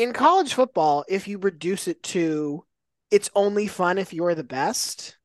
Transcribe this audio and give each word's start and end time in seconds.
in 0.00 0.14
college 0.14 0.54
football, 0.54 1.04
if 1.08 1.28
you 1.28 1.36
reduce 1.36 1.86
it 1.86 2.02
to 2.02 2.64
it's 3.10 3.28
only 3.34 3.66
fun 3.66 3.98
if 3.98 4.14
you're 4.14 4.34
the 4.34 4.42
best, 4.42 5.18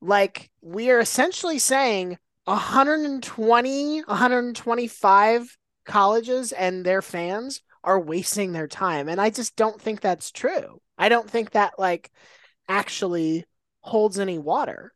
like 0.00 0.52
we 0.62 0.88
are 0.90 1.00
essentially 1.00 1.58
saying 1.58 2.16
120, 2.44 4.02
125 4.02 5.58
colleges 5.84 6.52
and 6.52 6.84
their 6.84 7.02
fans 7.02 7.60
are 7.82 7.98
wasting 7.98 8.52
their 8.52 8.68
time. 8.68 9.08
And 9.08 9.20
I 9.20 9.30
just 9.30 9.56
don't 9.56 9.80
think 9.80 10.00
that's 10.00 10.30
true. 10.30 10.80
I 10.96 11.08
don't 11.08 11.28
think 11.28 11.50
that 11.50 11.76
like 11.76 12.12
actually 12.68 13.46
holds 13.80 14.20
any 14.20 14.38
water. 14.38 14.92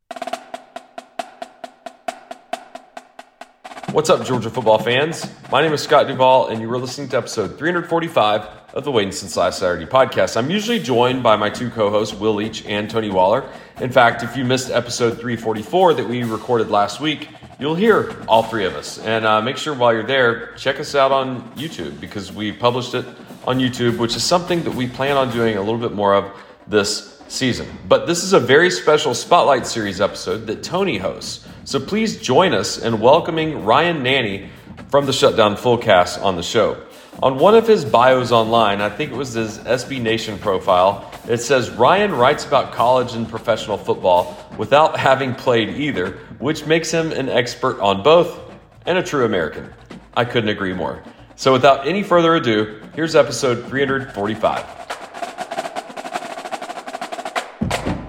What's 3.90 4.10
up, 4.10 4.24
Georgia 4.24 4.50
football 4.50 4.78
fans? 4.78 5.28
My 5.50 5.60
name 5.60 5.72
is 5.72 5.82
Scott 5.82 6.06
Duvall, 6.06 6.48
and 6.48 6.60
you 6.60 6.70
are 6.70 6.78
listening 6.78 7.08
to 7.08 7.16
episode 7.16 7.58
345 7.58 8.63
of 8.74 8.82
the 8.82 8.90
Waiting 8.90 9.12
Since 9.12 9.36
Last 9.36 9.60
Saturday 9.60 9.86
podcast. 9.86 10.36
I'm 10.36 10.50
usually 10.50 10.80
joined 10.80 11.22
by 11.22 11.36
my 11.36 11.48
two 11.48 11.70
co 11.70 11.90
hosts, 11.90 12.12
Will 12.12 12.34
Leach 12.34 12.66
and 12.66 12.90
Tony 12.90 13.08
Waller. 13.08 13.48
In 13.80 13.88
fact, 13.88 14.24
if 14.24 14.36
you 14.36 14.44
missed 14.44 14.68
episode 14.68 15.12
344 15.12 15.94
that 15.94 16.08
we 16.08 16.24
recorded 16.24 16.70
last 16.70 17.00
week, 17.00 17.28
you'll 17.60 17.76
hear 17.76 18.20
all 18.26 18.42
three 18.42 18.64
of 18.64 18.74
us. 18.74 18.98
And 18.98 19.24
uh, 19.24 19.40
make 19.40 19.58
sure 19.58 19.74
while 19.74 19.92
you're 19.92 20.02
there, 20.02 20.54
check 20.56 20.80
us 20.80 20.96
out 20.96 21.12
on 21.12 21.48
YouTube 21.52 22.00
because 22.00 22.32
we 22.32 22.50
published 22.50 22.94
it 22.94 23.06
on 23.46 23.60
YouTube, 23.60 23.96
which 23.96 24.16
is 24.16 24.24
something 24.24 24.64
that 24.64 24.74
we 24.74 24.88
plan 24.88 25.16
on 25.16 25.30
doing 25.30 25.56
a 25.56 25.60
little 25.60 25.78
bit 25.78 25.92
more 25.92 26.12
of 26.12 26.32
this 26.66 27.22
season. 27.28 27.68
But 27.86 28.08
this 28.08 28.24
is 28.24 28.32
a 28.32 28.40
very 28.40 28.72
special 28.72 29.14
Spotlight 29.14 29.68
Series 29.68 30.00
episode 30.00 30.48
that 30.48 30.64
Tony 30.64 30.98
hosts. 30.98 31.46
So 31.62 31.78
please 31.78 32.20
join 32.20 32.52
us 32.52 32.78
in 32.78 32.98
welcoming 32.98 33.64
Ryan 33.64 34.02
Nanni 34.02 34.48
from 34.88 35.06
the 35.06 35.12
Shutdown 35.12 35.54
Fullcast 35.54 36.20
on 36.24 36.34
the 36.34 36.42
show. 36.42 36.84
On 37.22 37.38
one 37.38 37.54
of 37.54 37.66
his 37.66 37.84
bios 37.84 38.32
online, 38.32 38.80
I 38.80 38.90
think 38.90 39.12
it 39.12 39.16
was 39.16 39.32
his 39.32 39.58
SB 39.60 40.00
Nation 40.00 40.38
profile, 40.38 41.10
it 41.28 41.38
says 41.38 41.70
Ryan 41.70 42.12
writes 42.12 42.44
about 42.44 42.72
college 42.72 43.14
and 43.14 43.28
professional 43.28 43.78
football 43.78 44.36
without 44.58 44.98
having 44.98 45.34
played 45.34 45.70
either, 45.70 46.18
which 46.38 46.66
makes 46.66 46.90
him 46.90 47.12
an 47.12 47.28
expert 47.28 47.80
on 47.80 48.02
both 48.02 48.40
and 48.86 48.98
a 48.98 49.02
true 49.02 49.24
American. 49.24 49.72
I 50.16 50.24
couldn't 50.24 50.50
agree 50.50 50.74
more. 50.74 51.02
So 51.36 51.52
without 51.52 51.86
any 51.86 52.02
further 52.02 52.34
ado, 52.34 52.80
here's 52.94 53.14
episode 53.14 53.64
345. 53.68 54.64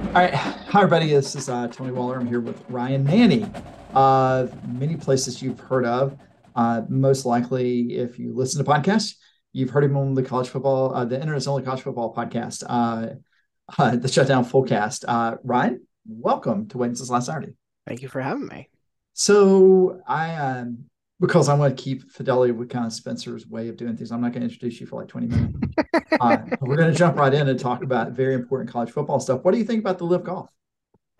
All 0.08 0.22
right. 0.22 0.34
Hi, 0.34 0.82
everybody. 0.82 1.10
This 1.10 1.36
is 1.36 1.48
uh, 1.48 1.68
Tony 1.68 1.92
Waller. 1.92 2.20
I'm 2.20 2.28
here 2.28 2.40
with 2.40 2.62
Ryan 2.70 3.06
Nanni. 3.06 3.64
Uh, 3.94 4.48
many 4.68 4.96
places 4.96 5.42
you've 5.42 5.60
heard 5.60 5.86
of. 5.86 6.18
Uh, 6.56 6.82
most 6.90 7.26
likely, 7.26 7.96
if 7.96 8.18
you 8.18 8.34
listen 8.34 8.64
to 8.64 8.70
podcasts, 8.70 9.16
you've 9.52 9.70
heard 9.70 9.84
him 9.84 9.98
on 9.98 10.14
the 10.14 10.24
college 10.24 10.50
football, 10.50 10.94
uh, 10.96 11.06
the 11.06 11.20
Internet's 11.20 11.48
only 11.48 11.64
college 11.64 11.82
football 11.82 12.14
podcast, 12.14 12.64
uh, 12.68 13.16
uh, 13.78 13.96
the 13.96 14.08
Shutdown 14.08 14.46
Fullcast. 14.46 15.06
Uh, 15.08 15.38
Ryan, 15.44 15.86
welcome 16.08 16.68
to 16.70 16.78
Waiting 16.78 16.96
Since 16.96 17.10
Last 17.10 17.26
Saturday. 17.28 17.54
Thank 17.86 18.02
you 18.02 18.08
for 18.08 18.22
having 18.22 18.48
me. 18.48 18.70
So 19.14 20.00
I, 20.08 20.36
um, 20.36 20.86
because 21.20 21.48
I 21.50 21.54
want 21.54 21.76
to 21.76 21.84
keep 21.84 22.12
fidelity 22.12 22.52
with 22.52 22.70
kind 22.70 22.86
of 22.86 22.94
Spencer's 22.94 23.48
way 23.48 23.70
of 23.70 23.78
doing 23.78 23.96
things, 23.96 24.12
I'm 24.12 24.22
not 24.22 24.34
going 24.34 24.42
to 24.42 24.54
introduce 24.54 24.82
you 24.82 24.88
for 24.88 25.00
like 25.00 25.08
20 25.08 25.28
minutes. 25.28 25.58
uh, 26.20 26.38
we're 26.62 26.76
going 26.76 26.92
to 26.92 26.98
jump 26.98 27.18
right 27.18 27.34
in 27.34 27.48
and 27.48 27.60
talk 27.60 27.84
about 27.84 28.12
very 28.12 28.34
important 28.34 28.70
college 28.70 28.92
football 28.92 29.20
stuff. 29.20 29.44
What 29.44 29.54
do 29.54 29.58
you 29.58 29.64
think 29.64 29.80
about 29.80 29.98
the 29.98 30.06
live 30.06 30.24
golf? 30.24 30.50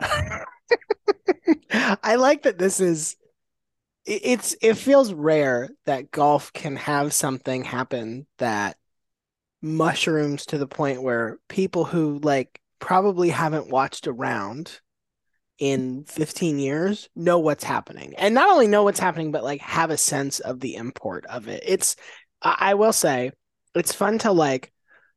I 2.02 2.16
like 2.16 2.42
that 2.42 2.58
this 2.58 2.80
is 2.80 3.16
it's 4.06 4.56
it 4.62 4.74
feels 4.74 5.12
rare 5.12 5.68
that 5.84 6.10
golf 6.10 6.52
can 6.52 6.76
have 6.76 7.12
something 7.12 7.64
happen 7.64 8.26
that 8.38 8.76
mushrooms 9.60 10.46
to 10.46 10.58
the 10.58 10.66
point 10.66 11.02
where 11.02 11.38
people 11.48 11.84
who 11.84 12.18
like 12.22 12.60
probably 12.78 13.30
haven't 13.30 13.68
watched 13.68 14.06
a 14.06 14.12
round 14.12 14.80
in 15.58 16.04
15 16.04 16.58
years 16.58 17.08
know 17.16 17.38
what's 17.38 17.64
happening. 17.64 18.14
And 18.18 18.34
not 18.34 18.50
only 18.50 18.68
know 18.68 18.84
what's 18.84 19.00
happening 19.00 19.32
but 19.32 19.42
like 19.42 19.60
have 19.60 19.90
a 19.90 19.96
sense 19.96 20.38
of 20.38 20.60
the 20.60 20.76
import 20.76 21.26
of 21.26 21.48
it. 21.48 21.62
It's 21.66 21.96
i 22.42 22.74
will 22.74 22.92
say 22.92 23.32
it's 23.74 23.94
fun 23.94 24.18
to 24.18 24.30
like 24.30 24.70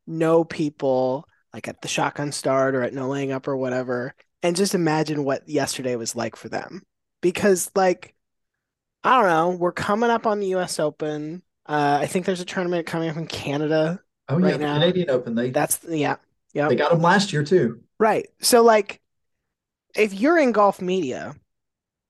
know 0.08 0.44
people 0.44 1.28
like 1.53 1.68
at 1.68 1.81
the 1.81 1.88
shotgun 1.88 2.31
start 2.31 2.75
or 2.75 2.81
at 2.81 2.94
no 2.94 3.09
laying 3.09 3.31
up 3.31 3.47
or 3.47 3.58
whatever 3.58 4.16
and 4.41 4.56
just 4.56 4.74
imagine 4.74 5.24
what 5.25 5.47
yesterday 5.47 5.96
was 5.96 6.16
like 6.16 6.35
for 6.35 6.50
them. 6.50 6.81
Because 7.22 7.69
like 7.75 8.16
i 9.04 9.16
don't 9.16 9.30
know 9.30 9.50
we're 9.58 9.72
coming 9.72 10.10
up 10.10 10.26
on 10.28 10.40
the 10.40 10.48
us 10.56 10.80
open 10.80 11.42
uh, 11.68 12.00
i 12.02 12.06
think 12.08 12.26
there's 12.26 12.42
a 12.42 12.46
tournament 12.46 12.86
coming 12.86 13.10
up 13.10 13.18
in 13.18 13.28
canada 13.28 14.00
Oh 14.30 14.38
Right 14.38 14.52
yeah, 14.52 14.58
the 14.58 14.64
now. 14.64 14.74
Canadian 14.76 15.10
Open. 15.10 15.34
They 15.34 15.50
that's 15.50 15.80
yeah 15.90 16.18
yeah 16.54 16.70
they 16.70 16.76
got 16.76 16.92
them 16.92 17.02
last 17.02 17.34
year 17.34 17.44
too. 17.44 17.82
Right. 18.00 18.28
So 18.42 18.62
like 18.62 19.02
if 19.96 20.14
you're 20.14 20.38
in 20.38 20.52
golf 20.52 20.82
media 20.82 21.36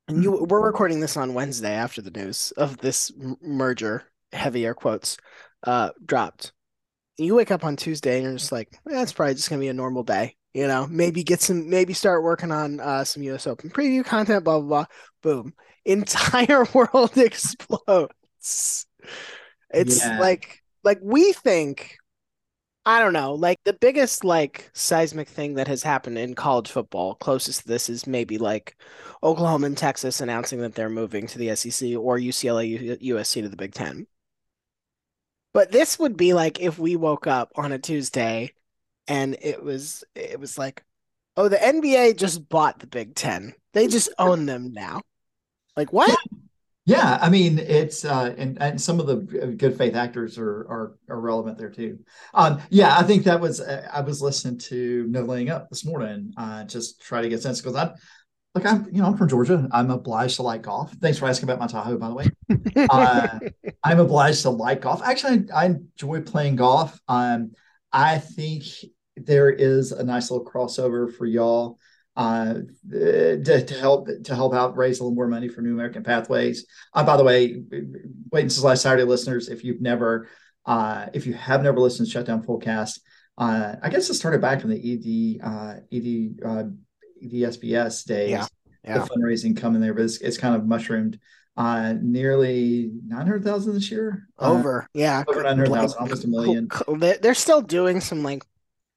and 0.09 0.21
you 0.21 0.45
we're 0.49 0.61
recording 0.61 0.99
this 0.99 1.15
on 1.15 1.33
Wednesday 1.33 1.71
after 1.73 2.01
the 2.01 2.11
news 2.11 2.51
of 2.57 2.77
this 2.77 3.11
merger, 3.41 4.03
heavy 4.33 4.65
air 4.65 4.73
quotes, 4.73 5.17
uh 5.63 5.91
dropped. 6.05 6.51
You 7.17 7.35
wake 7.35 7.51
up 7.51 7.63
on 7.63 7.77
Tuesday 7.77 8.15
and 8.15 8.23
you're 8.23 8.33
just 8.33 8.51
like, 8.51 8.69
eh, 8.91 9.05
probably 9.15 9.35
just 9.35 9.49
gonna 9.49 9.61
be 9.61 9.69
a 9.69 9.73
normal 9.73 10.03
day. 10.03 10.35
You 10.53 10.67
know, 10.67 10.87
maybe 10.87 11.23
get 11.23 11.41
some 11.41 11.69
maybe 11.69 11.93
start 11.93 12.21
working 12.23 12.51
on 12.51 12.81
uh 12.81 13.05
some 13.05 13.23
US 13.23 13.47
Open 13.47 13.69
preview 13.69 14.03
content, 14.03 14.43
blah 14.43 14.59
blah 14.59 14.67
blah. 14.67 14.85
Boom. 15.23 15.53
Entire 15.85 16.65
world 16.73 17.17
explodes. 17.17 18.85
It's 19.71 20.05
Yeah. 20.05 20.17
like 20.17 20.63
like 20.83 20.99
we 21.01 21.33
think 21.33 21.97
I 22.85 22.99
don't 22.99 23.13
know. 23.13 23.33
Like 23.35 23.59
the 23.65 23.73
biggest 23.73 24.23
like 24.25 24.69
seismic 24.73 25.27
thing 25.29 25.55
that 25.55 25.67
has 25.69 25.83
happened 25.83 26.17
in 26.19 26.35
college 26.35 26.71
football, 26.71 27.15
closest 27.15 27.61
to 27.63 27.67
this 27.67 27.89
is 27.89 28.07
maybe 28.07 28.37
like 28.37 28.77
Oklahoma 29.23 29.67
and 29.67 29.77
Texas 29.77 30.21
announcing 30.21 30.61
that 30.61 30.75
they're 30.75 30.89
moving 30.89 31.27
to 31.27 31.37
the 31.39 31.49
SEC 31.49 31.95
or 31.95 32.17
UCLA 32.19 32.65
U- 32.67 32.97
USC 33.15 33.41
to 33.41 33.49
the 33.49 33.57
Big 33.57 33.73
10. 33.73 34.07
But 35.53 35.71
this 35.71 35.97
would 35.99 36.15
be 36.17 36.33
like 36.33 36.59
if 36.59 36.77
we 36.79 36.95
woke 36.95 37.27
up 37.27 37.51
on 37.55 37.71
a 37.71 37.79
Tuesday 37.79 38.53
and 39.07 39.37
it 39.41 39.63
was 39.63 40.03
it 40.15 40.39
was 40.39 40.57
like, 40.57 40.85
"Oh, 41.37 41.49
the 41.49 41.63
NBA 41.63 42.13
just 42.13 42.49
bought 42.49 42.79
the 42.79 42.87
Big 42.87 43.15
10. 43.15 43.55
They 43.73 43.87
just 43.87 44.09
own 44.19 44.45
them 44.47 44.73
now." 44.73 45.01
Like 45.79 45.93
what? 45.93 46.13
Yeah, 46.83 47.17
I 47.21 47.29
mean 47.29 47.57
it's 47.57 48.03
uh, 48.03 48.35
and 48.37 48.61
and 48.61 48.81
some 48.81 48.99
of 48.99 49.07
the 49.07 49.15
good 49.55 49.77
faith 49.77 49.95
actors 49.95 50.37
are 50.37 50.67
are, 50.67 50.97
are 51.07 51.21
relevant 51.21 51.57
there 51.57 51.69
too. 51.69 51.99
Um, 52.33 52.61
yeah, 52.69 52.97
I 52.97 53.03
think 53.03 53.23
that 53.23 53.39
was 53.39 53.61
uh, 53.61 53.87
I 53.89 54.01
was 54.01 54.21
listening 54.21 54.57
to 54.57 55.05
No 55.07 55.21
Laying 55.21 55.49
Up 55.49 55.69
this 55.69 55.85
morning, 55.85 56.33
uh, 56.35 56.65
just 56.65 56.99
try 56.99 57.21
to 57.21 57.29
get 57.29 57.41
sense 57.41 57.61
because 57.61 57.77
I 57.77 57.93
like 58.55 58.65
I'm 58.65 58.87
you 58.91 59.01
know 59.01 59.07
I'm 59.07 59.15
from 59.15 59.29
Georgia. 59.29 59.69
I'm 59.71 59.89
obliged 59.89 60.35
to 60.35 60.41
like 60.41 60.63
golf. 60.63 60.91
Thanks 60.95 61.17
for 61.17 61.29
asking 61.29 61.47
about 61.49 61.61
my 61.61 61.67
Tahoe, 61.67 61.97
by 61.97 62.09
the 62.09 62.15
way. 62.15 62.25
Uh, 62.89 63.39
I'm 63.81 63.99
obliged 63.99 64.41
to 64.41 64.49
like 64.49 64.81
golf. 64.81 65.01
Actually, 65.01 65.45
I, 65.53 65.63
I 65.63 65.65
enjoy 65.67 66.19
playing 66.21 66.57
golf. 66.57 66.99
Um, 67.07 67.53
I 67.93 68.17
think 68.17 68.65
there 69.15 69.49
is 69.49 69.93
a 69.93 70.03
nice 70.03 70.29
little 70.29 70.45
crossover 70.45 71.09
for 71.15 71.25
y'all 71.25 71.79
uh, 72.19 72.53
to, 72.91 73.65
to 73.65 73.73
help 73.79 74.07
to 74.25 74.35
help 74.35 74.53
out 74.53 74.75
raise 74.75 74.99
a 74.99 75.03
little 75.03 75.15
more 75.15 75.27
money 75.27 75.47
for 75.47 75.61
New 75.61 75.73
American 75.73 76.03
Pathways. 76.03 76.65
Uh, 76.93 77.03
by 77.03 77.15
the 77.17 77.23
way, 77.23 77.63
wait 78.31 78.51
since 78.51 78.61
last 78.63 78.81
Saturday, 78.83 79.03
listeners, 79.05 79.47
if 79.47 79.63
you've 79.63 79.79
never, 79.81 80.27
uh, 80.65 81.05
if 81.13 81.25
you 81.25 81.33
have 81.33 81.63
never 81.63 81.79
listened 81.79 82.07
to 82.07 82.11
Shutdown 82.11 82.43
Fullcast, 82.43 82.99
uh, 83.37 83.75
I 83.81 83.89
guess 83.89 84.09
it 84.09 84.15
started 84.15 84.41
back 84.41 84.63
in 84.63 84.69
the 84.69 84.81
ED 85.39 85.47
uh, 85.49 85.73
ED 85.91 86.45
uh, 86.45 86.63
EDSBS 87.23 88.05
days. 88.05 88.29
Yeah, 88.31 88.45
yeah. 88.83 88.97
The 88.99 89.09
fundraising 89.09 89.55
coming 89.55 89.81
there, 89.81 89.93
but 89.93 90.03
it's, 90.03 90.17
it's 90.19 90.37
kind 90.37 90.55
of 90.55 90.65
mushroomed. 90.67 91.19
Uh, 91.57 91.93
nearly 92.01 92.91
nine 93.05 93.25
hundred 93.25 93.43
thousand 93.43 93.73
this 93.73 93.91
year. 93.91 94.27
Uh, 94.39 94.51
Over. 94.53 94.87
Yeah. 94.93 95.23
over 95.27 95.43
900,000, 95.43 95.99
almost 95.99 96.23
a 96.23 96.27
million. 96.27 96.69
They- 96.97 97.17
They're 97.21 97.33
still 97.33 97.61
doing 97.61 97.99
some 97.99 98.23
like 98.23 98.43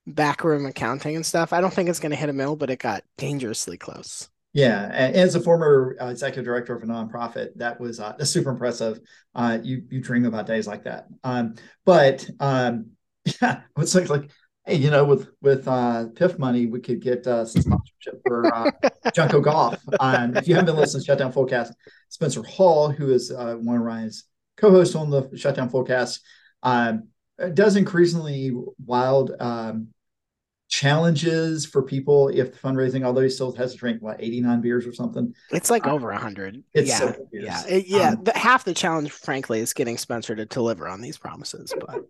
backroom 0.06 0.66
accounting 0.66 1.16
and 1.16 1.25
stuff. 1.25 1.52
I 1.52 1.60
don't 1.60 1.72
think 1.72 1.88
it's 1.88 2.00
going 2.00 2.10
to 2.10 2.16
hit 2.16 2.28
a 2.28 2.32
mill, 2.32 2.56
but 2.56 2.70
it 2.70 2.78
got 2.78 3.04
dangerously 3.16 3.76
close. 3.76 4.28
Yeah, 4.54 4.88
as 4.93 5.34
a 5.34 5.40
former 5.40 5.96
uh, 5.99 6.08
executive 6.08 6.44
director 6.44 6.76
of 6.76 6.82
a 6.82 6.87
nonprofit, 6.87 7.54
that 7.56 7.81
was 7.81 8.00
uh, 8.00 8.14
that's 8.19 8.31
super 8.31 8.50
impressive. 8.50 9.00
Uh, 9.34 9.58
you 9.62 9.84
you 9.90 10.00
dream 10.02 10.26
about 10.26 10.46
days 10.46 10.66
like 10.66 10.84
that. 10.84 11.06
Um, 11.25 11.54
but 11.87 12.28
um, 12.38 12.90
yeah, 13.40 13.62
it's 13.78 13.94
like 13.94 14.10
like 14.10 14.31
hey, 14.66 14.76
you 14.76 14.90
know, 14.90 15.04
with 15.04 15.28
with 15.40 15.66
uh, 15.66 16.06
PIF 16.12 16.38
money, 16.38 16.66
we 16.66 16.81
could 16.81 17.00
get 17.00 17.26
uh, 17.26 17.44
some 17.44 17.62
sponsorship 17.62 18.20
for 18.26 18.54
uh, 18.54 18.70
Junko 19.14 19.40
Golf. 19.40 19.81
Um, 20.00 20.37
if 20.37 20.46
you 20.46 20.54
haven't 20.54 20.66
been 20.66 20.76
listening 20.76 21.02
to 21.02 21.06
Shutdown 21.06 21.32
Fullcast, 21.32 21.72
Spencer 22.08 22.43
Hall, 22.43 22.90
who 22.90 23.10
is 23.10 23.31
uh, 23.31 23.54
one 23.54 23.76
of 23.76 23.82
Ryan's 23.82 24.25
co-hosts 24.56 24.94
on 24.94 25.10
the 25.10 25.31
Shutdown 25.37 25.70
Fullcast, 25.70 26.20
um, 26.62 27.08
does 27.55 27.76
increasingly 27.76 28.52
wild 28.84 29.32
um, 29.40 29.88
challenges 30.69 31.67
for 31.67 31.82
people 31.82 32.29
if 32.29 32.61
fundraising, 32.61 33.05
although 33.05 33.20
he 33.20 33.29
still 33.29 33.52
has 33.52 33.73
to 33.73 33.79
drink 33.79 34.00
what 34.00 34.17
89 34.23 34.61
beers 34.61 34.87
or 34.87 34.93
something. 34.93 35.34
It's 35.50 35.70
like 35.70 35.87
Uh, 35.87 35.93
over 35.93 36.11
a 36.11 36.19
hundred. 36.19 36.62
yeah, 36.75 36.96
several 36.99 37.29
yeah, 37.32 37.62
It- 37.69 37.87
yeah. 37.88 38.11
Um, 38.11 38.25
the, 38.25 38.32
half 38.37 38.64
the 38.64 38.75
challenge, 38.75 39.11
frankly, 39.11 39.61
is 39.61 39.73
getting 39.75 39.99
Spencer 39.99 40.34
to 40.34 40.46
deliver 40.46 40.88
on 40.88 41.00
these 41.00 41.19
promises. 41.19 41.75
But 41.79 42.00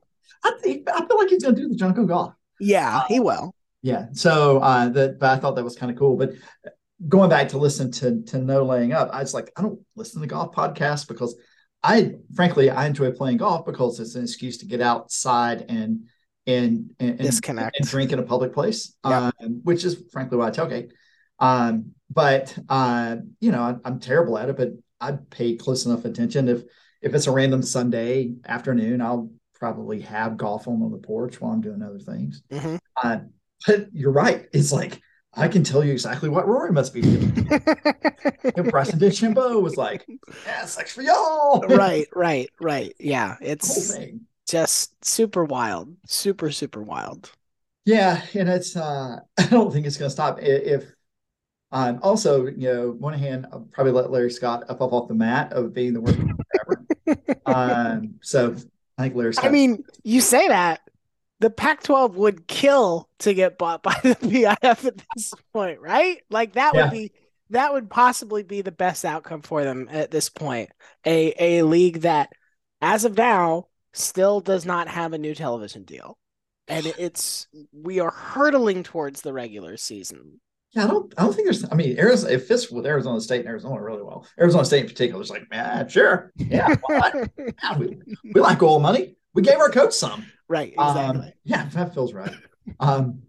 I 0.45 0.53
think 0.63 0.89
I 0.89 1.05
feel 1.07 1.19
like 1.19 1.29
he's 1.29 1.43
going 1.43 1.57
to 1.57 1.63
do 1.63 1.69
the 1.69 1.75
Junko 1.77 2.05
golf. 2.07 2.35
Yeah, 2.61 3.03
he 3.09 3.19
will. 3.19 3.55
Yeah. 3.83 4.07
So 4.13 4.59
uh, 4.59 4.89
that, 4.91 5.19
but 5.19 5.31
I 5.31 5.41
thought 5.41 5.57
that 5.57 5.65
was 5.65 5.75
kind 5.77 5.91
of 5.91 5.99
cool. 5.99 6.17
But 6.17 6.35
going 7.09 7.31
back 7.31 7.49
to 7.49 7.59
listen 7.59 7.91
to 7.93 8.23
to 8.27 8.39
no 8.39 8.63
laying 8.65 8.93
up, 8.93 9.11
I 9.13 9.21
was 9.21 9.35
like, 9.35 9.51
I 9.57 9.63
don't 9.63 9.81
listen 9.97 10.21
to 10.21 10.29
golf 10.29 10.55
podcasts 10.55 11.07
because 11.09 11.35
I 11.83 12.15
frankly 12.35 12.71
I 12.71 12.87
enjoy 12.87 13.11
playing 13.13 13.39
golf 13.39 13.67
because 13.67 13.99
it's 13.99 14.15
an 14.15 14.23
excuse 14.23 14.59
to 14.59 14.67
get 14.67 14.81
outside 14.81 15.67
and 15.69 16.07
and 16.47 16.91
and, 17.01 17.19
disconnect 17.19 17.77
and, 17.77 17.85
and 17.85 17.91
drink 17.91 18.13
in 18.13 18.19
a 18.19 18.23
public 18.23 18.53
place, 18.53 18.97
yep. 19.05 19.35
um, 19.41 19.61
which 19.63 19.85
is 19.85 20.03
frankly 20.13 20.39
why 20.39 20.49
I 20.49 20.51
tailgate. 20.51 20.93
Um, 21.39 21.93
but 22.11 22.57
uh, 22.69 23.17
you 23.41 23.53
know, 23.53 23.63
I, 23.63 23.77
I'm 23.85 23.99
terrible 23.99 24.39
at 24.39 24.49
it, 24.49 24.57
but 24.57 24.71
I 25.01 25.13
pay 25.31 25.57
close 25.57 25.87
enough 25.87 26.05
attention. 26.05 26.49
If 26.49 26.63
if 27.01 27.15
it's 27.15 27.27
a 27.27 27.33
random 27.33 27.63
Sunday 27.63 28.35
afternoon, 28.47 29.01
I'll 29.01 29.31
probably 29.55 30.01
have 30.03 30.37
golf 30.37 30.69
on 30.69 30.83
on 30.83 30.93
the 30.93 30.99
porch 30.99 31.41
while 31.41 31.53
I'm 31.53 31.61
doing 31.61 31.83
other 31.83 31.99
things. 31.99 32.43
Mm-hmm. 32.51 32.77
Uh, 33.03 33.19
but 33.67 33.89
you're 33.93 34.13
right. 34.13 34.47
It's 34.53 34.73
like 34.73 35.01
I 35.35 35.49
can 35.49 35.65
tell 35.65 35.85
you 35.85 35.93
exactly 35.93 36.29
what 36.29 36.47
Rory 36.47 36.73
must 36.73 36.93
be 36.93 37.03
feeling. 37.03 37.49
and 38.57 38.71
Bryson 38.71 38.99
DeChambeau 38.99 39.63
was 39.63 39.77
like, 39.77 40.07
"Yeah, 40.45 40.67
sex 40.67 40.93
for 40.93 41.03
y'all." 41.03 41.61
right, 41.69 42.07
right, 42.15 42.51
right. 42.61 42.95
Yeah, 42.99 43.37
it's 43.41 43.97
just 44.47 45.05
super 45.05 45.45
wild, 45.45 45.97
super 46.07 46.51
super 46.51 46.83
wild. 46.83 47.31
Yeah, 47.85 48.23
and 48.35 48.49
it's 48.49 48.77
uh 48.77 49.21
I 49.39 49.47
don't 49.47 49.73
think 49.73 49.87
it's 49.87 49.97
going 49.97 50.09
to 50.09 50.13
stop 50.13 50.39
if 50.41 50.93
um, 51.73 52.01
also, 52.03 52.47
you 52.47 52.71
know, 52.71 52.91
one 52.91 53.15
hand, 53.15 53.47
I'll 53.51 53.67
probably 53.73 53.93
let 53.93 54.11
Larry 54.11 54.31
Scott 54.31 54.65
up 54.69 54.83
off 54.83 55.09
the 55.09 55.15
mat 55.15 55.55
of 55.55 55.73
being 55.73 55.95
the 55.95 56.03
worst 56.03 56.19
ever. 56.61 57.41
um, 57.47 58.17
so 58.21 58.55
I 58.99 59.03
think 59.03 59.15
Larry 59.15 59.33
Scott. 59.33 59.47
I 59.47 59.51
mean, 59.51 59.83
you 60.05 60.21
say 60.21 60.49
that 60.49 60.83
the 61.43 61.51
Pac-12 61.51 62.15
would 62.15 62.47
kill 62.47 63.09
to 63.19 63.35
get 63.35 63.59
bought 63.59 63.83
by 63.83 63.99
the 64.03 64.15
PIF 64.23 64.87
at 64.87 65.03
this 65.15 65.35
point, 65.53 65.81
right? 65.81 66.23
Like 66.31 66.55
that 66.55 66.73
yeah. 66.75 66.85
would 66.85 66.93
be 66.93 67.13
that 67.51 67.73
would 67.73 67.91
possibly 67.91 68.45
be 68.45 68.63
the 68.63 68.73
best 68.73 69.05
outcome 69.05 69.43
for 69.43 69.65
them 69.65 69.89
at 69.91 70.11
this 70.11 70.29
point. 70.29 70.71
A 71.05 71.35
a 71.39 71.63
league 71.65 72.03
that, 72.03 72.33
as 72.81 73.05
of 73.05 73.19
now, 73.19 73.67
still 73.93 74.41
does 74.41 74.65
not 74.65 74.87
have 74.87 75.13
a 75.13 75.19
new 75.19 75.35
television 75.35 75.83
deal, 75.83 76.17
and 76.69 76.87
it's 76.99 77.49
we 77.73 77.99
are 77.99 78.13
hurtling 78.13 78.85
towards 78.85 79.21
the 79.21 79.33
regular 79.33 79.77
season. 79.77 80.41
Yeah, 80.71 80.85
I 80.85 80.87
don't. 80.87 81.13
I 81.19 81.25
don't 81.25 81.35
think 81.35 81.47
there's. 81.47 81.71
I 81.71 81.75
mean, 81.75 81.99
Arizona. 81.99 82.35
It 82.35 82.43
fits 82.43 82.71
with 82.71 82.87
Arizona 82.87 83.21
State 83.21 83.41
and 83.41 83.49
Arizona 83.49 83.83
really 83.83 84.03
well. 84.03 84.27
Arizona 84.39 84.65
State 84.65 84.83
in 84.85 84.89
particular 84.89 85.21
is 85.21 85.29
like, 85.29 85.51
man, 85.51 85.89
sure, 85.89 86.33
yeah, 86.37 86.77
yeah 86.89 87.27
we, 87.79 87.99
we 88.33 88.41
like 88.41 88.63
oil 88.63 88.79
money. 88.79 89.17
We 89.35 89.43
gave 89.43 89.59
our 89.59 89.71
coach 89.71 89.95
some. 89.95 90.27
Right. 90.49 90.73
Exactly. 90.73 91.27
Um, 91.27 91.33
yeah, 91.45 91.69
that 91.71 91.95
feels 91.95 92.13
right. 92.13 92.35
um, 92.81 93.23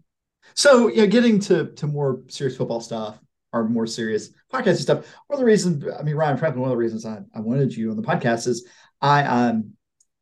so 0.55 0.87
yeah, 0.87 1.05
getting 1.05 1.39
to 1.41 1.71
to 1.73 1.87
more 1.87 2.21
serious 2.27 2.57
football 2.57 2.81
stuff 2.81 3.19
or 3.51 3.67
more 3.67 3.87
serious 3.87 4.29
podcasting 4.51 4.81
stuff. 4.81 5.05
One 5.27 5.35
of 5.35 5.39
the 5.39 5.45
reasons, 5.45 5.85
I 5.97 6.03
mean, 6.03 6.15
Ryan 6.15 6.37
Franklin, 6.37 6.61
one 6.61 6.71
of 6.71 6.75
the 6.75 6.83
reasons 6.83 7.05
I, 7.05 7.19
I 7.33 7.39
wanted 7.39 7.75
you 7.75 7.91
on 7.91 7.97
the 7.97 8.03
podcast 8.03 8.47
is 8.47 8.67
I 9.01 9.23
um 9.23 9.73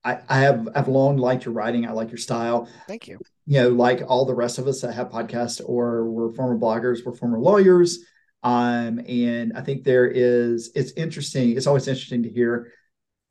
I, 0.04 0.20
I 0.30 0.40
have 0.40 0.68
I've 0.76 0.88
long 0.88 1.18
liked 1.18 1.46
your 1.46 1.54
writing. 1.54 1.88
I 1.88 1.92
like 1.92 2.10
your 2.10 2.18
style. 2.18 2.68
Thank 2.88 3.08
you. 3.08 3.20
You 3.46 3.64
know, 3.64 3.70
like 3.70 4.02
all 4.08 4.26
the 4.26 4.36
rest 4.36 4.58
of 4.58 4.68
us 4.68 4.82
that 4.82 4.94
have 4.94 5.10
podcasts 5.10 5.62
or 5.64 6.10
we're 6.10 6.32
former 6.32 6.58
bloggers, 6.58 7.06
we're 7.06 7.16
former 7.16 7.40
lawyers. 7.40 8.00
Um, 8.44 9.00
and 9.08 9.54
I 9.56 9.62
think 9.62 9.84
there 9.84 10.08
is 10.08 10.72
it's 10.76 10.92
interesting. 10.94 11.56
It's 11.56 11.68
always 11.68 11.88
interesting 11.88 12.24
to 12.24 12.30
hear. 12.30 12.74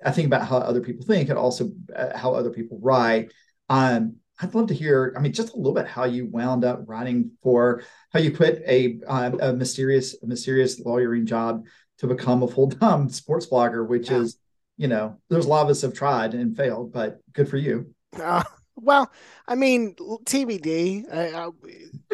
I 0.04 0.10
think 0.10 0.26
about 0.26 0.46
how 0.46 0.58
other 0.58 0.80
people 0.80 1.04
think 1.04 1.28
and 1.28 1.38
also 1.38 1.70
uh, 1.94 2.16
how 2.16 2.34
other 2.34 2.50
people 2.50 2.78
write. 2.80 3.32
Um, 3.68 4.16
I'd 4.40 4.54
love 4.54 4.68
to 4.68 4.74
hear. 4.74 5.12
I 5.16 5.20
mean, 5.20 5.32
just 5.32 5.52
a 5.52 5.56
little 5.56 5.74
bit 5.74 5.86
how 5.86 6.04
you 6.04 6.26
wound 6.26 6.64
up 6.64 6.82
writing 6.86 7.32
for 7.42 7.82
how 8.12 8.20
you 8.20 8.34
quit 8.34 8.62
a 8.66 8.98
uh, 9.06 9.30
a 9.40 9.52
mysterious 9.52 10.16
a 10.22 10.26
mysterious 10.26 10.80
lawyering 10.80 11.26
job 11.26 11.66
to 11.98 12.06
become 12.06 12.42
a 12.42 12.48
full 12.48 12.70
time 12.70 13.08
sports 13.10 13.46
blogger, 13.46 13.86
which 13.86 14.10
yeah. 14.10 14.18
is 14.18 14.38
you 14.80 14.88
know, 14.88 15.18
there's 15.28 15.44
a 15.44 15.48
lot 15.48 15.62
of 15.62 15.68
us 15.68 15.82
have 15.82 15.92
tried 15.92 16.32
and 16.32 16.56
failed, 16.56 16.90
but 16.90 17.20
good 17.34 17.50
for 17.50 17.58
you. 17.58 17.94
Uh, 18.18 18.42
well, 18.76 19.12
I 19.46 19.54
mean, 19.54 19.94
TBD. 19.94 21.04
Uh, 21.12 21.50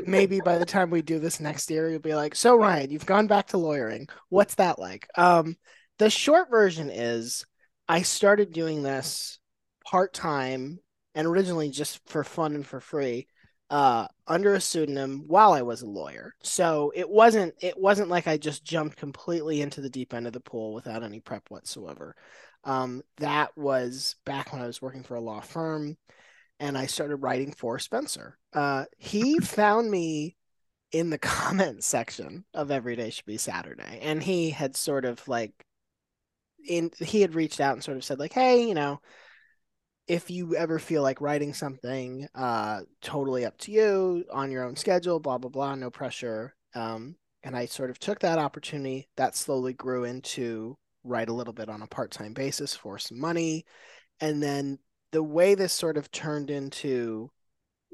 maybe 0.04 0.40
by 0.40 0.58
the 0.58 0.66
time 0.66 0.90
we 0.90 1.00
do 1.00 1.20
this 1.20 1.38
next 1.38 1.70
year, 1.70 1.88
you'll 1.88 2.00
be 2.00 2.16
like, 2.16 2.34
"So 2.34 2.56
Ryan, 2.56 2.90
you've 2.90 3.06
gone 3.06 3.28
back 3.28 3.46
to 3.48 3.56
lawyering. 3.56 4.08
What's 4.30 4.56
that 4.56 4.80
like?" 4.80 5.08
Um, 5.16 5.56
the 5.98 6.10
short 6.10 6.50
version 6.50 6.90
is, 6.90 7.46
I 7.88 8.02
started 8.02 8.52
doing 8.52 8.82
this 8.82 9.38
part 9.84 10.12
time 10.12 10.78
and 11.14 11.26
originally 11.26 11.70
just 11.70 12.06
for 12.08 12.24
fun 12.24 12.54
and 12.54 12.66
for 12.66 12.80
free, 12.80 13.26
uh, 13.70 14.06
under 14.26 14.54
a 14.54 14.60
pseudonym 14.60 15.24
while 15.26 15.52
I 15.52 15.62
was 15.62 15.82
a 15.82 15.86
lawyer. 15.86 16.34
So 16.42 16.92
it 16.94 17.08
wasn't 17.08 17.54
it 17.60 17.78
wasn't 17.78 18.10
like 18.10 18.28
I 18.28 18.36
just 18.36 18.64
jumped 18.64 18.96
completely 18.96 19.60
into 19.60 19.80
the 19.80 19.90
deep 19.90 20.14
end 20.14 20.26
of 20.26 20.32
the 20.32 20.40
pool 20.40 20.74
without 20.74 21.02
any 21.02 21.20
prep 21.20 21.44
whatsoever. 21.48 22.14
Um, 22.64 23.02
that 23.18 23.56
was 23.56 24.16
back 24.24 24.52
when 24.52 24.62
I 24.62 24.66
was 24.66 24.82
working 24.82 25.02
for 25.02 25.14
a 25.14 25.20
law 25.20 25.40
firm 25.40 25.96
and 26.60 26.76
I 26.76 26.86
started 26.86 27.16
writing 27.16 27.52
for 27.52 27.78
Spencer. 27.78 28.38
Uh, 28.52 28.84
he 28.98 29.38
found 29.40 29.90
me 29.90 30.36
in 30.92 31.10
the 31.10 31.18
comments 31.18 31.86
section 31.86 32.44
of 32.54 32.70
Everyday 32.70 33.10
Should 33.10 33.26
Be 33.26 33.36
Saturday. 33.36 33.98
And 34.02 34.22
he 34.22 34.50
had 34.50 34.76
sort 34.76 35.04
of 35.04 35.26
like, 35.28 35.52
in 36.66 36.90
he 37.00 37.20
had 37.20 37.34
reached 37.34 37.60
out 37.60 37.74
and 37.74 37.84
sort 37.84 37.96
of 37.96 38.04
said, 38.04 38.18
like, 38.18 38.32
hey, 38.32 38.66
you 38.66 38.74
know, 38.74 39.00
if 40.06 40.30
you 40.30 40.54
ever 40.56 40.78
feel 40.78 41.02
like 41.02 41.20
writing 41.20 41.52
something, 41.52 42.28
uh, 42.34 42.82
totally 43.00 43.44
up 43.44 43.58
to 43.58 43.72
you 43.72 44.24
on 44.32 44.50
your 44.50 44.64
own 44.64 44.76
schedule, 44.76 45.20
blah, 45.20 45.38
blah, 45.38 45.50
blah, 45.50 45.74
no 45.74 45.90
pressure. 45.90 46.54
Um, 46.74 47.16
and 47.42 47.56
I 47.56 47.66
sort 47.66 47.90
of 47.90 47.98
took 47.98 48.20
that 48.20 48.38
opportunity 48.38 49.08
that 49.16 49.36
slowly 49.36 49.72
grew 49.72 50.04
into 50.04 50.76
write 51.06 51.28
a 51.28 51.32
little 51.32 51.52
bit 51.52 51.68
on 51.68 51.82
a 51.82 51.86
part-time 51.86 52.32
basis 52.32 52.74
for 52.74 52.98
some 52.98 53.19
money 53.20 53.64
and 54.20 54.42
then 54.42 54.78
the 55.12 55.22
way 55.22 55.54
this 55.54 55.72
sort 55.72 55.96
of 55.96 56.10
turned 56.10 56.50
into 56.50 57.30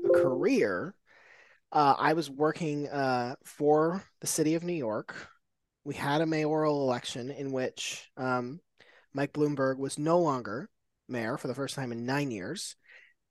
a 0.05 0.19
career 0.19 0.95
uh, 1.73 1.95
i 1.99 2.15
was 2.15 2.31
working 2.31 2.89
uh, 2.89 3.35
for 3.45 4.03
the 4.21 4.27
city 4.27 4.55
of 4.55 4.65
new 4.65 4.73
york 4.73 5.15
we 5.85 5.95
had 5.95 6.21
a 6.21 6.27
mayoral 6.27 6.83
election 6.83 7.31
in 7.31 7.53
which 7.53 8.11
um, 8.17 8.61
mike 9.15 9.33
bloomberg 9.33 9.79
was 9.79 9.99
no 9.99 10.19
longer 10.19 10.69
mayor 11.09 11.37
for 11.37 11.49
the 11.49 11.55
first 11.55 11.75
time 11.75 11.93
in 11.93 12.07
nine 12.07 12.31
years 12.31 12.77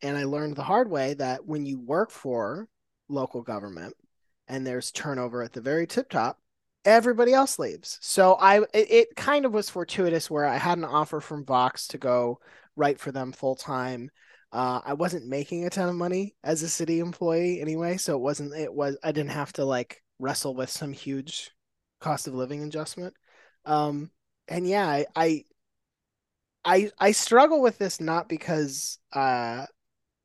and 0.01 0.17
i 0.17 0.23
learned 0.23 0.55
the 0.55 0.63
hard 0.63 0.89
way 0.89 1.13
that 1.13 1.45
when 1.45 1.65
you 1.65 1.79
work 1.79 2.11
for 2.11 2.67
local 3.09 3.41
government 3.41 3.95
and 4.47 4.65
there's 4.65 4.91
turnover 4.91 5.41
at 5.43 5.53
the 5.53 5.61
very 5.61 5.87
tip 5.87 6.09
top 6.09 6.37
everybody 6.85 7.33
else 7.33 7.59
leaves. 7.59 7.97
So 8.01 8.33
I 8.35 8.59
it, 8.73 8.91
it, 8.91 9.15
kind 9.15 9.45
of 9.45 9.53
was 9.53 9.69
fortuitous 9.69 10.29
where 10.29 10.45
I 10.45 10.57
had 10.57 10.77
an 10.77 10.85
offer 10.85 11.19
from 11.19 11.45
Vox 11.45 11.87
to 11.87 11.97
go 11.97 12.39
write 12.75 12.99
for 12.99 13.11
them 13.11 13.31
full 13.31 13.55
time. 13.55 14.09
Uh, 14.51 14.81
I 14.83 14.93
wasn't 14.93 15.27
making 15.27 15.65
a 15.65 15.69
ton 15.69 15.89
of 15.89 15.95
money 15.95 16.35
as 16.43 16.61
a 16.61 16.69
city 16.69 16.99
employee 16.99 17.61
anyway, 17.61 17.97
so 17.97 18.15
it 18.15 18.21
wasn't 18.21 18.53
it 18.53 18.73
was 18.73 18.97
I 19.03 19.11
didn't 19.11 19.31
have 19.31 19.53
to 19.53 19.65
like 19.65 20.01
wrestle 20.19 20.55
with 20.55 20.69
some 20.69 20.91
huge 20.91 21.51
cost 22.01 22.27
of 22.27 22.33
living 22.33 22.63
adjustment. 22.63 23.13
Um, 23.65 24.11
and 24.47 24.67
yeah, 24.67 24.85
I, 24.87 25.05
I 25.15 25.45
I 26.63 26.91
I 26.99 27.11
struggle 27.11 27.61
with 27.61 27.77
this 27.77 27.99
not 27.99 28.29
because 28.29 28.99
uh 29.13 29.65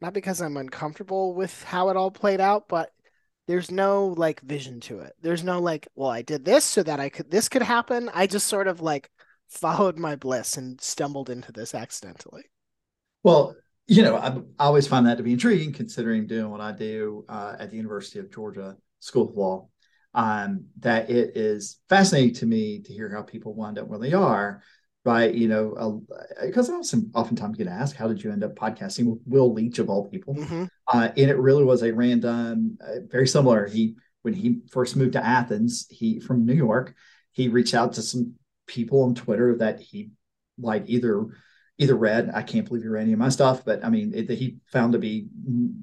not 0.01 0.13
because 0.13 0.43
I'm 0.43 0.57
uncomfortable 0.57 1.35
with 1.35 1.63
how 1.63 1.89
it 1.89 1.97
all 1.97 2.11
played 2.11 2.41
out, 2.41 2.69
but 2.69 2.91
there's 3.47 3.71
no 3.71 4.09
like 4.09 4.41
vision 4.41 4.81
to 4.81 5.01
it. 5.01 5.15
There's 5.23 5.45
no 5.45 5.61
like, 5.61 5.89
well, 5.95 6.11
I 6.11 6.23
did 6.23 6.45
this 6.45 6.65
so 6.65 6.83
that 6.83 7.01
I 7.01 7.09
could 7.09 7.31
this 7.31 7.49
could 7.49 7.63
happen. 7.63 8.11
I 8.13 8.27
just 8.27 8.49
sort 8.49 8.69
of 8.69 8.81
like 8.81 9.11
followed 9.49 9.99
my 9.99 10.17
bliss 10.17 10.57
and 10.57 10.81
stumbled 10.81 11.31
into 11.31 11.53
this 11.53 11.75
accidentally. 11.75 12.45
Well, 13.23 13.57
you 13.87 14.03
know, 14.03 14.17
I, 14.17 14.29
I 14.59 14.67
always 14.67 14.89
find 14.89 15.07
that 15.07 15.17
to 15.19 15.23
be 15.23 15.33
intriguing, 15.33 15.73
considering 15.73 16.27
doing 16.27 16.51
what 16.51 16.61
I 16.61 16.73
do 16.73 17.25
uh, 17.29 17.55
at 17.59 17.71
the 17.71 17.77
University 17.77 18.19
of 18.19 18.33
Georgia 18.33 18.77
School 18.99 19.29
of 19.29 19.37
Law. 19.37 19.69
Um, 20.17 20.65
that 20.81 21.11
it 21.11 21.37
is 21.37 21.79
fascinating 21.89 22.35
to 22.37 22.47
me 22.47 22.81
to 22.81 22.93
hear 22.93 23.09
how 23.11 23.23
people 23.23 23.55
wind 23.55 23.79
up 23.79 23.87
where 23.87 23.99
they 23.99 24.15
are 24.15 24.63
right? 25.07 25.33
You 25.33 25.47
know, 25.47 26.03
because 26.45 26.69
uh, 26.69 26.75
I 26.75 26.77
often, 26.77 27.11
oftentimes 27.15 27.57
get 27.57 27.69
asked, 27.69 27.95
"How 27.95 28.09
did 28.09 28.23
you 28.23 28.33
end 28.33 28.43
up 28.43 28.57
podcasting 28.57 29.07
with 29.07 29.21
Will 29.25 29.53
Leach 29.55 29.79
of 29.79 29.89
all 29.89 30.09
people?" 30.09 30.35
Mm-hmm. 30.35 30.65
Uh, 30.89 31.09
and 31.17 31.31
it 31.31 31.39
really 31.39 31.65
was 31.65 31.83
a 31.83 31.93
random, 31.93 32.77
uh, 32.85 33.01
very 33.09 33.29
similar. 33.29 33.67
He 33.67 33.95
when 34.23 34.35
he 34.35 34.59
first 34.71 34.97
moved 34.97 35.13
to 35.13 35.25
Athens, 35.25 35.87
he 35.89 36.19
from 36.19 36.45
New 36.45 36.55
York, 36.55 36.95
he 37.31 37.49
reached 37.49 37.75
out 37.75 37.95
to 37.95 38.03
some 38.03 38.35
people 38.67 39.05
on 39.05 39.15
Twitter 39.15 39.57
that 39.59 39.81
he 39.81 40.11
like 40.59 40.85
either 40.87 41.29
either 41.79 41.95
read. 41.95 42.31
I 42.33 42.43
can't 42.43 42.67
believe 42.67 42.83
he 42.83 42.89
read 42.89 43.03
any 43.03 43.13
of 43.13 43.19
my 43.19 43.29
stuff, 43.29 43.65
but 43.65 43.85
I 43.85 43.91
mean, 43.91 44.13
it, 44.15 44.31
he 44.31 44.57
found 44.73 44.95
to 44.95 44.99
be 44.99 45.29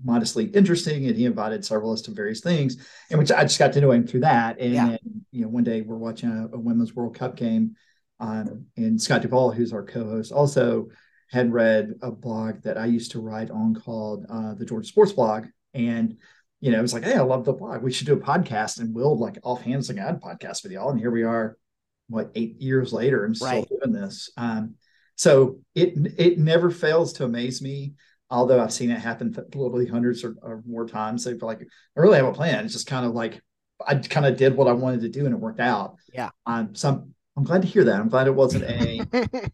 modestly 0.04 0.46
interesting, 0.46 1.08
and 1.08 1.16
he 1.16 1.26
invited 1.26 1.64
several 1.64 1.92
of 1.92 2.00
us 2.00 2.02
to 2.04 2.12
various 2.12 2.42
things, 2.42 2.78
and 3.10 3.20
which 3.20 3.32
I 3.32 3.44
just 3.44 3.60
got 3.60 3.74
to 3.74 3.82
know 3.82 3.92
him 3.92 4.08
through 4.08 4.22
that. 4.22 4.60
And, 4.60 4.74
yeah. 4.74 4.90
and 4.90 5.26
you 5.32 5.44
know, 5.44 5.50
one 5.50 5.64
day 5.64 5.82
we're 5.82 5.98
watching 5.98 6.30
a, 6.30 6.56
a 6.56 6.60
women's 6.60 6.96
World 6.96 7.16
Cup 7.16 7.36
game 7.36 7.76
um, 8.20 8.66
and 8.78 9.02
Scott 9.02 9.22
Duvall, 9.22 9.52
who's 9.52 9.74
our 9.74 9.84
co-host, 9.84 10.32
also 10.32 10.88
had 11.30 11.52
read 11.52 11.94
a 12.02 12.12
blog 12.12 12.62
that 12.64 12.78
I 12.78 12.86
used 12.86 13.12
to 13.12 13.22
write 13.22 13.52
on 13.52 13.76
called 13.76 14.26
uh, 14.30 14.54
the 14.54 14.66
Georgia 14.66 14.88
Sports 14.88 15.14
Blog, 15.14 15.46
and 15.74 16.18
you 16.60 16.72
know, 16.72 16.80
it 16.80 16.84
was 16.84 16.94
like, 16.94 17.04
hey, 17.04 17.16
I 17.16 17.22
love 17.22 17.44
the 17.44 17.52
blog. 17.52 17.84
We 17.84 17.92
should 17.92 18.08
do 18.08 18.14
a 18.14 18.18
podcast, 18.18 18.80
and 18.80 18.96
we'll 18.96 19.20
like 19.20 19.38
offhand 19.44 19.88
like, 19.90 20.00
I'd 20.00 20.22
podcast 20.22 20.64
with 20.64 20.72
y'all, 20.72 20.90
and 20.90 21.00
here 21.00 21.12
we 21.12 21.24
are, 21.24 21.58
what 22.08 22.32
eight 22.34 22.60
years 22.62 22.94
later, 22.94 23.26
and 23.26 23.36
still 23.36 23.50
right. 23.50 23.68
doing 23.68 23.94
this. 23.94 24.32
Um, 24.38 24.76
so 25.16 25.60
it 25.76 25.94
it 26.18 26.40
never 26.40 26.70
fails 26.72 27.14
to 27.14 27.26
amaze 27.26 27.62
me. 27.62 27.94
Although 28.30 28.62
I've 28.62 28.74
seen 28.74 28.90
it 28.90 29.00
happen 29.00 29.36
literally 29.54 29.86
hundreds 29.86 30.24
or, 30.24 30.36
or 30.42 30.64
more 30.66 30.88
times, 30.88 31.26
feel 31.26 31.38
like 31.42 31.62
I 31.62 32.00
really 32.00 32.18
have 32.18 32.26
a 32.26 32.34
plan. 32.34 32.66
It's 32.66 32.74
just 32.74 32.88
kind 32.88 33.06
of 33.06 33.14
like 33.14 33.42
I 33.86 33.96
kind 33.96 34.26
of 34.26 34.38
did 34.38 34.56
what 34.56 34.68
I 34.68 34.74
wanted 34.74 35.02
to 35.02 35.10
do, 35.10 35.26
and 35.26 35.34
it 35.34 35.40
worked 35.40 35.60
out. 35.60 35.98
Yeah. 36.14 36.30
Um, 36.46 36.74
so 36.74 36.90
I'm 36.90 37.14
I'm 37.36 37.44
glad 37.44 37.64
to 37.64 37.68
hear 37.68 37.84
that. 37.86 38.00
I'm 38.00 38.10
glad 38.10 38.28
it 38.28 38.36
wasn't 38.36 38.66
a 38.66 39.02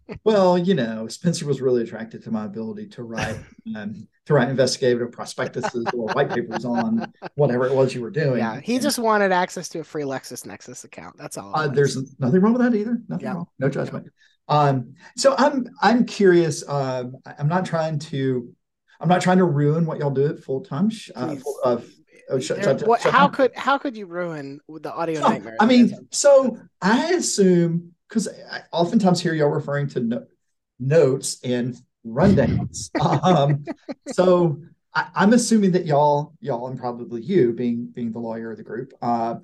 well, 0.26 0.58
you 0.58 0.74
know, 0.74 1.08
Spencer 1.08 1.46
was 1.46 1.62
really 1.62 1.82
attracted 1.82 2.22
to 2.24 2.32
my 2.32 2.46
ability 2.46 2.88
to 2.90 3.04
write 3.04 3.38
um, 3.76 4.08
to 4.26 4.34
write 4.34 4.50
investigative 4.50 5.12
prospectuses 5.12 5.86
or 5.94 6.08
white 6.14 6.30
papers 6.30 6.66
on 6.66 7.12
whatever 7.36 7.68
it 7.68 7.74
was 7.74 7.96
you 7.96 8.02
were 8.02 8.12
doing. 8.12 8.40
Yeah, 8.40 8.60
he 8.60 8.76
and, 8.76 8.84
just 8.84 9.00
wanted 9.00 9.32
access 9.32 9.70
to 9.70 9.80
a 9.80 9.84
free 9.84 10.04
LexisNexis 10.04 10.84
account. 10.84 11.16
That's 11.18 11.38
all. 11.38 11.56
Uh, 11.56 11.68
there's 11.68 12.20
nothing 12.20 12.42
wrong 12.42 12.54
with 12.54 12.62
that 12.62 12.78
either. 12.78 13.02
Nothing 13.08 13.26
yeah. 13.26 13.34
wrong. 13.34 13.48
No 13.60 13.70
judgment. 13.70 14.10
Um, 14.50 14.96
so 15.16 15.36
I'm 15.38 15.68
I'm 15.82 16.06
curious. 16.06 16.68
Um, 16.68 17.16
I'm 17.38 17.48
not 17.48 17.66
trying 17.66 18.00
to 18.00 18.54
I'm 19.00 19.08
not 19.08 19.22
trying 19.22 19.38
to 19.38 19.46
ruin 19.46 19.86
what 19.86 20.00
y'all 20.00 20.12
do 20.12 20.28
at 20.28 20.44
full 20.44 20.62
time. 20.62 20.92
Uh, 21.16 21.36
uh, 21.64 21.82
Oh, 22.32 22.38
sh- 22.40 22.52
what, 22.86 23.02
how 23.02 23.28
could 23.28 23.56
how 23.56 23.80
could 23.80 23.98
you 23.98 24.06
ruin 24.06 24.60
the 24.70 24.94
audio 24.94 25.20
so, 25.20 25.30
nightmare? 25.30 25.58
I 25.60 25.66
mean, 25.66 26.08
so 26.12 26.60
I 26.80 27.14
assume 27.14 27.96
because 28.08 28.28
I 28.28 28.62
oftentimes 28.72 29.20
hear 29.20 29.34
y'all 29.34 29.50
referring 29.50 29.88
to 29.90 30.00
no, 30.00 30.26
notes 30.80 31.40
and 31.44 31.76
rundowns. 32.06 32.92
um, 33.24 33.66
so 34.08 34.62
I, 34.94 35.08
am 35.16 35.34
assuming 35.34 35.72
that 35.72 35.88
y'all 35.88 36.36
y'all 36.40 36.68
and 36.68 36.80
probably 36.80 37.24
you 37.24 37.54
being 37.54 37.88
being 37.88 38.12
the 38.12 38.20
lawyer 38.20 38.52
of 38.52 38.58
the 38.58 38.64
group 38.64 38.94
uh, 39.02 39.38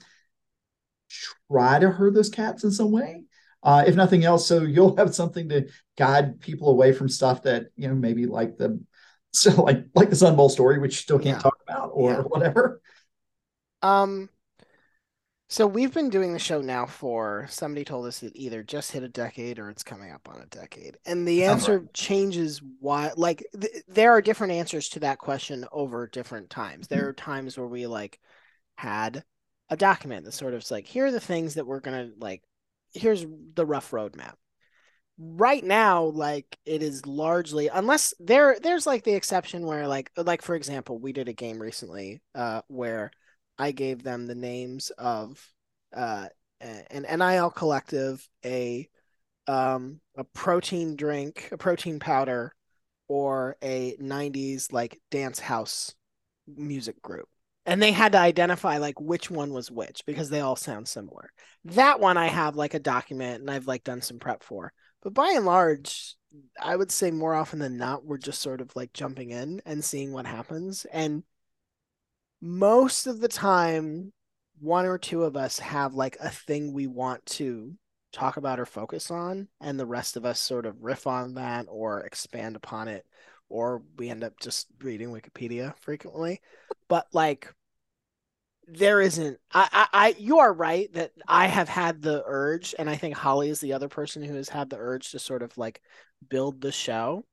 try 1.49 1.79
to 1.79 1.89
herd 1.89 2.13
those 2.13 2.29
cats 2.29 2.63
in 2.63 2.71
some 2.71 2.91
way. 2.91 3.23
Uh, 3.65 3.83
if 3.87 3.95
nothing 3.95 4.23
else, 4.23 4.47
so 4.47 4.61
you'll 4.61 4.95
have 4.95 5.15
something 5.15 5.49
to 5.49 5.67
guide 5.97 6.39
people 6.39 6.69
away 6.69 6.93
from 6.93 7.09
stuff 7.09 7.41
that 7.41 7.65
you 7.75 7.87
know 7.87 7.95
maybe 7.95 8.27
like 8.27 8.57
the 8.57 8.79
so 9.33 9.63
like 9.63 9.85
like 9.95 10.11
the 10.11 10.15
Sun 10.15 10.35
Bowl 10.35 10.49
story, 10.49 10.77
which 10.77 10.99
still 10.99 11.17
can't 11.17 11.37
yeah. 11.37 11.41
talk 11.41 11.57
about 11.67 11.89
or 11.93 12.11
yeah. 12.11 12.21
whatever. 12.21 12.79
Um, 13.81 14.29
so 15.49 15.65
we've 15.65 15.93
been 15.93 16.09
doing 16.09 16.31
the 16.31 16.39
show 16.39 16.61
now 16.61 16.85
for 16.85 17.47
somebody 17.49 17.83
told 17.83 18.05
us 18.05 18.21
it 18.21 18.33
either 18.35 18.61
just 18.61 18.91
hit 18.91 19.03
a 19.03 19.09
decade 19.09 19.57
or 19.57 19.69
it's 19.69 19.83
coming 19.83 20.11
up 20.11 20.29
on 20.29 20.41
a 20.41 20.45
decade, 20.45 20.97
and 21.07 21.27
the 21.27 21.45
answer 21.45 21.79
right. 21.79 21.93
changes. 21.93 22.61
Why? 22.79 23.13
Like 23.17 23.43
th- 23.59 23.83
there 23.87 24.11
are 24.11 24.21
different 24.21 24.53
answers 24.53 24.89
to 24.89 24.99
that 24.99 25.17
question 25.17 25.65
over 25.71 26.05
different 26.05 26.51
times. 26.51 26.87
There 26.87 26.99
mm-hmm. 26.99 27.09
are 27.09 27.13
times 27.13 27.57
where 27.57 27.67
we 27.67 27.87
like 27.87 28.19
had 28.75 29.23
a 29.69 29.77
document 29.77 30.25
that 30.25 30.33
sort 30.33 30.53
of 30.53 30.69
like 30.69 30.85
here 30.85 31.07
are 31.07 31.11
the 31.11 31.19
things 31.19 31.55
that 31.55 31.65
we're 31.65 31.79
gonna 31.79 32.09
like. 32.19 32.43
Here's 32.95 33.25
the 33.53 33.65
rough 33.65 33.91
roadmap. 33.91 34.33
Right 35.17 35.63
now 35.63 36.05
like 36.05 36.57
it 36.65 36.83
is 36.83 37.05
largely 37.05 37.69
unless 37.69 38.13
there 38.19 38.57
there's 38.61 38.85
like 38.85 39.03
the 39.03 39.13
exception 39.13 39.65
where 39.65 39.87
like 39.87 40.11
like 40.17 40.41
for 40.41 40.55
example 40.55 40.97
we 40.97 41.13
did 41.13 41.29
a 41.29 41.33
game 41.33 41.57
recently 41.57 42.21
uh 42.35 42.61
where 42.67 43.11
i 43.57 43.71
gave 43.71 44.03
them 44.03 44.27
the 44.27 44.35
names 44.35 44.89
of 44.97 45.41
uh 45.95 46.27
an 46.59 47.05
nil 47.17 47.49
collective 47.49 48.27
a 48.43 48.89
um 49.47 50.01
a 50.17 50.25
protein 50.25 50.97
drink 50.97 51.47
a 51.53 51.57
protein 51.57 51.97
powder 51.97 52.53
or 53.07 53.55
a 53.63 53.95
90s 54.01 54.73
like 54.73 54.99
dance 55.11 55.39
house 55.39 55.95
music 56.47 57.01
group 57.01 57.29
and 57.65 57.81
they 57.81 57.91
had 57.91 58.11
to 58.11 58.19
identify 58.19 58.77
like 58.77 58.99
which 58.99 59.31
one 59.31 59.51
was 59.51 59.71
which 59.71 60.03
because 60.05 60.29
they 60.29 60.41
all 60.41 60.55
sound 60.55 60.87
similar. 60.87 61.31
That 61.65 61.99
one 61.99 62.17
i 62.17 62.27
have 62.27 62.55
like 62.55 62.73
a 62.73 62.79
document 62.79 63.41
and 63.41 63.49
i've 63.49 63.67
like 63.67 63.83
done 63.83 64.01
some 64.01 64.19
prep 64.19 64.43
for. 64.43 64.71
But 65.01 65.13
by 65.13 65.33
and 65.35 65.45
large, 65.45 66.15
I 66.61 66.75
would 66.75 66.91
say 66.91 67.11
more 67.11 67.35
often 67.35 67.59
than 67.59 67.77
not, 67.77 68.05
we're 68.05 68.17
just 68.17 68.41
sort 68.41 68.61
of 68.61 68.75
like 68.75 68.93
jumping 68.93 69.31
in 69.31 69.61
and 69.65 69.83
seeing 69.83 70.11
what 70.11 70.25
happens. 70.25 70.85
And 70.91 71.23
most 72.41 73.07
of 73.07 73.19
the 73.19 73.27
time, 73.27 74.11
one 74.59 74.85
or 74.85 74.97
two 74.97 75.23
of 75.23 75.35
us 75.35 75.59
have 75.59 75.93
like 75.93 76.17
a 76.19 76.29
thing 76.29 76.73
we 76.73 76.87
want 76.87 77.25
to 77.25 77.73
talk 78.11 78.37
about 78.37 78.59
or 78.59 78.65
focus 78.65 79.11
on, 79.11 79.47
and 79.61 79.79
the 79.79 79.85
rest 79.85 80.17
of 80.17 80.25
us 80.25 80.39
sort 80.39 80.65
of 80.65 80.81
riff 80.81 81.05
on 81.05 81.35
that 81.35 81.65
or 81.69 82.01
expand 82.01 82.55
upon 82.55 82.87
it, 82.87 83.05
or 83.49 83.83
we 83.97 84.09
end 84.09 84.23
up 84.23 84.39
just 84.39 84.67
reading 84.81 85.09
Wikipedia 85.09 85.73
frequently. 85.79 86.41
But 86.87 87.07
like, 87.13 87.53
there 88.67 88.99
isn't 88.99 89.37
I, 89.53 89.69
I, 89.71 89.87
I 89.93 90.15
you 90.17 90.39
are 90.39 90.51
right 90.51 90.91
that 90.93 91.11
i 91.27 91.45
have 91.45 91.69
had 91.69 92.01
the 92.01 92.23
urge 92.25 92.73
and 92.79 92.89
i 92.89 92.95
think 92.95 93.15
holly 93.15 93.49
is 93.49 93.59
the 93.59 93.73
other 93.73 93.87
person 93.87 94.23
who 94.23 94.33
has 94.33 94.49
had 94.49 94.71
the 94.71 94.77
urge 94.77 95.11
to 95.11 95.19
sort 95.19 95.43
of 95.43 95.55
like 95.55 95.81
build 96.29 96.61
the 96.61 96.71
show. 96.71 97.25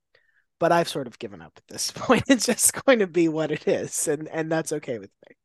But 0.58 0.72
i've 0.72 0.88
sort 0.88 1.06
of 1.06 1.18
given 1.18 1.42
up 1.42 1.52
at 1.56 1.66
this 1.68 1.90
point. 1.94 2.24
It's 2.28 2.46
just 2.46 2.84
going 2.84 3.00
to 3.00 3.06
be 3.06 3.28
what 3.28 3.50
it 3.50 3.66
is 3.66 4.08
and 4.08 4.28
and 4.28 4.50
that's 4.50 4.72
okay 4.72 4.98
with 4.98 5.10
me. 5.28 5.36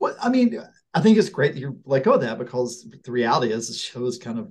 Well 0.00 0.16
i 0.22 0.28
mean 0.28 0.60
i 0.94 1.00
think 1.00 1.18
it's 1.18 1.28
great 1.28 1.54
that 1.54 1.60
you 1.60 1.80
let 1.84 2.04
go 2.04 2.14
of 2.14 2.22
that 2.22 2.38
because 2.38 2.86
the 3.04 3.12
reality 3.12 3.52
is 3.52 3.68
the 3.68 3.74
show 3.74 4.04
is 4.06 4.18
kind 4.18 4.38
of 4.38 4.50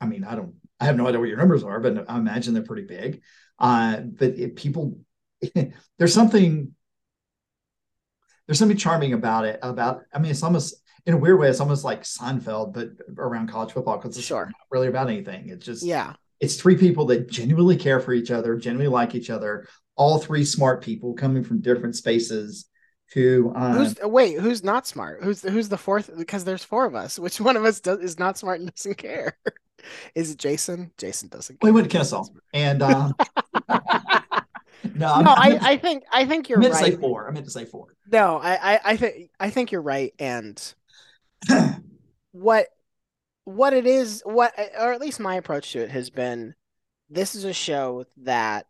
i 0.00 0.06
mean 0.06 0.24
i 0.24 0.34
don't 0.34 0.54
i 0.80 0.84
have 0.84 0.96
no 0.96 1.06
idea 1.06 1.20
what 1.20 1.28
your 1.28 1.38
numbers 1.38 1.62
are 1.62 1.80
but 1.80 2.08
i 2.08 2.16
imagine 2.16 2.54
they're 2.54 2.62
pretty 2.62 2.86
big 2.86 3.20
uh 3.58 4.00
but 4.00 4.30
it, 4.30 4.56
people 4.56 4.98
there's 5.98 6.14
something 6.14 6.74
there's 8.46 8.58
something 8.58 8.76
charming 8.76 9.12
about 9.12 9.44
it. 9.44 9.58
About 9.62 10.02
I 10.12 10.18
mean, 10.18 10.30
it's 10.30 10.42
almost 10.42 10.74
in 11.06 11.14
a 11.14 11.16
weird 11.16 11.38
way, 11.38 11.48
it's 11.48 11.60
almost 11.60 11.84
like 11.84 12.02
Seinfeld, 12.02 12.72
but 12.72 12.90
around 13.18 13.50
college 13.50 13.72
football 13.72 13.96
because 13.96 14.16
it's 14.16 14.26
sure. 14.26 14.46
not 14.46 14.54
really 14.70 14.88
about 14.88 15.08
anything. 15.08 15.48
It's 15.48 15.64
just 15.64 15.84
yeah, 15.84 16.14
it's 16.40 16.56
three 16.56 16.76
people 16.76 17.06
that 17.06 17.30
genuinely 17.30 17.76
care 17.76 18.00
for 18.00 18.12
each 18.12 18.30
other, 18.30 18.56
genuinely 18.56 18.92
like 18.92 19.14
each 19.14 19.30
other. 19.30 19.66
All 19.96 20.18
three 20.18 20.44
smart 20.44 20.82
people 20.82 21.14
coming 21.14 21.44
from 21.44 21.60
different 21.60 21.96
spaces. 21.96 22.66
Who 23.12 23.52
um, 23.54 23.76
who's 23.76 23.94
wait? 24.02 24.40
Who's 24.40 24.64
not 24.64 24.86
smart? 24.86 25.22
Who's 25.22 25.42
who's 25.42 25.68
the 25.68 25.78
fourth? 25.78 26.10
Because 26.16 26.44
there's 26.44 26.64
four 26.64 26.84
of 26.84 26.94
us. 26.94 27.18
Which 27.18 27.40
one 27.40 27.56
of 27.56 27.64
us 27.64 27.80
does, 27.80 28.00
is 28.00 28.18
not 28.18 28.38
smart 28.38 28.60
and 28.60 28.74
doesn't 28.74 28.98
care? 28.98 29.38
is 30.14 30.30
it 30.30 30.38
Jason? 30.38 30.92
Jason 30.98 31.28
doesn't. 31.28 31.60
Care. 31.60 31.68
We 31.68 31.72
went 31.72 31.90
to 31.90 31.90
Kennesaw, 31.90 32.24
and 32.52 32.82
uh, 32.82 33.12
no, 34.94 35.20
no, 35.20 35.30
I, 35.30 35.58
I 35.60 35.76
think 35.76 36.04
I 36.12 36.26
think 36.26 36.48
you're 36.48 36.58
right. 36.58 36.66
I 36.66 36.68
meant 36.68 36.82
right. 36.82 36.90
To 36.90 36.96
say 36.96 37.00
four. 37.00 37.28
I 37.28 37.32
meant 37.32 37.46
to 37.46 37.50
say 37.50 37.64
four. 37.64 37.94
No, 38.10 38.36
I, 38.36 38.74
I, 38.74 38.80
I 38.84 38.96
think 38.96 39.30
I 39.40 39.50
think 39.50 39.72
you're 39.72 39.82
right. 39.82 40.12
And 40.18 40.74
what 42.32 42.68
what 43.44 43.72
it 43.72 43.86
is, 43.86 44.22
what 44.24 44.52
or 44.78 44.92
at 44.92 45.00
least 45.00 45.20
my 45.20 45.36
approach 45.36 45.72
to 45.72 45.80
it 45.80 45.90
has 45.90 46.10
been, 46.10 46.54
this 47.08 47.34
is 47.34 47.44
a 47.44 47.52
show 47.52 48.04
that 48.18 48.66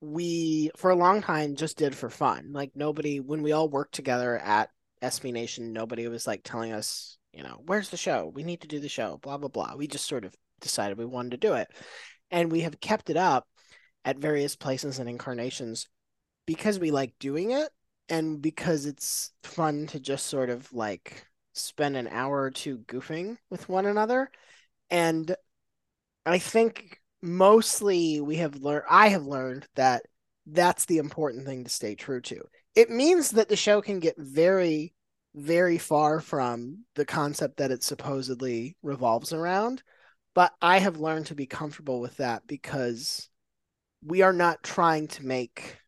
we 0.00 0.70
for 0.76 0.90
a 0.90 0.96
long 0.96 1.22
time 1.22 1.56
just 1.56 1.76
did 1.76 1.94
for 1.94 2.10
fun. 2.10 2.52
Like 2.52 2.72
nobody, 2.74 3.20
when 3.20 3.42
we 3.42 3.52
all 3.52 3.68
worked 3.68 3.94
together 3.94 4.38
at 4.38 4.70
SB 5.02 5.32
Nation, 5.32 5.72
nobody 5.72 6.06
was 6.08 6.26
like 6.26 6.42
telling 6.44 6.72
us, 6.72 7.18
you 7.32 7.42
know, 7.42 7.62
where's 7.66 7.90
the 7.90 7.96
show? 7.96 8.30
We 8.34 8.44
need 8.44 8.60
to 8.62 8.68
do 8.68 8.80
the 8.80 8.88
show. 8.88 9.18
Blah 9.22 9.38
blah 9.38 9.48
blah. 9.48 9.74
We 9.76 9.86
just 9.86 10.06
sort 10.06 10.24
of 10.24 10.34
decided 10.60 10.98
we 10.98 11.04
wanted 11.04 11.32
to 11.32 11.36
do 11.48 11.54
it, 11.54 11.68
and 12.30 12.50
we 12.50 12.60
have 12.60 12.80
kept 12.80 13.10
it 13.10 13.16
up 13.16 13.46
at 14.04 14.18
various 14.18 14.56
places 14.56 14.98
and 14.98 15.08
incarnations 15.08 15.88
because 16.46 16.78
we 16.78 16.90
like 16.90 17.12
doing 17.18 17.50
it 17.50 17.68
and 18.08 18.40
because 18.40 18.86
it's 18.86 19.32
fun 19.42 19.86
to 19.88 19.98
just 19.98 20.26
sort 20.26 20.48
of 20.48 20.72
like 20.72 21.26
spend 21.54 21.96
an 21.96 22.06
hour 22.08 22.42
or 22.42 22.50
two 22.50 22.78
goofing 22.78 23.36
with 23.50 23.68
one 23.68 23.86
another. 23.86 24.30
And 24.90 25.34
i 26.24 26.38
think 26.38 27.00
mostly 27.22 28.20
we 28.20 28.36
have 28.36 28.56
learned 28.56 28.84
i 28.90 29.08
have 29.08 29.24
learned 29.24 29.66
that 29.76 30.02
that's 30.46 30.84
the 30.84 30.98
important 30.98 31.44
thing 31.44 31.64
to 31.64 31.70
stay 31.70 31.94
true 31.94 32.20
to. 32.20 32.40
It 32.74 32.88
means 32.90 33.32
that 33.32 33.48
the 33.48 33.56
show 33.56 33.80
can 33.82 33.98
get 33.98 34.14
very 34.16 34.94
very 35.34 35.76
far 35.76 36.20
from 36.20 36.84
the 36.94 37.04
concept 37.04 37.58
that 37.58 37.70
it 37.70 37.82
supposedly 37.82 38.76
revolves 38.82 39.32
around 39.32 39.82
but 40.36 40.52
i 40.62 40.78
have 40.78 41.00
learned 41.00 41.26
to 41.26 41.34
be 41.34 41.46
comfortable 41.46 42.00
with 42.00 42.16
that 42.18 42.46
because 42.46 43.28
we 44.04 44.22
are 44.22 44.32
not 44.32 44.62
trying 44.62 45.08
to 45.08 45.26
make 45.26 45.78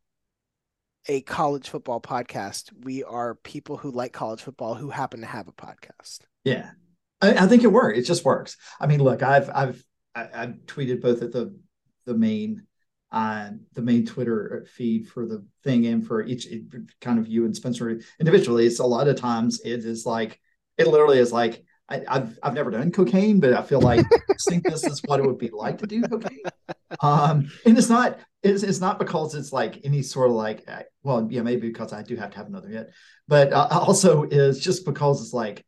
a 1.08 1.22
college 1.22 1.68
football 1.68 2.00
podcast. 2.00 2.70
We 2.84 3.02
are 3.02 3.34
people 3.36 3.76
who 3.76 3.90
like 3.90 4.12
college 4.12 4.42
football 4.42 4.74
who 4.74 4.90
happen 4.90 5.20
to 5.20 5.26
have 5.26 5.48
a 5.48 5.52
podcast. 5.52 6.20
Yeah, 6.44 6.70
I, 7.20 7.44
I 7.44 7.46
think 7.46 7.64
it 7.64 7.72
works. 7.72 7.98
It 7.98 8.02
just 8.02 8.24
works. 8.24 8.56
I 8.78 8.86
mean, 8.86 9.02
look, 9.02 9.22
I've 9.22 9.50
I've 9.52 9.84
I, 10.14 10.28
have 10.32 10.54
tweeted 10.66 11.00
both 11.00 11.22
at 11.22 11.32
the 11.32 11.58
the 12.04 12.14
main 12.14 12.66
uh, 13.10 13.50
the 13.72 13.82
main 13.82 14.04
Twitter 14.04 14.66
feed 14.74 15.08
for 15.08 15.26
the 15.26 15.44
thing 15.64 15.86
and 15.86 16.06
for 16.06 16.22
each 16.22 16.46
kind 17.00 17.18
of 17.18 17.26
you 17.26 17.46
and 17.46 17.56
Spencer 17.56 18.00
individually. 18.20 18.66
It's 18.66 18.80
a 18.80 18.86
lot 18.86 19.08
of 19.08 19.16
times 19.16 19.60
it 19.64 19.84
is 19.84 20.04
like 20.04 20.38
it 20.76 20.86
literally 20.86 21.18
is 21.18 21.32
like 21.32 21.64
I, 21.88 22.02
have 22.09 22.38
I've 22.42 22.54
never 22.54 22.71
done 22.71 22.92
cocaine, 22.92 23.40
but 23.40 23.54
I 23.54 23.62
feel 23.62 23.80
like 23.80 24.04
I 24.12 24.35
think 24.49 24.64
this 24.64 24.85
is 24.85 25.00
what 25.07 25.21
it 25.21 25.26
would 25.26 25.38
be 25.38 25.50
like 25.50 25.78
to 25.78 25.87
do 25.87 26.02
cocaine. 26.02 26.42
Um, 27.00 27.50
and 27.64 27.78
it's 27.78 27.88
not 27.88 28.18
it's, 28.42 28.62
it's 28.62 28.80
not 28.80 28.99
because 28.99 29.35
it's 29.35 29.52
like 29.52 29.80
any 29.85 30.02
sort 30.02 30.30
of 30.30 30.37
like 30.37 30.68
well 31.02 31.26
yeah 31.30 31.42
maybe 31.42 31.68
because 31.68 31.92
I 31.92 32.02
do 32.02 32.16
have 32.16 32.30
to 32.30 32.37
have 32.37 32.47
another 32.47 32.68
hit, 32.68 32.90
but 33.26 33.52
uh, 33.52 33.68
also 33.71 34.25
is 34.25 34.61
just 34.61 34.85
because 34.85 35.23
it's 35.23 35.33
like 35.33 35.64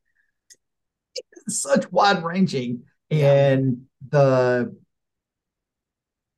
it's 1.46 1.62
such 1.62 1.90
wide 1.90 2.22
ranging 2.22 2.84
and 3.10 3.82
the 4.08 4.76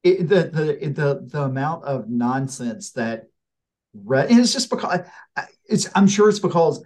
it, 0.02 0.28
the 0.28 0.44
the 0.44 0.88
the 0.88 1.28
the 1.30 1.42
amount 1.42 1.84
of 1.84 2.08
nonsense 2.08 2.92
that 2.92 3.24
read 3.94 4.30
and 4.30 4.40
it's 4.40 4.52
just 4.52 4.70
because 4.70 5.00
it's 5.68 5.88
I'm 5.94 6.08
sure 6.08 6.28
it's 6.28 6.38
because 6.38 6.82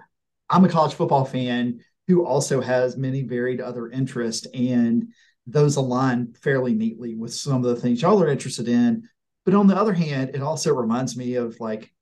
I'm 0.51 0.65
a 0.65 0.69
college 0.69 0.95
football 0.95 1.25
fan 1.25 1.81
who 2.09 2.25
also 2.25 2.61
has 2.61 2.97
many 2.97 3.23
varied 3.23 3.61
other 3.61 3.89
interests 3.89 4.47
and 4.55 5.09
those 5.47 5.77
align 5.77 6.35
fairly 6.43 6.75
neatly 6.75 7.15
with 7.15 7.33
some 7.33 7.57
of 7.57 7.63
the 7.63 7.81
things 7.81 8.03
y'all 8.03 8.23
are 8.23 8.29
interested 8.29 8.69
in 8.69 9.09
but 9.45 9.55
on 9.55 9.67
the 9.67 9.77
other 9.77 9.93
hand 9.93 10.31
it 10.35 10.43
also 10.43 10.75
reminds 10.75 11.17
me 11.17 11.35
of 11.35 11.59
like 11.61 11.93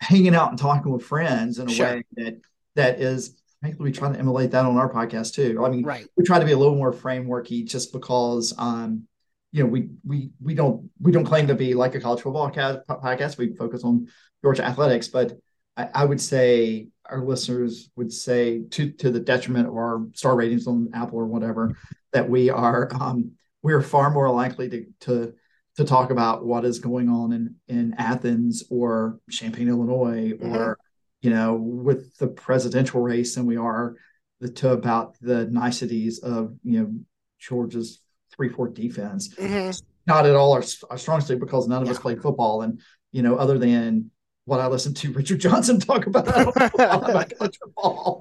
hanging 0.00 0.34
out 0.34 0.50
and 0.50 0.58
talking 0.58 0.92
with 0.92 1.02
friends 1.02 1.58
in 1.58 1.68
a 1.68 1.72
sure. 1.72 1.86
way 1.86 2.04
that 2.16 2.40
that 2.74 3.00
is 3.00 3.40
frankly 3.60 3.84
we 3.84 3.92
try 3.92 4.12
to 4.12 4.18
emulate 4.18 4.50
that 4.50 4.66
on 4.66 4.76
our 4.76 4.92
podcast 4.92 5.34
too 5.34 5.64
i 5.64 5.68
mean 5.68 5.84
right. 5.84 6.06
we 6.16 6.24
try 6.24 6.38
to 6.38 6.44
be 6.44 6.52
a 6.52 6.58
little 6.58 6.76
more 6.76 6.92
frameworky 6.92 7.64
just 7.64 7.92
because 7.92 8.52
um 8.58 9.04
you 9.52 9.62
know 9.62 9.68
we 9.68 9.88
we 10.04 10.30
we 10.42 10.54
don't 10.54 10.90
we 11.00 11.12
don't 11.12 11.24
claim 11.24 11.46
to 11.46 11.54
be 11.54 11.72
like 11.72 11.94
a 11.94 12.00
college 12.00 12.20
football 12.20 12.50
podcast 12.50 13.38
we 13.38 13.54
focus 13.54 13.84
on 13.84 14.06
georgia 14.42 14.64
athletics 14.64 15.08
but 15.08 15.32
I, 15.76 15.88
I 15.94 16.04
would 16.04 16.20
say 16.20 16.88
our 17.10 17.22
listeners 17.24 17.90
would 17.96 18.12
say 18.12 18.62
to 18.70 18.90
to 18.92 19.10
the 19.10 19.20
detriment 19.20 19.68
of 19.68 19.74
our 19.74 20.06
star 20.14 20.36
ratings 20.36 20.66
on 20.66 20.90
Apple 20.94 21.18
or 21.18 21.26
whatever 21.26 21.76
that 22.12 22.28
we 22.28 22.50
are 22.50 22.88
um, 23.00 23.32
we 23.62 23.72
are 23.72 23.82
far 23.82 24.10
more 24.10 24.30
likely 24.30 24.68
to 24.68 24.86
to 25.00 25.34
to 25.76 25.84
talk 25.84 26.10
about 26.10 26.44
what 26.44 26.64
is 26.64 26.78
going 26.78 27.08
on 27.08 27.32
in 27.32 27.56
in 27.68 27.94
Athens 27.98 28.64
or 28.70 29.18
Champaign, 29.30 29.68
Illinois, 29.68 30.32
mm-hmm. 30.32 30.54
or 30.54 30.78
you 31.20 31.30
know 31.30 31.54
with 31.54 32.16
the 32.18 32.28
presidential 32.28 33.00
race 33.00 33.34
than 33.34 33.46
we 33.46 33.56
are 33.56 33.96
the, 34.40 34.48
to 34.48 34.70
about 34.70 35.16
the 35.20 35.46
niceties 35.46 36.20
of 36.20 36.54
you 36.62 36.80
know 36.80 36.94
Georgia's 37.38 38.00
three 38.34 38.48
four 38.48 38.68
defense. 38.68 39.34
Mm-hmm. 39.34 39.70
Not 40.06 40.26
at 40.26 40.36
all 40.36 40.52
our, 40.52 40.62
our 40.90 40.98
strong 40.98 41.22
suit 41.22 41.40
because 41.40 41.66
none 41.66 41.80
of 41.80 41.88
yeah. 41.88 41.94
us 41.94 41.98
played 41.98 42.22
football, 42.22 42.62
and 42.62 42.80
you 43.10 43.22
know 43.22 43.36
other 43.36 43.58
than 43.58 44.10
what 44.46 44.60
I 44.60 44.66
listened 44.66 44.96
to 44.98 45.12
Richard 45.12 45.40
Johnson 45.40 45.80
talk 45.80 46.06
about 46.06 46.26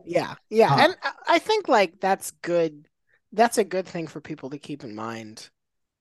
Yeah, 0.06 0.36
yeah, 0.50 0.74
uh, 0.74 0.77
and 0.80 0.96
I 1.27 1.39
think 1.39 1.68
like 1.68 2.00
that's 2.00 2.32
good. 2.42 2.88
That's 3.32 3.58
a 3.58 3.63
good 3.63 3.88
thing 3.88 4.08
for 4.08 4.22
people 4.22 4.50
to 4.51 4.58
keep 4.58 4.84
in 4.84 4.96
mind 4.96 5.50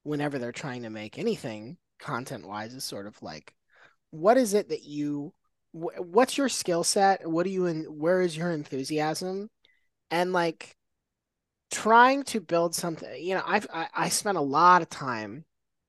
whenever 0.02 0.38
they're 0.38 0.52
trying 0.52 0.82
to 0.82 0.90
make 0.90 1.18
anything 1.18 1.78
content 1.98 2.46
wise. 2.46 2.74
Is 2.74 2.84
sort 2.84 3.06
of 3.06 3.20
like, 3.22 3.54
what 4.10 4.36
is 4.36 4.54
it 4.54 4.68
that 4.68 4.84
you, 4.84 5.32
what's 5.72 6.38
your 6.38 6.48
skill 6.48 6.84
set? 6.84 7.28
What 7.28 7.44
do 7.44 7.50
you 7.50 7.66
in? 7.66 7.84
Where 7.84 8.22
is 8.22 8.36
your 8.36 8.50
enthusiasm? 8.50 9.50
And 10.10 10.32
like, 10.32 10.76
trying 11.72 12.22
to 12.24 12.40
build 12.40 12.74
something. 12.74 13.24
You 13.24 13.36
know, 13.36 13.42
I've 13.46 13.66
I, 13.72 13.88
I 13.94 14.08
spent 14.10 14.38
a 14.38 14.42
lot 14.42 14.82
of 14.82 14.90
time 14.90 15.44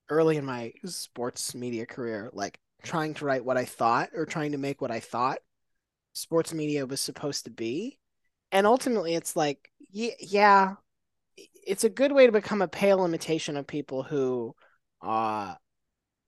early 0.10 0.38
in 0.38 0.46
my 0.46 0.74
sports 0.86 1.54
media 1.54 1.86
career, 1.86 2.30
like 2.34 2.58
trying 2.84 3.14
to 3.16 3.26
write 3.26 3.46
what 3.46 3.58
I 3.58 3.66
thought 3.66 4.10
or 4.14 4.26
trying 4.26 4.52
to 4.52 4.58
make 4.58 4.82
what 4.82 4.92
I 4.92 5.00
thought 5.00 5.40
sports 6.14 6.54
media 6.54 6.86
was 6.86 7.02
supposed 7.02 7.46
to 7.46 7.52
be. 7.52 7.98
And 8.52 8.68
ultimately, 8.68 9.16
it's 9.16 9.36
like, 9.36 9.72
yeah, 9.92 10.76
it's 11.36 11.84
a 11.84 11.90
good 11.90 12.12
way 12.12 12.26
to 12.26 12.32
become 12.32 12.62
a 12.62 12.68
pale 12.68 13.04
imitation 13.04 13.58
of 13.58 13.66
people 13.66 14.04
who 14.04 14.56
uh, 15.02 15.56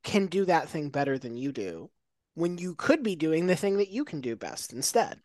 can 0.03 0.25
do 0.25 0.45
that 0.45 0.69
thing 0.69 0.89
better 0.89 1.17
than 1.17 1.37
you 1.37 1.51
do 1.51 1.91
when 2.33 2.57
you 2.57 2.75
could 2.75 3.03
be 3.03 3.15
doing 3.15 3.47
the 3.47 3.55
thing 3.55 3.77
that 3.77 3.89
you 3.89 4.05
can 4.05 4.21
do 4.21 4.35
best 4.35 4.73
instead. 4.73 5.19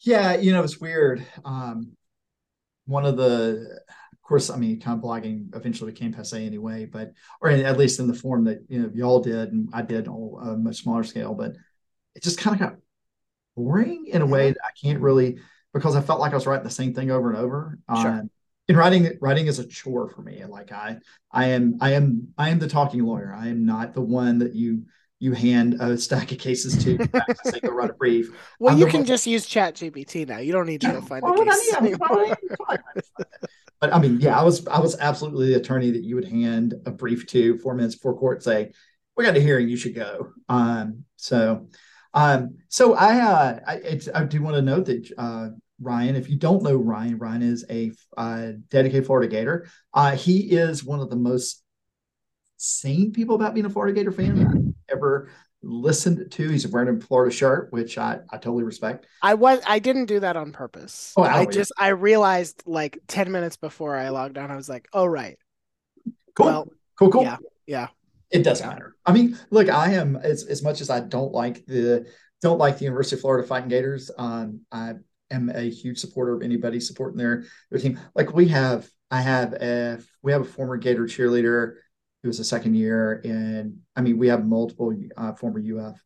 Yeah, 0.00 0.36
you 0.36 0.52
know, 0.52 0.62
it's 0.62 0.80
weird. 0.80 1.24
Um, 1.44 1.96
one 2.86 3.06
of 3.06 3.16
the 3.16 3.80
course, 4.32 4.48
I 4.48 4.56
mean, 4.56 4.80
kind 4.80 4.96
of 4.96 5.04
blogging 5.04 5.54
eventually 5.54 5.92
became 5.92 6.10
passe 6.10 6.46
anyway, 6.46 6.86
but 6.86 7.12
or 7.42 7.50
at 7.50 7.76
least 7.76 8.00
in 8.00 8.06
the 8.06 8.14
form 8.14 8.44
that 8.44 8.64
you 8.66 8.80
know 8.80 8.90
y'all 8.94 9.20
did 9.20 9.52
and 9.52 9.68
I 9.74 9.82
did 9.82 10.08
on 10.08 10.48
a 10.48 10.56
much 10.56 10.76
smaller 10.76 11.04
scale. 11.04 11.34
But 11.34 11.56
it 12.14 12.22
just 12.22 12.38
kind 12.38 12.54
of 12.54 12.60
got 12.60 12.76
boring 13.54 14.06
in 14.06 14.22
a 14.22 14.26
way 14.26 14.52
that 14.52 14.64
I 14.64 14.70
can't 14.82 15.00
really 15.00 15.38
because 15.74 15.96
I 15.96 16.00
felt 16.00 16.18
like 16.18 16.32
I 16.32 16.36
was 16.36 16.46
writing 16.46 16.64
the 16.64 16.70
same 16.70 16.94
thing 16.94 17.10
over 17.10 17.28
and 17.28 17.38
over. 17.38 17.78
Sure. 17.94 18.10
Um, 18.10 18.30
and 18.68 18.78
writing 18.78 19.18
writing 19.20 19.48
is 19.48 19.58
a 19.58 19.66
chore 19.66 20.08
for 20.08 20.22
me. 20.22 20.42
Like 20.46 20.72
I 20.72 20.96
I 21.30 21.48
am 21.48 21.76
I 21.82 21.92
am 21.92 22.28
I 22.38 22.48
am 22.48 22.58
the 22.58 22.68
talking 22.68 23.04
lawyer. 23.04 23.36
I 23.38 23.48
am 23.48 23.66
not 23.66 23.92
the 23.92 24.00
one 24.00 24.38
that 24.38 24.54
you 24.54 24.84
you 25.22 25.32
hand 25.32 25.76
a 25.78 25.96
stack 25.96 26.32
of 26.32 26.38
cases 26.38 26.76
to 26.82 26.98
say 27.44 27.60
go 27.60 27.70
write 27.70 27.90
a 27.90 27.92
brief. 27.92 28.30
Well, 28.58 28.74
I'm 28.74 28.80
you 28.80 28.86
can 28.86 29.00
one... 29.00 29.06
just 29.06 29.24
use 29.24 29.46
Chat 29.46 29.76
GPT 29.76 30.26
now. 30.26 30.38
You 30.38 30.52
don't 30.52 30.66
need 30.66 30.80
to 30.80 30.88
go 30.88 31.00
find 31.00 31.22
well, 31.22 31.36
the 31.36 31.44
case. 31.44 33.10
but 33.80 33.94
I 33.94 34.00
mean, 34.00 34.18
yeah, 34.20 34.36
I 34.36 34.42
was 34.42 34.66
I 34.66 34.80
was 34.80 34.98
absolutely 34.98 35.50
the 35.50 35.60
attorney 35.60 35.92
that 35.92 36.02
you 36.02 36.16
would 36.16 36.28
hand 36.28 36.74
a 36.86 36.90
brief 36.90 37.28
to 37.28 37.56
four 37.58 37.76
minutes 37.76 37.94
before 37.94 38.18
court, 38.18 38.42
say, 38.42 38.72
"We 39.16 39.24
got 39.24 39.36
a 39.36 39.40
hearing, 39.40 39.68
you 39.68 39.76
should 39.76 39.94
go." 39.94 40.32
Um, 40.48 41.04
so, 41.14 41.68
um, 42.12 42.56
so 42.66 42.94
I 42.94 43.20
uh, 43.20 43.60
I, 43.64 44.00
I 44.16 44.24
do 44.24 44.42
want 44.42 44.56
to 44.56 44.62
note 44.62 44.86
that 44.86 45.08
uh, 45.16 45.48
Ryan, 45.80 46.16
if 46.16 46.30
you 46.30 46.36
don't 46.36 46.64
know 46.64 46.74
Ryan, 46.74 47.18
Ryan 47.18 47.42
is 47.42 47.64
a 47.70 47.92
uh, 48.16 48.48
dedicated 48.70 49.06
Florida 49.06 49.30
Gator. 49.30 49.68
Uh, 49.94 50.16
he 50.16 50.50
is 50.50 50.82
one 50.82 50.98
of 50.98 51.10
the 51.10 51.16
most 51.16 51.62
sane 52.56 53.12
people 53.12 53.36
about 53.36 53.54
being 53.54 53.66
a 53.66 53.70
Florida 53.70 53.94
Gator 53.94 54.10
fan 54.10 54.36
I 54.40 54.71
ever 54.88 55.30
listened 55.62 56.30
to. 56.30 56.48
He's 56.48 56.66
wearing 56.66 56.96
a 56.96 57.00
Florida 57.00 57.34
shirt, 57.34 57.72
which 57.72 57.98
I, 57.98 58.20
I 58.30 58.36
totally 58.36 58.64
respect. 58.64 59.06
I 59.22 59.34
was 59.34 59.60
I 59.66 59.78
didn't 59.78 60.06
do 60.06 60.20
that 60.20 60.36
on 60.36 60.52
purpose. 60.52 61.12
Oh, 61.16 61.22
I 61.22 61.46
just 61.46 61.72
I 61.78 61.88
realized 61.88 62.62
like 62.66 62.98
10 63.08 63.30
minutes 63.30 63.56
before 63.56 63.96
I 63.96 64.08
logged 64.10 64.38
on, 64.38 64.50
I 64.50 64.56
was 64.56 64.68
like, 64.68 64.88
oh 64.92 65.06
right. 65.06 65.38
Cool. 66.34 66.46
Well, 66.46 66.72
cool, 66.98 67.10
cool. 67.10 67.22
Yeah. 67.22 67.36
Yeah. 67.66 67.88
It 68.30 68.42
doesn't 68.42 68.66
yeah. 68.66 68.72
matter. 68.72 68.96
I 69.04 69.12
mean, 69.12 69.38
look, 69.50 69.68
I 69.68 69.92
am 69.92 70.16
as 70.16 70.44
as 70.44 70.62
much 70.62 70.80
as 70.80 70.90
I 70.90 71.00
don't 71.00 71.32
like 71.32 71.66
the 71.66 72.06
don't 72.40 72.58
like 72.58 72.78
the 72.78 72.84
University 72.84 73.16
of 73.16 73.20
Florida 73.20 73.46
Fighting 73.46 73.68
Gators. 73.68 74.10
Um, 74.18 74.62
I 74.72 74.94
am 75.30 75.48
a 75.48 75.70
huge 75.70 75.98
supporter 75.98 76.34
of 76.34 76.42
anybody 76.42 76.80
supporting 76.80 77.18
their 77.18 77.44
their 77.70 77.80
team. 77.80 78.00
Like 78.14 78.34
we 78.34 78.48
have, 78.48 78.88
I 79.10 79.20
have 79.20 79.52
a 79.54 80.00
we 80.22 80.32
have 80.32 80.42
a 80.42 80.44
former 80.46 80.76
Gator 80.76 81.04
cheerleader 81.04 81.76
it 82.22 82.26
was 82.26 82.40
a 82.40 82.44
second 82.44 82.74
year. 82.74 83.20
And 83.24 83.78
I 83.96 84.00
mean, 84.00 84.18
we 84.18 84.28
have 84.28 84.46
multiple 84.46 84.94
uh, 85.16 85.32
former 85.32 85.60
UF 85.60 86.00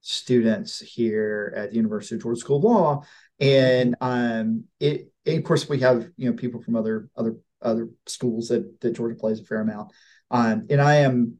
students 0.00 0.80
here 0.80 1.52
at 1.56 1.70
the 1.70 1.76
University 1.76 2.14
of 2.14 2.22
Georgia 2.22 2.40
School 2.40 2.58
of 2.58 2.64
Law. 2.64 3.04
And 3.40 3.94
um, 4.00 4.64
it, 4.80 5.12
of 5.26 5.44
course, 5.44 5.68
we 5.68 5.80
have, 5.80 6.08
you 6.16 6.30
know, 6.30 6.36
people 6.36 6.62
from 6.62 6.76
other, 6.76 7.08
other, 7.16 7.36
other 7.60 7.88
schools 8.06 8.48
that, 8.48 8.80
that 8.80 8.96
Georgia 8.96 9.16
plays 9.16 9.40
a 9.40 9.44
fair 9.44 9.60
amount. 9.60 9.92
Um, 10.30 10.66
and 10.70 10.80
I 10.80 10.96
am, 10.96 11.38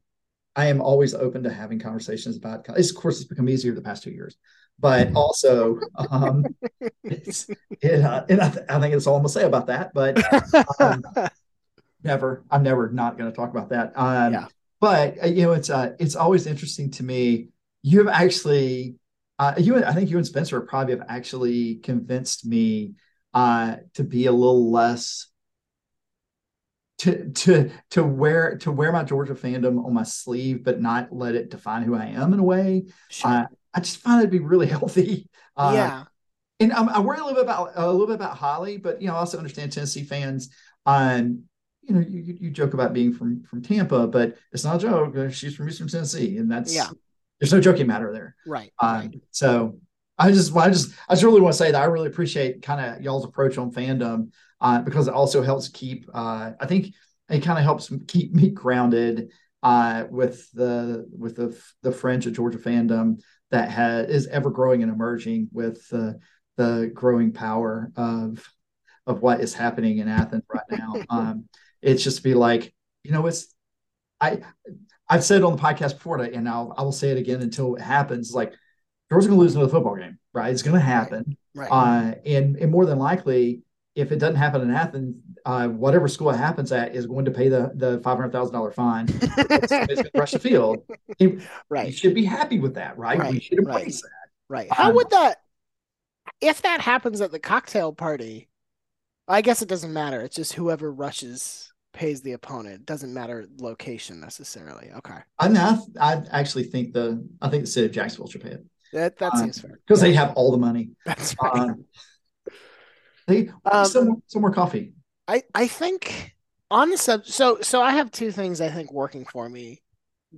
I 0.55 0.67
am 0.67 0.81
always 0.81 1.15
open 1.15 1.45
to 1.45 1.53
having 1.53 1.79
conversations 1.79 2.37
about, 2.37 2.67
it's, 2.77 2.91
of 2.91 2.97
course, 2.97 3.21
it's 3.21 3.29
become 3.29 3.49
easier 3.49 3.75
the 3.75 3.81
past 3.81 4.03
two 4.03 4.11
years, 4.11 4.37
but 4.79 5.13
also, 5.15 5.79
um, 6.11 6.45
it's, 7.05 7.49
it, 7.81 8.03
uh, 8.03 8.25
and 8.29 8.41
I, 8.41 8.51
th- 8.51 8.67
I 8.69 8.81
think 8.81 8.95
it's 8.95 9.07
all 9.07 9.17
I'm 9.17 9.23
gonna 9.23 9.29
say 9.29 9.45
about 9.45 9.69
that, 9.69 9.93
but, 9.95 10.21
um, 10.81 11.03
never. 12.09 12.45
I'm 12.51 12.65
never 12.65 12.91
not 12.91 13.17
going 13.17 13.31
to 13.31 13.37
talk 13.37 13.51
about 13.51 13.69
that. 13.71 13.93
Um, 13.95 14.33
yeah. 14.33 14.47
But 14.81 15.23
uh, 15.23 15.27
you 15.27 15.43
know, 15.43 15.53
it's 15.53 15.71
uh, 15.71 15.93
it's 15.99 16.17
always 16.17 16.47
interesting 16.47 16.91
to 16.93 17.05
me. 17.05 17.49
You 17.83 17.99
have 17.99 18.09
actually, 18.09 18.97
uh, 19.39 19.55
you 19.57 19.77
and 19.77 19.85
I 19.85 19.93
think 19.93 20.11
you 20.11 20.17
and 20.17 20.27
Spencer 20.27 20.61
probably 20.61 20.97
have 20.97 21.07
actually 21.09 21.77
convinced 21.77 22.45
me 22.45 22.95
uh, 23.35 23.77
to 23.95 24.05
be 24.05 24.27
a 24.27 24.33
little 24.33 24.71
less 24.71 25.29
to 26.99 27.31
to 27.31 27.71
to 27.91 28.05
wear 28.05 28.57
to 28.59 28.73
wear 28.73 28.93
my 28.93 29.05
Georgia 29.05 29.35
fandom 29.35 29.85
on 29.85 29.95
my 29.95 30.03
sleeve, 30.03 30.65
but 30.65 30.81
not 30.81 31.13
let 31.13 31.35
it 31.35 31.51
define 31.51 31.83
who 31.83 31.95
I 31.95 32.07
am 32.07 32.33
in 32.33 32.41
a 32.41 32.45
way. 32.45 32.87
Sure. 33.09 33.31
Uh, 33.31 33.47
I 33.75 33.81
just 33.81 33.99
find 33.99 34.21
it 34.21 34.27
to 34.27 34.31
be 34.31 34.41
really 34.41 34.67
healthy. 34.79 35.29
Uh, 35.57 35.73
yeah. 35.75 36.05
And 36.61 36.73
I'm, 36.73 36.89
I 36.89 36.99
worry 36.99 37.19
a 37.19 37.21
little 37.21 37.35
bit 37.35 37.45
about 37.45 37.71
a 37.77 37.91
little 37.91 38.07
bit 38.07 38.17
about 38.17 38.37
Holly, 38.37 38.79
but 38.79 39.01
you 39.01 39.09
know, 39.09 39.15
I 39.15 39.19
also 39.19 39.39
understand 39.39 39.73
Tennessee 39.73 40.03
fans. 40.03 40.51
Um, 40.87 41.45
you 41.89 41.95
know, 41.95 42.01
you, 42.07 42.37
you 42.39 42.51
joke 42.51 42.75
about 42.75 42.93
being 42.93 43.13
from 43.13 43.43
from 43.45 43.63
Tampa, 43.63 44.07
but 44.07 44.37
it's 44.53 44.65
not 44.65 44.77
a 44.77 44.79
joke. 44.79 45.17
Uh, 45.17 45.31
she's 45.31 45.57
from 45.57 45.69
Eastern 45.69 45.89
Tennessee, 45.89 46.37
and 46.37 46.51
that's 46.51 46.75
yeah. 46.75 46.89
There's 47.41 47.53
no 47.53 47.61
joking 47.61 47.87
matter 47.87 48.13
there, 48.13 48.37
right? 48.47 48.73
Um, 48.81 48.97
right. 48.97 49.21
So 49.31 49.79
I 50.19 50.33
just, 50.33 50.55
I 50.55 50.69
just, 50.69 50.93
I 51.09 51.15
just 51.15 51.23
really 51.23 51.41
want 51.41 51.53
to 51.53 51.59
say 51.59 51.71
that 51.71 51.81
I 51.81 51.85
really 51.87 52.09
appreciate 52.09 52.63
kind 52.63 52.81
of 52.81 53.01
y'all's 53.01 53.25
approach 53.25 53.57
on 53.59 53.71
fandom 53.71 54.33
uh, 54.61 54.81
because 54.83 55.09
it 55.09 55.15
also 55.15 55.43
helps 55.43 55.69
keep. 55.69 56.09
Uh, 56.13 56.53
I 56.61 56.67
think 56.67 56.95
it 57.31 57.41
kind 57.41 57.59
of 57.59 57.65
helps 57.65 57.93
keep 58.07 58.35
me 58.35 58.51
grounded 58.51 59.31
uh, 59.63 60.05
with 60.11 60.51
the 60.53 61.09
with 61.17 61.37
the 61.37 61.59
the 61.83 61.93
fringe 61.93 62.27
of 62.27 62.35
Georgia 62.35 62.59
fandom 62.59 63.21
that 63.51 63.71
has 63.71 64.09
is 64.09 64.27
ever 64.27 64.51
growing 64.51 64.83
and 64.83 64.93
emerging 64.93 65.49
with 65.53 65.89
the 65.89 66.19
the 66.57 66.91
growing 66.93 67.33
power 67.33 67.93
of 67.97 68.47
of 69.07 69.23
what 69.23 69.41
is 69.41 69.55
happening 69.55 69.99
in 69.99 70.09
Athens 70.09 70.45
right 70.53 70.65
now. 70.71 70.95
um, 71.11 71.49
it's 71.83 72.03
just 72.03 72.19
to 72.19 72.23
be 72.23 72.35
like, 72.35 72.73
you 73.05 73.13
know, 73.13 73.27
it's 73.27 73.55
I 74.21 74.41
I've 75.09 75.25
said 75.25 75.43
on 75.43 75.57
the 75.57 75.63
podcast 75.63 75.95
before, 75.95 76.19
and 76.21 76.49
I'll 76.49 76.75
I 76.77 76.83
will 76.83 76.93
say 76.93 77.11
it 77.11 77.19
again 77.19 77.43
until 77.43 77.77
it 77.77 77.83
happens. 77.83 78.33
Like 78.35 78.55
Georgia's 79.11 79.29
going 79.29 79.39
to 79.39 79.43
lose 79.43 79.55
another 79.55 79.71
football 79.71 79.97
game, 79.97 80.19
right? 80.35 80.53
It's 80.53 80.63
going 80.63 80.75
to 80.77 80.81
happen, 80.81 81.37
Right. 81.55 81.69
uh, 81.71 82.15
and 82.27 82.57
and 82.57 82.71
more 82.71 82.85
than 82.87 82.99
likely, 82.99 83.63
if 83.95 84.13
it 84.13 84.19
doesn't 84.19 84.37
happen 84.37 84.61
in 84.63 84.71
Athens, 84.71 85.23
uh, 85.47 85.69
whatever 85.69 86.09
school 86.09 86.31
it 86.31 86.37
happens 86.37 86.73
at 86.73 86.95
is 86.95 87.07
going 87.07 87.25
to 87.25 87.31
pay 87.31 87.49
the 87.49 87.73
the 87.75 88.01
five 88.05 88.17
hundred 88.19 88.33
thousand 88.33 88.55
dollar 88.55 88.71
fine. 88.73 89.07
it's 89.11 89.73
going 89.73 89.89
to 89.89 90.11
rush 90.15 90.33
the 90.33 90.39
field. 90.39 90.85
We 91.21 91.41
right. 91.71 91.95
should 91.95 92.15
be 92.15 92.25
happy 92.25 92.59
with 92.61 92.75
that, 92.75 92.99
right? 92.99 93.25
We 93.25 93.25
Right, 93.25 93.43
should 93.43 93.59
embrace 93.59 94.03
that. 94.03 94.11
Right. 94.49 94.69
How 94.73 94.91
Um, 94.91 94.95
would 94.97 95.11
that 95.11 95.39
if 96.41 96.63
that 96.63 96.81
happens 96.81 97.21
at 97.21 97.31
the 97.33 97.39
cocktail 97.39 97.93
party? 97.93 98.49
I 99.27 99.43
guess 99.43 99.61
it 99.63 99.69
doesn't 99.69 99.93
matter. 99.93 100.23
It's 100.23 100.37
just 100.37 100.55
whoever 100.55 100.91
rushes 100.93 101.68
pays 101.93 102.23
the 102.23 102.33
opponent. 102.33 102.75
It 102.77 102.87
doesn't 102.87 103.13
matter 103.15 103.47
location 103.59 104.21
necessarily. 104.21 104.91
Okay. 104.99 105.21
I 105.39 105.49
mean, 105.49 105.57
I, 105.57 105.79
I 106.01 106.23
actually 106.33 106.65
think 106.65 106.93
the 106.93 107.27
I 107.41 107.49
think 107.49 107.65
the 107.65 107.71
city 107.71 107.87
of 107.87 107.93
Jacksonville 107.93 108.29
should 108.29 108.43
pay 108.43 108.51
it 108.51 108.65
That 108.93 109.19
that 109.19 109.37
Uh, 109.37 109.39
seems 109.39 109.59
fair. 109.61 109.81
because 109.87 110.01
they 110.01 110.15
have 110.15 110.33
all 110.35 110.51
the 110.53 110.59
money. 110.59 110.91
That's 111.05 111.35
right. 111.43 111.63
Uh, 111.63 111.75
they 113.27 113.51
Um, 113.65 113.85
some 113.85 114.07
more, 114.09 114.17
some 114.27 114.43
more 114.43 114.53
coffee. 114.53 114.93
I 115.27 115.43
I 115.55 115.67
think 115.69 116.35
on 116.71 116.91
the 116.91 116.99
sub 116.99 117.27
so 117.27 117.61
so 117.61 117.83
I 117.83 117.93
have 117.93 118.11
two 118.11 118.33
things 118.33 118.61
I 118.61 118.69
think 118.71 118.93
working 118.93 119.25
for 119.25 119.49
me 119.49 119.83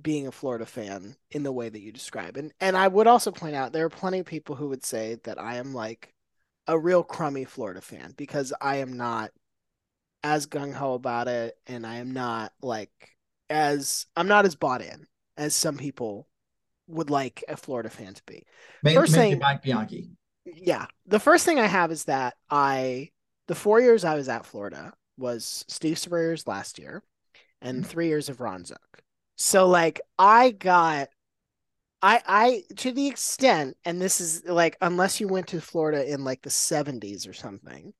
being 0.01 0.27
a 0.27 0.31
Florida 0.31 0.65
fan 0.65 1.17
in 1.31 1.43
the 1.43 1.51
way 1.51 1.69
that 1.69 1.81
you 1.81 1.91
describe. 1.91 2.37
And 2.37 2.53
and 2.61 2.77
I 2.77 2.87
would 2.87 3.07
also 3.07 3.31
point 3.31 3.55
out 3.55 3.73
there 3.73 3.85
are 3.85 3.89
plenty 3.91 4.19
of 4.19 4.25
people 4.25 4.55
who 4.55 4.69
would 4.69 4.85
say 4.85 5.17
that 5.23 5.39
I 5.39 5.57
am 5.57 5.73
like 5.73 6.13
a 6.67 6.79
real 6.79 7.03
crummy 7.03 7.45
Florida 7.45 7.81
fan 7.81 8.13
because 8.17 8.53
I 8.61 8.77
am 8.77 8.93
not 8.97 9.31
as 10.23 10.47
gung 10.47 10.73
ho 10.73 10.93
about 10.93 11.27
it 11.27 11.57
and 11.67 11.85
I 11.85 11.95
am 11.95 12.11
not 12.11 12.53
like 12.61 12.91
as 13.49 14.05
I'm 14.15 14.27
not 14.27 14.45
as 14.45 14.55
bought 14.55 14.81
in 14.81 15.07
as 15.37 15.55
some 15.55 15.77
people 15.77 16.27
would 16.87 17.09
like 17.09 17.43
a 17.47 17.57
Florida 17.57 17.89
fan 17.89 18.13
to 18.13 18.23
be. 18.25 18.45
Maybe, 18.83 18.95
first 18.95 19.13
thing- 19.13 19.39
Mike 19.39 19.61
Bianchi. 19.61 20.11
Yeah. 20.45 20.87
The 21.05 21.19
first 21.19 21.45
thing 21.45 21.59
I 21.59 21.67
have 21.67 21.91
is 21.91 22.05
that 22.05 22.35
I, 22.49 23.09
the 23.47 23.55
four 23.55 23.79
years 23.79 24.03
I 24.03 24.15
was 24.15 24.29
at 24.29 24.45
Florida 24.45 24.93
was 25.17 25.65
Steve 25.67 25.97
Spurrier's 25.97 26.47
last 26.47 26.79
year 26.79 27.03
and 27.61 27.79
mm-hmm. 27.81 27.89
three 27.89 28.07
years 28.07 28.29
of 28.29 28.41
Ron 28.41 28.65
Zook. 28.65 29.03
So 29.37 29.67
like 29.67 30.01
I 30.17 30.51
got, 30.51 31.09
I, 32.01 32.21
I, 32.25 32.63
to 32.77 32.91
the 32.91 33.07
extent, 33.07 33.77
and 33.85 34.01
this 34.01 34.19
is 34.19 34.43
like, 34.45 34.75
unless 34.81 35.19
you 35.19 35.27
went 35.27 35.47
to 35.49 35.61
Florida 35.61 36.11
in 36.11 36.23
like 36.23 36.41
the 36.41 36.49
70s 36.49 37.29
or 37.29 37.33
something, 37.33 37.93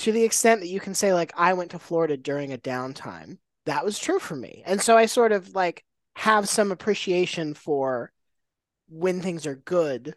to 0.00 0.12
the 0.12 0.24
extent 0.24 0.60
that 0.60 0.68
you 0.68 0.80
can 0.80 0.94
say 0.94 1.12
like 1.12 1.32
I 1.36 1.52
went 1.52 1.72
to 1.72 1.78
Florida 1.78 2.16
during 2.16 2.52
a 2.52 2.58
downtime, 2.58 3.38
that 3.66 3.84
was 3.84 3.98
true 3.98 4.18
for 4.18 4.34
me. 4.36 4.62
And 4.66 4.80
so 4.80 4.96
I 4.96 5.06
sort 5.06 5.32
of 5.32 5.54
like 5.54 5.84
have 6.16 6.48
some 6.48 6.72
appreciation 6.72 7.54
for 7.54 8.12
when 8.88 9.20
things 9.20 9.46
are 9.46 9.54
good 9.54 10.14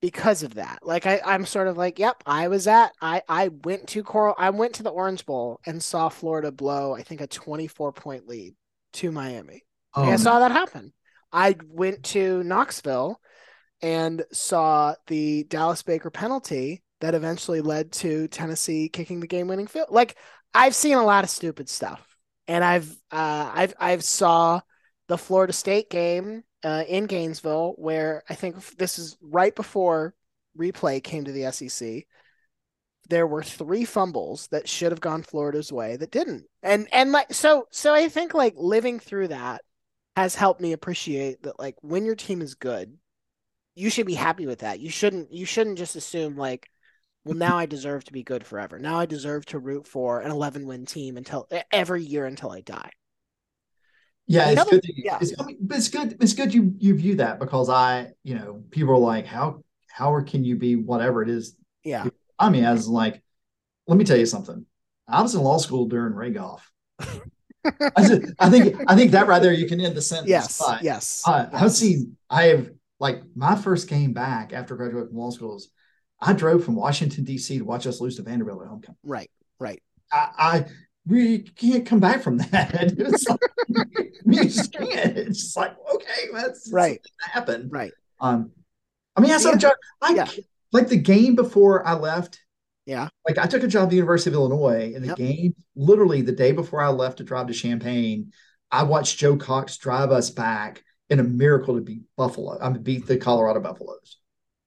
because 0.00 0.42
of 0.42 0.54
that. 0.54 0.80
Like 0.82 1.06
I, 1.06 1.20
I'm 1.24 1.46
sort 1.46 1.68
of 1.68 1.76
like, 1.76 1.98
yep, 1.98 2.22
I 2.26 2.48
was 2.48 2.66
at 2.66 2.92
I 3.00 3.22
I 3.28 3.48
went 3.48 3.88
to 3.88 4.02
Coral 4.02 4.34
I 4.38 4.50
went 4.50 4.74
to 4.76 4.82
the 4.82 4.90
Orange 4.90 5.26
Bowl 5.26 5.60
and 5.66 5.82
saw 5.82 6.08
Florida 6.08 6.50
blow, 6.50 6.94
I 6.94 7.02
think 7.02 7.20
a 7.20 7.26
24 7.26 7.92
point 7.92 8.26
lead 8.26 8.54
to 8.94 9.12
Miami. 9.12 9.62
Oh, 9.94 10.04
I 10.04 10.16
no. 10.16 10.16
saw 10.16 10.38
that 10.40 10.50
happen. 10.50 10.92
I 11.32 11.56
went 11.68 12.04
to 12.04 12.42
Knoxville 12.42 13.20
and 13.82 14.24
saw 14.32 14.94
the 15.08 15.44
Dallas 15.44 15.82
Baker 15.82 16.10
penalty 16.10 16.82
that 17.04 17.14
eventually 17.14 17.60
led 17.60 17.92
to 17.92 18.28
Tennessee 18.28 18.88
kicking 18.88 19.20
the 19.20 19.26
game 19.26 19.46
winning 19.46 19.66
field. 19.66 19.88
Like 19.90 20.16
I've 20.54 20.74
seen 20.74 20.96
a 20.96 21.04
lot 21.04 21.22
of 21.22 21.28
stupid 21.28 21.68
stuff. 21.68 22.16
And 22.48 22.64
I've 22.64 22.90
uh 23.12 23.50
I've 23.54 23.74
I've 23.78 24.02
saw 24.02 24.62
the 25.08 25.18
Florida 25.18 25.52
State 25.52 25.90
game 25.90 26.44
uh, 26.62 26.84
in 26.88 27.04
Gainesville 27.04 27.74
where 27.76 28.22
I 28.30 28.34
think 28.34 28.56
this 28.78 28.98
is 28.98 29.18
right 29.20 29.54
before 29.54 30.14
replay 30.58 31.04
came 31.04 31.24
to 31.24 31.32
the 31.32 31.52
SEC. 31.52 32.06
There 33.10 33.26
were 33.26 33.42
three 33.42 33.84
fumbles 33.84 34.46
that 34.46 34.66
should 34.66 34.90
have 34.90 35.00
gone 35.00 35.22
Florida's 35.24 35.70
way 35.70 35.96
that 35.96 36.10
didn't. 36.10 36.46
And 36.62 36.88
and 36.90 37.12
like 37.12 37.34
so 37.34 37.66
so 37.70 37.92
I 37.92 38.08
think 38.08 38.32
like 38.32 38.54
living 38.56 38.98
through 38.98 39.28
that 39.28 39.60
has 40.16 40.34
helped 40.34 40.62
me 40.62 40.72
appreciate 40.72 41.42
that 41.42 41.58
like 41.58 41.76
when 41.82 42.06
your 42.06 42.16
team 42.16 42.40
is 42.40 42.54
good, 42.54 42.96
you 43.74 43.90
should 43.90 44.06
be 44.06 44.14
happy 44.14 44.46
with 44.46 44.60
that. 44.60 44.80
You 44.80 44.88
shouldn't 44.88 45.34
you 45.34 45.44
shouldn't 45.44 45.76
just 45.76 45.96
assume 45.96 46.38
like 46.38 46.70
well 47.24 47.36
now 47.36 47.58
I 47.58 47.66
deserve 47.66 48.04
to 48.04 48.12
be 48.12 48.22
good 48.22 48.44
forever. 48.46 48.78
Now 48.78 48.98
I 48.98 49.06
deserve 49.06 49.46
to 49.46 49.58
root 49.58 49.86
for 49.86 50.20
an 50.20 50.30
11 50.30 50.66
win 50.66 50.86
team 50.86 51.16
until 51.16 51.48
every 51.72 52.02
year 52.02 52.26
until 52.26 52.50
I 52.50 52.60
die. 52.60 52.90
Yeah, 54.26 54.50
it's 54.50 54.64
good. 54.64 54.82
To, 54.82 54.92
yeah. 54.96 55.18
It's, 55.20 55.34
I 55.38 55.44
mean, 55.44 55.58
but 55.60 55.78
it's 55.78 55.88
good. 55.88 56.16
It's 56.20 56.32
good 56.32 56.54
you 56.54 56.74
you 56.78 56.94
view 56.94 57.16
that 57.16 57.38
because 57.38 57.68
I, 57.68 58.12
you 58.22 58.34
know, 58.36 58.62
people 58.70 58.94
are 58.94 58.98
like, 58.98 59.26
how 59.26 59.62
how 59.90 60.18
can 60.22 60.44
you 60.44 60.56
be 60.56 60.76
whatever 60.76 61.22
it 61.22 61.28
is? 61.28 61.56
Yeah. 61.84 62.06
I 62.38 62.48
mean, 62.48 62.64
as 62.64 62.88
like, 62.88 63.22
let 63.86 63.98
me 63.98 64.04
tell 64.04 64.16
you 64.16 64.26
something. 64.26 64.64
I 65.06 65.20
was 65.20 65.34
in 65.34 65.42
law 65.42 65.58
school 65.58 65.86
during 65.86 66.14
Ray. 66.14 66.34
I, 67.96 68.06
just, 68.06 68.32
I 68.38 68.50
think 68.50 68.76
I 68.86 68.96
think 68.96 69.12
that 69.12 69.26
right 69.26 69.42
there 69.42 69.52
you 69.52 69.68
can 69.68 69.80
end 69.80 69.94
the 69.94 70.02
sentence. 70.02 70.30
Yes. 70.30 70.58
But 70.58 70.82
Yes. 70.82 71.22
I, 71.26 71.48
I've 71.52 71.72
seen. 71.72 72.16
I 72.30 72.44
have 72.44 72.70
like 73.00 73.22
my 73.34 73.56
first 73.56 73.88
game 73.88 74.14
back 74.14 74.52
after 74.54 74.74
graduating 74.76 75.08
from 75.08 75.18
law 75.18 75.30
schools. 75.30 75.68
I 76.26 76.32
drove 76.32 76.64
from 76.64 76.74
Washington 76.74 77.24
D.C. 77.24 77.58
to 77.58 77.64
watch 77.64 77.86
us 77.86 78.00
lose 78.00 78.16
to 78.16 78.22
Vanderbilt 78.22 78.62
at 78.62 78.68
homecoming. 78.68 78.96
Right. 79.04 79.30
Right. 79.60 79.82
I, 80.12 80.28
I 80.38 80.64
we 81.06 81.40
can't 81.40 81.84
come 81.84 82.00
back 82.00 82.22
from 82.22 82.38
that. 82.38 82.94
It's 82.98 83.28
like, 83.28 83.40
you 84.24 84.44
just 84.44 84.72
can't. 84.72 85.16
It's 85.18 85.40
just 85.40 85.56
like 85.56 85.76
okay, 85.94 86.28
that's 86.32 86.70
Right. 86.72 87.00
happened. 87.20 87.70
Right. 87.72 87.92
Um, 88.20 88.52
I 89.16 89.20
mean, 89.20 89.30
I 89.32 89.36
saw 89.38 89.50
Yeah. 89.50 89.54
a 89.56 89.58
job. 89.58 89.72
I 90.00 90.14
Yeah. 90.14 90.28
like 90.72 90.88
the 90.88 90.96
game 90.96 91.34
before 91.34 91.86
I 91.86 91.94
left. 91.94 92.40
Yeah. 92.86 93.08
Like 93.28 93.38
I 93.38 93.46
took 93.46 93.62
a 93.62 93.68
job 93.68 93.84
at 93.84 93.90
the 93.90 93.96
University 93.96 94.30
of 94.30 94.34
Illinois, 94.34 94.92
and 94.94 95.02
the 95.04 95.08
Yep. 95.08 95.16
game 95.16 95.54
literally 95.76 96.22
the 96.22 96.32
day 96.32 96.52
before 96.52 96.80
I 96.80 96.88
left 96.88 97.18
to 97.18 97.24
drive 97.24 97.46
to 97.48 97.54
Champaign, 97.54 98.32
I 98.70 98.82
watched 98.84 99.18
Joe 99.18 99.36
Cox 99.36 99.76
drive 99.76 100.10
us 100.10 100.30
back 100.30 100.82
in 101.10 101.20
a 101.20 101.24
miracle 101.24 101.74
to 101.76 101.80
beat 101.82 102.02
Buffalo. 102.16 102.58
I 102.60 102.70
mean, 102.70 102.82
beat 102.82 103.06
the 103.06 103.16
Colorado 103.18 103.60
Buffaloes. 103.60 104.18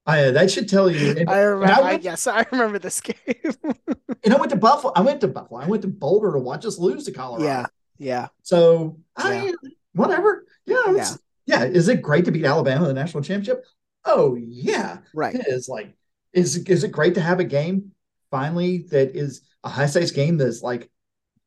I, 0.07 0.31
that 0.31 0.49
should 0.49 0.67
tell 0.69 0.89
you. 0.89 1.11
And, 1.17 1.29
I 1.29 1.39
remember. 1.39 1.73
I 1.73 1.81
went- 1.91 2.03
yes, 2.03 2.25
I 2.27 2.45
remember 2.51 2.79
this 2.79 3.01
game. 3.01 3.15
and 4.23 4.33
I 4.33 4.37
went 4.37 4.49
to 4.51 4.55
Buffalo. 4.57 4.93
I 4.95 5.01
went 5.01 5.21
to 5.21 5.27
Buffalo. 5.27 5.59
I 5.59 5.67
went 5.67 5.81
to 5.83 5.87
Boulder 5.89 6.31
to 6.31 6.39
watch 6.39 6.65
us 6.65 6.79
lose 6.79 7.03
to 7.05 7.11
Colorado. 7.11 7.45
yeah. 7.45 7.65
Yeah. 7.99 8.27
So 8.43 8.99
I 9.15 9.53
whatever. 9.93 10.45
Yeah. 10.65 10.75
it's- 10.91 11.19
yeah. 11.45 11.63
Is 11.65 11.87
it 11.89 12.01
great 12.01 12.25
to 12.25 12.31
beat 12.31 12.45
Alabama 12.45 12.83
in 12.83 12.87
the 12.87 12.93
national 12.93 13.23
championship? 13.23 13.65
Oh 14.05 14.35
yeah. 14.35 14.99
Right. 15.13 15.35
It 15.35 15.45
is 15.47 15.67
like 15.67 15.93
is 16.33 16.55
is 16.57 16.83
it 16.83 16.91
great 16.91 17.15
to 17.15 17.21
have 17.21 17.39
a 17.39 17.43
game 17.43 17.91
finally 18.31 18.85
that 18.91 19.15
is 19.15 19.41
a 19.63 19.69
high 19.69 19.85
stakes 19.87 20.11
game 20.11 20.37
that's 20.37 20.61
like 20.61 20.89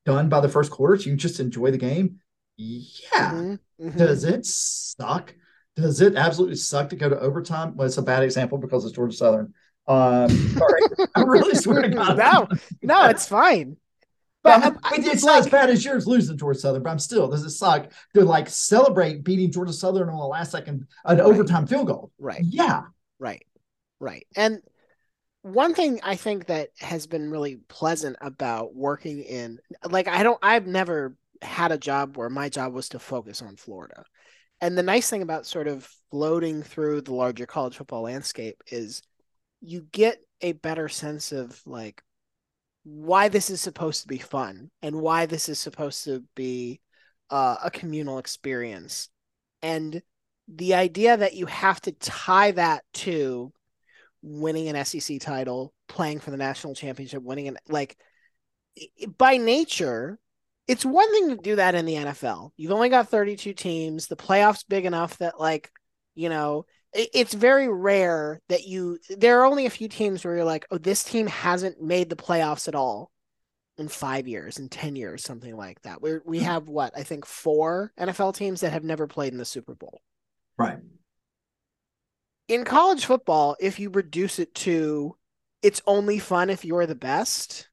done 0.04 0.28
by 0.28 0.40
the 0.40 0.48
first 0.48 0.70
quarter 0.70 0.96
so 0.96 1.08
you 1.10 1.16
just 1.16 1.38
enjoy 1.40 1.70
the 1.70 1.78
game? 1.78 2.18
Yeah. 2.56 3.32
Mhm, 3.32 3.58
mhm. 3.80 3.96
Does 3.96 4.24
it 4.24 4.44
suck? 4.44 5.34
Does 5.76 6.00
it 6.00 6.16
absolutely 6.16 6.56
suck 6.56 6.90
to 6.90 6.96
go 6.96 7.08
to 7.08 7.18
overtime? 7.18 7.76
Well, 7.76 7.86
it's 7.86 7.96
a 7.98 8.02
bad 8.02 8.22
example 8.22 8.58
because 8.58 8.84
it's 8.84 8.94
Georgia 8.94 9.16
Southern. 9.16 9.54
Um, 9.86 10.28
sorry, 10.28 10.80
I 11.14 11.22
really 11.22 11.54
swear 11.54 11.82
to 11.82 11.88
God. 11.88 12.16
No, 12.18 12.48
no, 12.82 13.06
it's 13.08 13.26
fine. 13.26 13.76
But 14.42 14.60
But 14.60 14.76
I, 14.84 14.96
I- 14.96 14.98
it's 15.00 15.22
like- 15.22 15.32
not 15.34 15.38
as 15.40 15.48
bad 15.48 15.70
as 15.70 15.84
yours 15.84 16.06
losing 16.06 16.36
Georgia 16.36 16.58
Southern, 16.58 16.82
but 16.82 16.90
I'm 16.90 16.98
still 16.98 17.28
does 17.28 17.44
it 17.44 17.50
suck 17.50 17.90
to 18.14 18.24
like 18.24 18.48
celebrate 18.48 19.24
beating 19.24 19.50
Georgia 19.52 19.72
Southern 19.72 20.08
on 20.08 20.18
the 20.18 20.24
last 20.26 20.50
second 20.52 20.86
an 21.04 21.18
Right. 21.18 21.26
overtime 21.26 21.66
field 21.66 21.86
goal? 21.86 22.10
Right. 22.18 22.42
Yeah. 22.44 22.82
Right. 23.18 23.44
Right. 24.00 24.26
And 24.36 24.60
one 25.42 25.74
thing 25.74 26.00
I 26.02 26.16
think 26.16 26.46
that 26.46 26.68
has 26.80 27.06
been 27.06 27.30
really 27.30 27.56
pleasant 27.68 28.16
about 28.20 28.74
working 28.74 29.22
in 29.22 29.58
like 29.88 30.08
I 30.08 30.22
don't 30.22 30.38
I've 30.42 30.66
never 30.66 31.16
had 31.42 31.72
a 31.72 31.78
job 31.78 32.16
where 32.16 32.28
my 32.30 32.48
job 32.50 32.72
was 32.74 32.90
to 32.90 32.98
focus 32.98 33.40
on 33.42 33.56
Florida. 33.56 34.04
And 34.60 34.76
the 34.76 34.82
nice 34.82 35.08
thing 35.08 35.22
about 35.22 35.46
sort 35.46 35.68
of 35.68 35.88
floating 36.10 36.62
through 36.62 37.02
the 37.02 37.14
larger 37.14 37.46
college 37.46 37.76
football 37.76 38.02
landscape 38.02 38.62
is 38.66 39.02
you 39.60 39.86
get 39.92 40.18
a 40.40 40.52
better 40.52 40.88
sense 40.88 41.32
of 41.32 41.60
like 41.66 42.02
why 42.84 43.28
this 43.28 43.50
is 43.50 43.60
supposed 43.60 44.02
to 44.02 44.08
be 44.08 44.18
fun 44.18 44.70
and 44.82 45.00
why 45.00 45.26
this 45.26 45.48
is 45.48 45.58
supposed 45.58 46.04
to 46.04 46.24
be 46.34 46.80
uh, 47.30 47.56
a 47.62 47.70
communal 47.70 48.18
experience. 48.18 49.08
And 49.62 50.02
the 50.48 50.74
idea 50.74 51.16
that 51.16 51.34
you 51.34 51.46
have 51.46 51.80
to 51.82 51.92
tie 51.92 52.50
that 52.52 52.84
to 52.94 53.52
winning 54.22 54.68
an 54.68 54.84
SEC 54.84 55.20
title, 55.20 55.72
playing 55.88 56.20
for 56.20 56.30
the 56.30 56.36
national 56.36 56.74
championship, 56.74 57.22
winning 57.22 57.48
an 57.48 57.58
like 57.68 57.96
by 59.18 59.36
nature, 59.36 60.18
it's 60.66 60.84
one 60.84 61.12
thing 61.12 61.30
to 61.30 61.36
do 61.36 61.56
that 61.56 61.74
in 61.74 61.84
the 61.84 61.94
NFL. 61.94 62.50
You've 62.56 62.72
only 62.72 62.88
got 62.88 63.08
32 63.08 63.52
teams. 63.54 64.06
The 64.06 64.16
playoffs 64.16 64.64
big 64.68 64.84
enough 64.84 65.18
that 65.18 65.40
like, 65.40 65.70
you 66.14 66.28
know, 66.28 66.66
it's 66.92 67.34
very 67.34 67.68
rare 67.68 68.40
that 68.48 68.66
you 68.66 68.98
there 69.16 69.40
are 69.40 69.44
only 69.44 69.66
a 69.66 69.70
few 69.70 69.88
teams 69.88 70.24
where 70.24 70.36
you're 70.36 70.44
like, 70.44 70.66
oh, 70.70 70.78
this 70.78 71.04
team 71.04 71.26
hasn't 71.28 71.80
made 71.80 72.10
the 72.10 72.16
playoffs 72.16 72.66
at 72.66 72.74
all 72.74 73.10
in 73.78 73.88
five 73.88 74.26
years, 74.26 74.58
in 74.58 74.68
10 74.68 74.96
years, 74.96 75.22
something 75.22 75.56
like 75.56 75.80
that. 75.82 76.02
We 76.02 76.18
we 76.24 76.40
have 76.40 76.68
what, 76.68 76.92
I 76.96 77.04
think 77.04 77.26
four 77.26 77.92
NFL 77.98 78.34
teams 78.34 78.60
that 78.60 78.72
have 78.72 78.84
never 78.84 79.06
played 79.06 79.32
in 79.32 79.38
the 79.38 79.44
Super 79.44 79.74
Bowl. 79.74 80.00
Right. 80.58 80.78
In 82.48 82.64
college 82.64 83.06
football, 83.06 83.56
if 83.60 83.78
you 83.78 83.90
reduce 83.90 84.40
it 84.40 84.54
to 84.56 85.16
it's 85.62 85.82
only 85.86 86.18
fun 86.18 86.50
if 86.50 86.64
you're 86.64 86.86
the 86.86 86.94
best, 86.94 87.68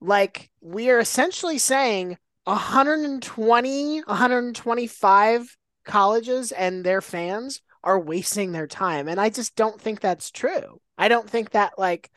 like 0.00 0.50
we 0.60 0.90
are 0.90 0.98
essentially 0.98 1.58
saying 1.58 2.18
120, 2.48 4.00
125 4.00 5.56
colleges 5.84 6.50
and 6.50 6.82
their 6.82 7.02
fans 7.02 7.60
are 7.84 8.00
wasting 8.00 8.52
their 8.52 8.66
time. 8.66 9.06
And 9.06 9.20
I 9.20 9.28
just 9.28 9.54
don't 9.54 9.78
think 9.78 10.00
that's 10.00 10.30
true. 10.30 10.80
I 10.96 11.08
don't 11.08 11.28
think 11.28 11.50
that 11.50 11.78
like 11.78 12.10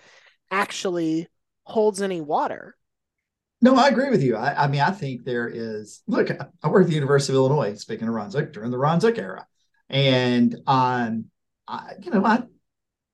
actually 0.49 1.27
holds 1.63 2.01
any 2.01 2.21
water. 2.21 2.77
No, 3.61 3.75
I 3.75 3.89
agree 3.89 4.09
with 4.09 4.23
you. 4.23 4.37
I, 4.37 4.63
I 4.63 4.67
mean, 4.67 4.79
I 4.79 4.91
think 4.91 5.25
there 5.25 5.49
is. 5.49 6.01
Look, 6.07 6.29
I 6.31 6.67
work 6.69 6.83
at 6.83 6.87
the 6.87 6.95
University 6.95 7.33
of 7.33 7.37
Illinois. 7.37 7.75
Speaking 7.75 8.07
of 8.07 8.13
Ron 8.13 8.31
Zook, 8.31 8.53
during 8.53 8.71
the 8.71 8.77
Ron 8.77 9.01
Zook 9.01 9.17
era, 9.17 9.45
and 9.89 10.55
um, 10.65 11.25
I, 11.67 11.91
you 12.01 12.09
know, 12.09 12.25
I 12.25 12.43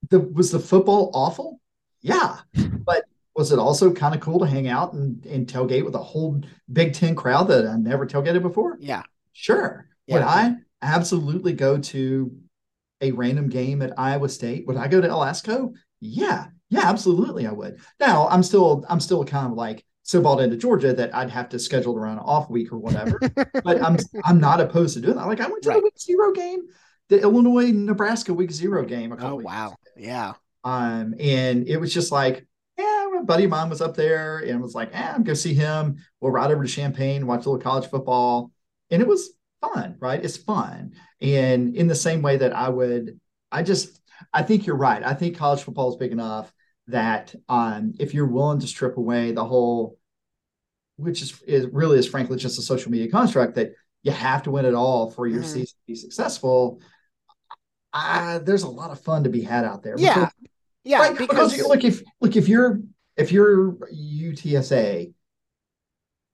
the 0.10 0.20
was 0.20 0.52
the 0.52 0.60
football 0.60 1.12
awful? 1.14 1.60
Yeah, 2.02 2.38
but 2.86 3.04
was 3.38 3.52
it 3.52 3.60
also 3.60 3.94
kind 3.94 4.16
of 4.16 4.20
cool 4.20 4.40
to 4.40 4.48
hang 4.48 4.68
out 4.68 4.94
and, 4.94 5.24
and 5.28 5.48
tailgate 5.48 5.86
with 5.86 5.94
a 5.94 6.00
whole 6.00 6.42
Big 6.74 6.94
Ten 6.94 7.16
crowd 7.16 7.48
that 7.50 7.68
I 7.68 7.78
never 7.78 8.08
tailgated 8.08 8.42
before? 8.42 8.78
Yeah, 8.80 9.04
sure. 9.32 9.88
Yeah. 10.08 10.16
Would 10.16 10.24
I 10.24 10.56
absolutely 10.82 11.54
go 11.54 11.78
to 11.78 12.36
a 13.00 13.12
random 13.12 13.48
game 13.48 13.84
at 13.84 13.98
Iowa 13.98 14.28
State? 14.28 14.66
Would 14.66 14.76
I 14.76 14.88
go 14.88 15.00
to 15.00 15.08
Elasco? 15.08 15.74
Yeah, 16.00 16.48
yeah, 16.70 16.82
absolutely, 16.86 17.46
I 17.46 17.52
would. 17.52 17.80
Now, 18.00 18.28
I'm 18.28 18.42
still, 18.42 18.84
I'm 18.90 19.00
still 19.00 19.24
kind 19.24 19.46
of 19.46 19.54
like 19.54 19.86
so 20.02 20.20
balled 20.20 20.42
into 20.42 20.58
Georgia 20.58 20.94
that 20.94 21.14
I'd 21.14 21.30
have 21.30 21.50
to 21.50 21.60
schedule 21.60 21.96
around 21.96 22.18
an 22.18 22.24
off 22.24 22.50
week 22.50 22.72
or 22.72 22.80
whatever. 22.80 23.20
but 23.64 23.84
I'm, 23.84 23.98
I'm 24.26 24.40
not 24.40 24.62
opposed 24.62 24.96
to 24.96 25.02
doing 25.02 25.18
that. 25.18 25.28
Like 25.28 25.42
I 25.42 25.48
went 25.48 25.62
to 25.64 25.70
right. 25.70 25.76
the 25.76 25.84
week 25.84 26.00
zero 26.00 26.32
game, 26.32 26.62
the 27.10 27.22
Illinois 27.22 27.72
Nebraska 27.72 28.34
week 28.34 28.52
zero 28.52 28.84
game. 28.84 29.16
oh 29.20 29.36
wow, 29.36 29.76
yeah. 29.96 30.34
Um, 30.64 31.14
and 31.20 31.68
it 31.68 31.78
was 31.78 31.94
just 31.94 32.12
like, 32.12 32.47
my 33.18 33.24
buddy 33.24 33.46
of 33.46 33.50
mine 33.50 33.70
was 33.70 33.82
up 33.82 33.96
there 33.96 34.40
and 34.40 34.62
was 34.62 34.76
like, 34.76 34.90
eh, 34.94 35.12
I'm 35.16 35.24
go 35.24 35.34
see 35.34 35.54
him. 35.54 35.98
We'll 36.22 36.32
ride 36.32 36.52
over 36.52 36.64
to 36.64 36.70
Champaign, 36.70 37.28
watch 37.28 37.46
a 37.46 37.50
little 37.50 37.62
college 37.62 37.90
football, 37.90 38.52
and 38.92 39.02
it 39.02 39.08
was 39.08 39.32
fun, 39.62 39.96
right? 40.00 40.24
It's 40.24 40.38
fun. 40.38 40.94
And 41.22 41.76
in 41.76 41.88
the 41.88 41.96
same 41.96 42.22
way 42.22 42.38
that 42.38 42.56
I 42.56 42.70
would, 42.70 43.20
I 43.52 43.64
just, 43.64 44.00
I 44.34 44.44
think 44.44 44.66
you're 44.66 44.76
right. 44.76 45.04
I 45.04 45.14
think 45.14 45.38
college 45.38 45.62
football 45.62 45.90
is 45.90 45.96
big 45.96 46.12
enough 46.12 46.54
that 46.88 47.34
um, 47.50 47.94
if 48.00 48.14
you're 48.14 48.28
willing 48.28 48.60
to 48.60 48.68
strip 48.68 48.98
away 48.98 49.32
the 49.32 49.44
whole, 49.44 49.98
which 50.96 51.22
is, 51.22 51.42
is 51.44 51.68
really 51.68 51.98
is 51.98 52.08
frankly 52.08 52.38
just 52.38 52.60
a 52.60 52.62
social 52.62 52.92
media 52.92 53.10
construct 53.10 53.56
that 53.56 53.74
you 54.04 54.12
have 54.12 54.44
to 54.44 54.52
win 54.52 54.66
it 54.66 54.74
all 54.74 55.12
for 55.12 55.28
your 55.28 55.42
mm-hmm. 55.42 55.48
season 55.48 55.66
to 55.66 55.86
be 55.88 55.96
successful. 55.96 56.80
I, 57.94 58.40
there's 58.40 58.64
a 58.64 58.70
lot 58.70 58.92
of 58.92 59.00
fun 59.00 59.24
to 59.24 59.30
be 59.30 59.42
had 59.42 59.66
out 59.66 59.84
there. 59.84 59.96
Yeah, 59.98 60.14
because, 60.14 60.34
yeah. 60.84 61.00
Right? 61.00 61.18
Because, 61.18 61.52
because 61.52 61.68
look, 61.68 61.84
if 61.84 62.04
look 62.22 62.36
if 62.36 62.48
you're 62.48 62.82
if 63.18 63.32
you're 63.32 63.74
UTSA 63.94 65.14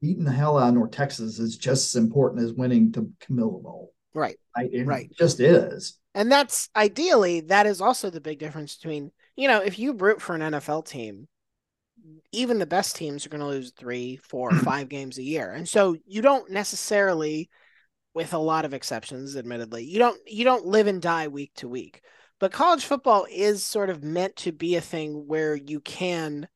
beating 0.02 0.26
the 0.26 0.32
hell 0.32 0.58
out 0.58 0.68
of 0.68 0.76
North 0.76 0.92
Texas 0.92 1.40
is 1.40 1.56
just 1.56 1.96
as 1.96 2.02
important 2.04 2.44
as 2.44 2.52
winning 2.52 2.92
the 2.92 3.10
Camellia 3.22 3.60
Bowl. 3.60 3.94
Right. 4.14 4.38
Right. 4.56 4.70
right. 4.86 5.12
just 5.18 5.40
is. 5.40 5.98
And 6.14 6.32
that's 6.32 6.70
ideally, 6.76 7.40
that 7.42 7.66
is 7.66 7.80
also 7.80 8.10
the 8.10 8.22
big 8.22 8.38
difference 8.38 8.76
between, 8.76 9.12
you 9.36 9.48
know, 9.48 9.62
if 9.62 9.80
you 9.80 9.94
root 9.94 10.22
for 10.22 10.36
an 10.36 10.42
NFL 10.42 10.86
team, 10.86 11.28
even 12.34 12.60
the 12.60 12.66
best 12.66 12.98
teams 12.98 13.26
are 13.26 13.30
going 13.30 13.42
to 13.42 13.48
lose 13.48 13.72
three, 13.72 14.18
four, 14.18 14.52
five 14.60 14.90
games 14.90 15.18
a 15.18 15.24
year. 15.24 15.52
And 15.52 15.68
so 15.68 15.96
you 16.06 16.22
don't 16.22 16.52
necessarily, 16.52 17.50
with 18.14 18.34
a 18.34 18.38
lot 18.38 18.66
of 18.66 18.74
exceptions, 18.74 19.38
admittedly, 19.38 19.86
you 19.86 20.00
don't 20.00 20.20
you 20.28 20.44
don't 20.44 20.66
live 20.66 20.88
and 20.88 21.02
die 21.02 21.30
week 21.30 21.52
to 21.56 21.70
week. 21.70 22.02
But 22.40 22.52
college 22.52 22.86
football 22.86 23.26
is 23.32 23.64
sort 23.64 23.90
of 23.90 24.04
meant 24.04 24.36
to 24.38 24.52
be 24.52 24.76
a 24.76 24.82
thing 24.82 25.28
where 25.28 25.56
you 25.56 25.80
can 25.80 26.48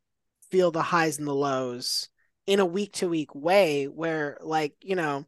feel 0.49 0.71
the 0.71 0.81
highs 0.81 1.17
and 1.17 1.27
the 1.27 1.33
lows 1.33 2.09
in 2.45 2.59
a 2.59 2.65
week 2.65 2.93
to 2.93 3.09
week 3.09 3.33
way 3.35 3.85
where 3.85 4.37
like 4.41 4.73
you 4.81 4.95
know 4.95 5.25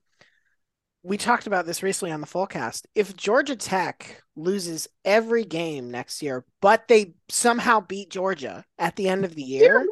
we 1.04 1.18
talked 1.18 1.48
about 1.48 1.66
this 1.66 1.84
recently 1.84 2.12
on 2.12 2.22
the 2.22 2.28
fullcast 2.28 2.86
if 2.96 3.16
georgia 3.16 3.56
tech 3.56 4.24
loses 4.36 4.88
every 5.04 5.44
game 5.44 5.92
next 5.92 6.22
year 6.22 6.46
but 6.62 6.88
they 6.88 7.14
somehow 7.30 7.80
beat 7.80 8.10
georgia 8.10 8.66
at 8.78 8.96
the 8.96 9.10
end 9.10 9.26
of 9.26 9.36
the 9.36 9.44
year 9.44 9.86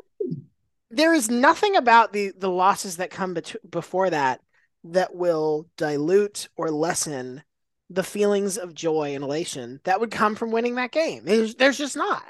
there 0.90 1.14
is 1.14 1.30
nothing 1.30 1.76
about 1.76 2.14
the 2.14 2.32
the 2.38 2.50
losses 2.50 2.98
that 2.98 3.10
come 3.10 3.34
bet- 3.34 3.56
before 3.70 4.10
that 4.10 4.42
that 4.84 5.14
will 5.14 5.68
dilute 5.78 6.48
or 6.56 6.72
lessen 6.72 7.44
the 7.90 8.04
feelings 8.04 8.58
of 8.58 8.74
joy 8.74 9.16
and 9.16 9.24
elation 9.24 9.80
that 9.84 10.00
would 10.00 10.12
come 10.12 10.36
from 10.36 10.52
winning 10.52 10.76
that 10.76 10.92
game. 10.92 11.24
There's, 11.24 11.56
there's 11.56 11.78
just 11.78 11.96
not 11.96 12.24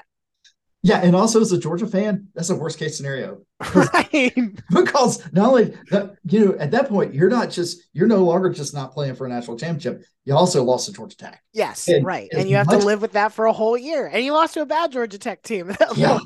yeah, 0.82 1.00
and 1.02 1.16
also 1.16 1.40
as 1.40 1.50
a 1.50 1.58
Georgia 1.58 1.86
fan, 1.86 2.28
that's 2.34 2.50
a 2.50 2.56
worst 2.56 2.78
case 2.78 2.96
scenario. 2.96 3.42
Right. 3.74 4.32
because 4.70 5.32
not 5.32 5.48
only 5.48 5.76
that, 5.90 6.14
you 6.24 6.46
know, 6.46 6.58
at 6.58 6.70
that 6.70 6.88
point, 6.88 7.12
you're 7.12 7.28
not 7.28 7.50
just 7.50 7.82
you're 7.92 8.06
no 8.06 8.22
longer 8.22 8.50
just 8.50 8.72
not 8.72 8.92
playing 8.92 9.16
for 9.16 9.26
a 9.26 9.28
national 9.28 9.58
championship. 9.58 10.04
You 10.24 10.36
also 10.36 10.62
lost 10.62 10.86
to 10.86 10.92
Georgia 10.92 11.16
Tech. 11.16 11.42
Yes, 11.52 11.88
and 11.88 12.04
right. 12.06 12.28
And 12.32 12.48
you 12.48 12.54
have 12.54 12.68
much, 12.68 12.80
to 12.80 12.86
live 12.86 13.02
with 13.02 13.12
that 13.12 13.32
for 13.32 13.46
a 13.46 13.52
whole 13.52 13.76
year. 13.76 14.06
And 14.06 14.24
you 14.24 14.32
lost 14.32 14.54
to 14.54 14.60
a 14.60 14.66
bad 14.66 14.92
Georgia 14.92 15.18
Tech 15.18 15.42
team. 15.42 15.74
yeah. 15.96 16.20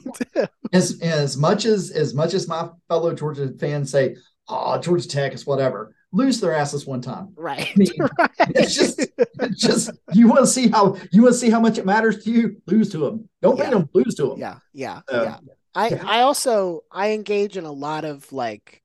as 0.74 1.00
as 1.00 1.38
much 1.38 1.64
as 1.64 1.90
as 1.90 2.12
much 2.12 2.34
as 2.34 2.46
my 2.46 2.68
fellow 2.88 3.14
Georgia 3.14 3.50
fans 3.58 3.90
say, 3.90 4.16
oh, 4.48 4.76
Georgia 4.78 5.08
Tech 5.08 5.32
is 5.32 5.46
whatever 5.46 5.94
lose 6.12 6.40
their 6.40 6.54
asses 6.54 6.86
one 6.86 7.00
time. 7.00 7.32
Right. 7.34 7.68
I 7.68 7.72
mean, 7.76 7.92
right. 8.18 8.30
It's 8.54 8.74
just, 8.74 9.00
it's 9.00 9.60
just 9.60 9.90
you 10.12 10.28
want 10.28 10.40
to 10.40 10.46
see 10.46 10.68
how 10.68 10.96
you 11.10 11.22
want 11.22 11.34
to 11.34 11.38
see 11.38 11.50
how 11.50 11.60
much 11.60 11.78
it 11.78 11.86
matters 11.86 12.22
to 12.24 12.30
you. 12.30 12.62
Lose 12.66 12.90
to 12.90 12.98
them. 12.98 13.28
Don't 13.40 13.56
yeah. 13.56 13.64
beat 13.64 13.70
them. 13.70 13.90
Lose 13.94 14.14
to 14.16 14.28
them. 14.28 14.38
Yeah. 14.38 14.58
Yeah. 14.72 15.00
Uh, 15.08 15.22
yeah. 15.22 15.36
I 15.74 15.88
yeah. 15.88 16.02
I 16.06 16.20
also 16.20 16.84
I 16.90 17.12
engage 17.12 17.56
in 17.56 17.64
a 17.64 17.72
lot 17.72 18.04
of 18.04 18.30
like. 18.32 18.80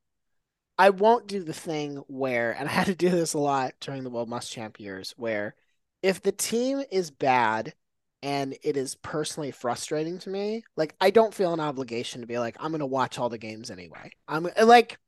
I 0.80 0.92
won't 0.92 1.26
do 1.26 1.44
the 1.44 1.54
thing 1.54 2.04
where, 2.08 2.52
and 2.52 2.70
I 2.70 2.72
had 2.72 2.86
to 2.86 2.96
do 2.96 3.10
this 3.10 3.34
a 3.34 3.40
lot 3.40 3.74
during 3.82 4.04
the 4.04 4.12
Will 4.12 4.28
Muschamp 4.28 4.80
years, 4.80 5.14
where 5.18 5.56
if 6.04 6.22
the 6.22 6.32
team 6.32 6.84
is 6.92 7.10
bad 7.10 7.74
and 8.22 8.56
it 8.64 8.78
is 8.78 8.96
personally 8.96 9.52
frustrating 9.52 10.20
to 10.20 10.30
me, 10.30 10.64
like 10.76 10.96
I 11.02 11.10
don't 11.10 11.34
feel 11.34 11.54
an 11.54 11.60
obligation 11.60 12.22
to 12.22 12.28
be 12.28 12.38
like, 12.38 12.58
I'm 12.60 12.72
gonna 12.72 12.86
watch 12.86 13.18
all 13.18 13.30
the 13.30 13.38
games 13.38 13.72
anyway. 13.72 14.12
I'm 14.28 14.48
like 14.64 15.00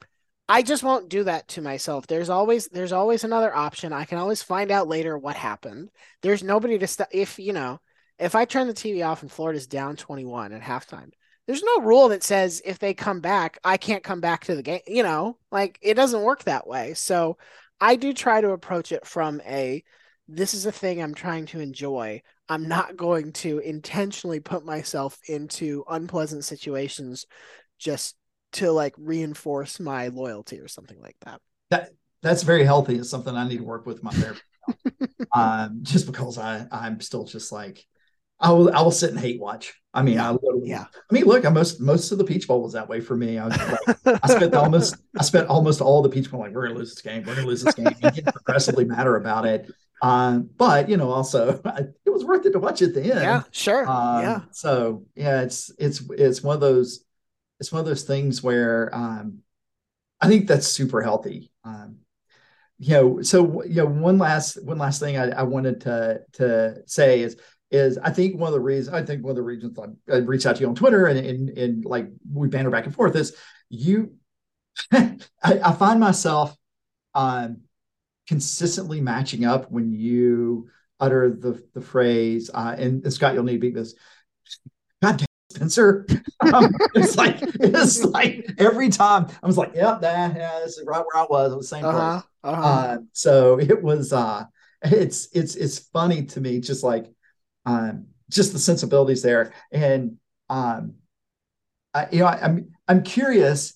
I 0.49 0.63
just 0.63 0.83
won't 0.83 1.09
do 1.09 1.23
that 1.25 1.47
to 1.49 1.62
myself. 1.62 2.07
There's 2.07 2.29
always 2.29 2.67
there's 2.69 2.91
always 2.91 3.23
another 3.23 3.55
option. 3.55 3.93
I 3.93 4.05
can 4.05 4.17
always 4.17 4.41
find 4.41 4.71
out 4.71 4.88
later 4.88 5.15
what 5.15 5.35
happened. 5.35 5.91
There's 6.23 6.43
nobody 6.43 6.79
to 6.79 6.88
stop 6.88 7.07
if 7.12 7.38
you 7.38 7.53
know, 7.53 7.79
if 8.17 8.33
I 8.33 8.45
turn 8.45 8.65
the 8.65 8.73
TV 8.73 9.05
off 9.07 9.21
and 9.21 9.31
Florida's 9.31 9.67
down 9.67 9.95
21 9.95 10.51
at 10.53 10.62
halftime, 10.62 11.12
there's 11.45 11.62
no 11.62 11.81
rule 11.81 12.09
that 12.09 12.23
says 12.23 12.63
if 12.65 12.79
they 12.79 12.95
come 12.95 13.21
back, 13.21 13.59
I 13.63 13.77
can't 13.77 14.03
come 14.03 14.21
back 14.21 14.45
to 14.45 14.55
the 14.55 14.63
game, 14.63 14.81
you 14.88 15.03
know? 15.03 15.38
Like 15.51 15.77
it 15.83 15.93
doesn't 15.93 16.23
work 16.23 16.43
that 16.45 16.65
way. 16.65 16.95
So 16.95 17.38
I 17.79 17.95
do 17.95 18.12
try 18.12 18.41
to 18.41 18.49
approach 18.49 18.91
it 18.91 19.05
from 19.05 19.41
a 19.45 19.83
this 20.27 20.55
is 20.55 20.65
a 20.65 20.71
thing 20.71 21.01
I'm 21.01 21.13
trying 21.15 21.45
to 21.47 21.59
enjoy. 21.59 22.23
I'm 22.49 22.67
not 22.67 22.97
going 22.97 23.33
to 23.33 23.59
intentionally 23.59 24.39
put 24.39 24.65
myself 24.65 25.19
into 25.27 25.83
unpleasant 25.88 26.43
situations 26.43 27.27
just 27.77 28.15
to 28.53 28.71
like 28.71 28.95
reinforce 28.97 29.79
my 29.79 30.07
loyalty 30.07 30.59
or 30.59 30.67
something 30.67 30.99
like 31.01 31.17
that. 31.25 31.41
That 31.69 31.91
that's 32.21 32.43
very 32.43 32.63
healthy. 32.63 32.95
It's 32.95 33.09
something 33.09 33.35
I 33.35 33.47
need 33.47 33.57
to 33.57 33.63
work 33.63 33.85
with 33.85 34.03
my 34.03 34.12
therapist. 34.12 34.43
um, 35.33 35.79
just 35.81 36.05
because 36.05 36.38
I 36.38 36.67
I'm 36.71 37.01
still 37.01 37.25
just 37.25 37.51
like 37.51 37.85
I 38.39 38.51
will 38.51 38.73
I 38.73 38.81
will 38.81 38.91
sit 38.91 39.12
and 39.12 39.19
hate 39.19 39.39
watch. 39.39 39.73
I 39.93 40.03
mean. 40.03 40.19
I 40.19 40.35
yeah. 40.63 40.85
I 41.09 41.13
mean, 41.13 41.25
look, 41.25 41.45
I 41.45 41.49
most 41.49 41.81
most 41.81 42.12
of 42.12 42.17
the 42.17 42.23
Peach 42.23 42.47
Bowl 42.47 42.62
was 42.62 42.73
that 42.73 42.88
way 42.88 43.01
for 43.01 43.15
me. 43.15 43.38
I 43.38 43.47
like, 43.47 43.97
I 44.23 44.27
spent 44.27 44.53
almost 44.53 44.95
I 45.17 45.23
spent 45.23 45.47
almost 45.47 45.81
all 45.81 46.01
the 46.01 46.09
Peach 46.09 46.29
Bowl 46.29 46.41
like 46.41 46.53
we're 46.53 46.67
gonna 46.67 46.77
lose 46.77 46.93
this 46.93 47.01
game, 47.01 47.23
we're 47.25 47.35
gonna 47.35 47.47
lose 47.47 47.63
this 47.63 47.75
game, 47.75 47.88
and 47.88 48.15
get 48.15 48.25
progressively 48.25 48.85
matter 48.85 49.15
about 49.15 49.45
it. 49.45 49.71
Um, 50.01 50.49
but 50.57 50.89
you 50.89 50.97
know, 50.97 51.09
also 51.09 51.59
I, 51.65 51.79
it 52.05 52.09
was 52.09 52.23
worth 52.23 52.45
it 52.45 52.51
to 52.51 52.59
watch 52.59 52.81
at 52.81 52.93
the 52.93 53.01
end. 53.01 53.21
Yeah, 53.21 53.43
sure. 53.51 53.89
Um, 53.89 54.21
yeah. 54.21 54.41
So 54.51 55.05
yeah, 55.15 55.41
it's 55.41 55.71
it's 55.79 56.01
it's 56.12 56.43
one 56.43 56.55
of 56.55 56.62
those 56.62 57.03
it's 57.60 57.72
one 57.72 57.80
of 57.80 57.86
those 57.86 58.04
things 58.04 58.41
where 58.41 58.93
um, 58.93 59.39
I 60.22 60.28
think 60.28 60.48
that's 60.48 60.67
super 60.67 61.02
healthy. 61.02 61.52
Um, 61.63 61.98
you 62.78 62.93
know, 62.93 63.22
so 63.22 63.63
you 63.63 63.76
know, 63.76 63.86
one 63.86 64.17
last 64.17 64.63
one 64.63 64.78
last 64.78 65.00
thing 65.00 65.17
I, 65.17 65.30
I 65.32 65.43
wanted 65.43 65.82
to 65.82 66.22
to 66.34 66.84
say 66.86 67.22
is 67.22 67.38
is 67.72 67.98
I 67.98 68.12
think 68.12 68.38
one 68.38 68.48
of 68.48 68.54
the 68.54 68.60
reasons 68.60 68.95
I 68.95 69.06
think 69.06 69.24
one 69.24 69.32
of 69.32 69.36
the 69.36 69.41
reasons 69.43 69.78
I, 69.78 70.13
I 70.13 70.17
reached 70.19 70.45
out 70.45 70.56
to 70.56 70.62
you 70.62 70.67
on 70.67 70.76
Twitter 70.76 71.08
and, 71.08 71.19
and 71.19 71.50
and 71.50 71.86
like 71.86 72.08
we 72.34 72.48
banter 72.48 72.69
back 72.69 72.86
and 72.86 72.95
forth 72.95 73.15
is 73.15 73.36
you 73.69 74.15
I, 74.91 75.17
I, 75.43 75.74
find 75.74 76.00
myself 76.00 76.56
um 77.13 77.62
consistently 78.28 79.02
matching 79.02 79.43
up 79.43 79.69
when 79.72 79.91
you 79.91 80.69
utter 81.00 81.32
the 81.32 81.63
the 81.74 81.82
phrase, 81.82 82.50
uh, 82.54 82.76
and, 82.78 83.04
and 83.04 83.13
Scott, 83.13 83.34
you'll 83.34 83.43
need 83.43 83.54
to 83.54 83.60
beat 83.60 83.74
this. 83.74 83.95
Spencer. 85.49 86.05
um, 86.53 86.75
it's 86.95 87.17
like 87.17 87.38
it's 87.41 88.03
like 88.03 88.49
every 88.57 88.89
time 88.89 89.27
I 89.41 89.47
was 89.47 89.57
like, 89.57 89.73
"Yep, 89.73 90.01
that 90.01 90.35
yeah, 90.35 90.59
this 90.59 90.77
is 90.77 90.85
right 90.85 91.03
where 91.05 91.23
I 91.23 91.25
was." 91.29 91.51
It 91.51 91.55
was 91.57 91.69
the 91.69 91.75
same 91.75 91.85
Uh-huh. 91.85 92.21
Uh-huh. 92.43 92.62
Uh, 92.62 92.97
so 93.13 93.59
it 93.59 93.81
was 93.83 94.13
uh 94.13 94.45
it's 94.83 95.27
it's 95.33 95.55
it's 95.55 95.79
funny 95.79 96.23
to 96.23 96.39
me 96.41 96.59
just 96.59 96.83
like 96.83 97.05
um 97.65 98.07
just 98.29 98.53
the 98.53 98.59
sensibilities 98.59 99.21
there 99.21 99.53
and 99.71 100.17
um 100.49 100.93
I, 101.93 102.07
you 102.12 102.19
know 102.19 102.27
I, 102.27 102.39
I'm 102.41 102.71
I'm 102.88 103.03
curious 103.03 103.73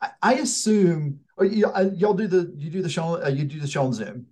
I, 0.00 0.10
I 0.20 0.34
assume 0.34 1.20
or 1.36 1.46
you, 1.46 1.66
uh, 1.66 1.90
y'all 1.94 2.14
do 2.14 2.26
the 2.26 2.52
you 2.58 2.70
do 2.70 2.82
the 2.82 2.90
show 2.90 3.22
uh, 3.22 3.28
you 3.28 3.44
do 3.44 3.58
the 3.58 3.68
show 3.68 3.84
on 3.84 3.92
Zoom 3.94 4.26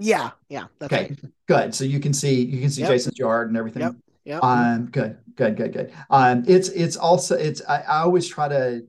yeah, 0.00 0.30
yeah. 0.48 0.66
That's 0.78 0.92
okay 0.92 1.08
right. 1.08 1.20
good 1.46 1.74
so 1.74 1.84
you 1.84 2.00
can 2.00 2.12
see 2.12 2.42
you 2.42 2.60
can 2.60 2.70
see 2.70 2.80
Yep. 2.80 2.90
Jason's 2.90 3.18
yard 3.18 3.48
and 3.48 3.56
everything 3.56 3.82
Yep. 3.82 3.94
Yeah. 4.24 4.38
um, 4.38 4.86
good, 4.86 5.18
good, 5.34 5.56
good, 5.56 5.72
good. 5.72 5.92
Um, 6.10 6.44
it's 6.46 6.68
it's 6.68 6.96
also 6.96 7.36
it's 7.36 7.62
I, 7.68 7.80
I 7.80 7.98
always 8.02 8.28
try 8.28 8.48
to 8.48 8.82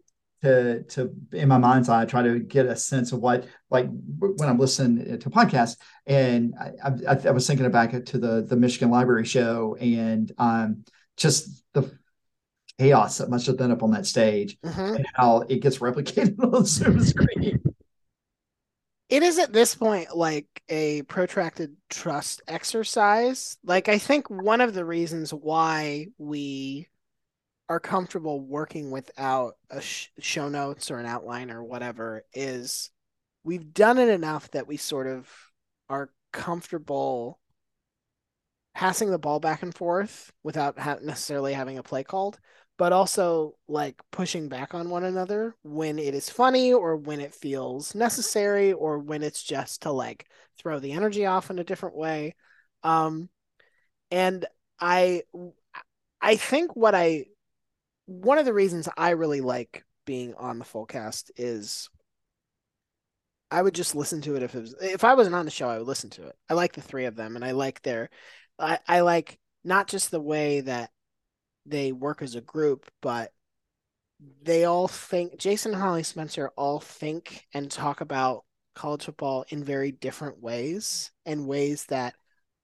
to 0.43 0.83
to 0.83 1.13
in 1.31 1.47
my 1.47 1.57
mind's 1.57 1.89
eye 1.89 2.05
try 2.05 2.21
to 2.21 2.39
get 2.39 2.65
a 2.65 2.75
sense 2.75 3.13
of 3.13 3.19
what 3.19 3.47
like 3.69 3.87
when 4.19 4.49
I'm 4.49 4.59
listening 4.59 5.17
to 5.19 5.29
podcasts 5.29 5.77
and 6.05 6.53
I, 6.59 6.91
I, 7.07 7.17
I 7.27 7.31
was 7.31 7.47
thinking 7.47 7.69
back 7.71 7.91
to 8.05 8.17
the 8.17 8.41
the 8.41 8.55
Michigan 8.57 8.89
Library 8.91 9.25
Show 9.25 9.77
and 9.79 10.31
um 10.37 10.83
just 11.17 11.63
the 11.73 11.97
chaos 12.77 13.19
that 13.19 13.29
must 13.29 13.45
have 13.47 13.57
been 13.57 13.71
up 13.71 13.83
on 13.83 13.91
that 13.91 14.05
stage 14.05 14.57
Mhm. 14.65 14.95
and 14.97 15.05
how 15.13 15.41
it 15.47 15.61
gets 15.61 15.77
replicated 15.77 16.35
on 16.43 16.51
the 16.51 16.65
Zoom 16.65 17.01
screen. 17.03 17.61
It 19.13 19.21
is 19.21 19.37
at 19.37 19.53
this 19.53 19.75
point 19.75 20.17
like 20.17 20.63
a 20.69 21.03
protracted 21.03 21.75
trust 21.87 22.41
exercise. 22.47 23.59
Like, 23.63 23.87
I 23.87 23.99
think 23.99 24.27
one 24.27 24.59
of 24.59 24.73
the 24.73 24.83
reasons 24.83 25.31
why 25.31 26.07
we 26.17 26.87
are 27.69 27.79
comfortable 27.79 28.41
working 28.41 28.89
without 28.89 29.53
a 29.69 29.81
sh 29.81 30.09
show 30.17 30.49
notes 30.49 30.89
or 30.89 30.97
an 30.97 31.05
outline 31.05 31.51
or 31.51 31.63
whatever 31.63 32.25
is 32.33 32.89
we've 33.43 33.71
done 33.71 33.99
it 33.99 34.09
enough 34.09 34.49
that 34.49 34.65
we 34.65 34.77
sort 34.77 35.05
of 35.05 35.29
are 35.89 36.09
comfortable 36.31 37.39
passing 38.73 39.11
the 39.11 39.19
ball 39.19 39.39
back 39.39 39.61
and 39.61 39.75
forth 39.75 40.31
without 40.41 40.79
ha 40.79 40.97
necessarily 41.03 41.53
having 41.53 41.77
a 41.77 41.83
play 41.83 42.03
called, 42.03 42.39
but 42.83 42.91
also 42.91 43.55
like 43.69 43.95
pushing 44.11 44.49
back 44.49 44.73
on 44.73 44.89
one 44.89 45.05
another 45.05 45.55
when 45.63 45.97
it 45.97 46.13
is 46.13 46.29
funny 46.29 46.73
or 46.73 46.97
when 46.97 47.21
it 47.21 47.33
feels 47.33 47.95
necessary 47.95 48.73
or 48.73 48.99
when 48.99 49.23
it's 49.23 49.41
just 49.41 49.83
to 49.83 49.89
like 49.89 50.27
throw 50.57 50.81
the 50.81 50.91
energy 50.91 51.25
off 51.25 51.49
in 51.49 51.59
a 51.59 51.63
different 51.63 51.95
way. 51.95 52.35
Um, 52.83 53.29
and 54.11 54.45
I, 54.81 55.21
I 56.19 56.35
think 56.35 56.75
what 56.75 56.93
I, 56.93 57.27
one 58.05 58.37
of 58.37 58.43
the 58.43 58.53
reasons 58.53 58.89
I 58.97 59.11
really 59.11 59.39
like 59.39 59.85
being 60.05 60.33
on 60.33 60.59
the 60.59 60.65
Fullcast 60.65 61.31
is 61.37 61.89
I 63.49 63.61
would 63.61 63.75
just 63.75 63.95
listen 63.95 64.19
to 64.23 64.35
it 64.35 64.43
if 64.43 64.55
it 64.55 64.59
was 64.59 64.75
if 64.81 65.05
I 65.05 65.13
wasn't 65.13 65.37
on 65.37 65.45
the 65.45 65.51
show, 65.51 65.69
I 65.69 65.77
would 65.77 65.87
listen 65.87 66.09
to 66.09 66.27
it. 66.27 66.35
I 66.49 66.53
like 66.53 66.73
the 66.73 66.81
three 66.81 67.05
of 67.05 67.15
them 67.15 67.37
and 67.37 67.45
I 67.45 67.51
like 67.51 67.81
their 67.81 68.09
I, 68.59 68.79
I 68.85 68.99
like 68.99 69.39
not 69.63 69.87
just 69.87 70.11
the 70.11 70.19
way 70.19 70.59
that 70.59 70.89
they 71.65 71.91
work 71.91 72.21
as 72.21 72.35
a 72.35 72.41
group, 72.41 72.89
but 73.01 73.31
they 74.41 74.65
all 74.65 74.87
think 74.87 75.37
Jason 75.37 75.73
and 75.73 75.81
Holly 75.81 76.03
Spencer 76.03 76.51
all 76.55 76.79
think 76.79 77.45
and 77.53 77.69
talk 77.69 78.01
about 78.01 78.43
college 78.75 79.05
football 79.05 79.45
in 79.49 79.63
very 79.63 79.91
different 79.91 80.41
ways 80.41 81.11
and 81.25 81.47
ways 81.47 81.85
that 81.85 82.15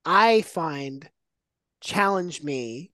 I 0.05 0.41
find 0.41 1.09
challenge 1.81 2.41
me 2.41 2.91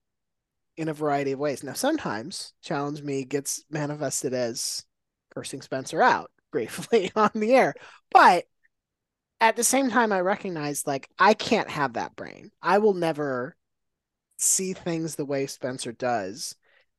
in 0.76 0.88
a 0.88 0.94
variety 0.94 1.32
of 1.32 1.38
ways. 1.38 1.62
Now, 1.62 1.72
sometimes 1.72 2.52
challenge 2.62 3.02
me 3.02 3.24
gets 3.24 3.64
manifested 3.70 4.34
as 4.34 4.84
cursing 5.34 5.62
Spencer 5.62 6.02
out 6.02 6.30
briefly 6.52 7.10
on 7.16 7.30
the 7.34 7.54
air, 7.54 7.74
but 8.10 8.44
at 9.40 9.56
the 9.56 9.64
same 9.64 9.90
time, 9.90 10.12
I 10.12 10.20
recognize 10.20 10.86
like 10.86 11.10
I 11.18 11.34
can't 11.34 11.68
have 11.68 11.94
that 11.94 12.16
brain. 12.16 12.50
I 12.62 12.78
will 12.78 12.94
never 12.94 13.54
see 14.36 14.72
things 14.72 15.14
the 15.14 15.24
way 15.24 15.46
Spencer 15.46 15.92
does. 15.92 16.54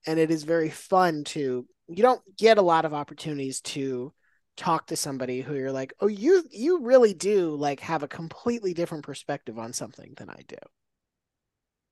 And 0.06 0.20
it 0.20 0.32
is 0.32 0.44
very 0.44 0.70
fun 0.70 1.24
to, 1.26 1.66
you 1.88 2.02
don't 2.04 2.22
get 2.38 2.58
a 2.58 2.64
lot 2.64 2.86
of 2.86 2.94
opportunities 2.94 3.62
to 3.62 4.14
talk 4.58 4.88
to 4.88 4.96
somebody 4.96 5.42
who 5.42 5.56
you're 5.56 5.72
like, 5.72 5.94
oh, 6.02 6.08
you 6.08 6.44
you 6.52 6.82
really 6.82 7.14
do 7.14 7.56
like 7.56 7.80
have 7.80 8.04
a 8.04 8.08
completely 8.08 8.74
different 8.74 9.06
perspective 9.06 9.58
on 9.58 9.72
something 9.72 10.14
than 10.18 10.30
I 10.30 10.42
do. 10.48 10.58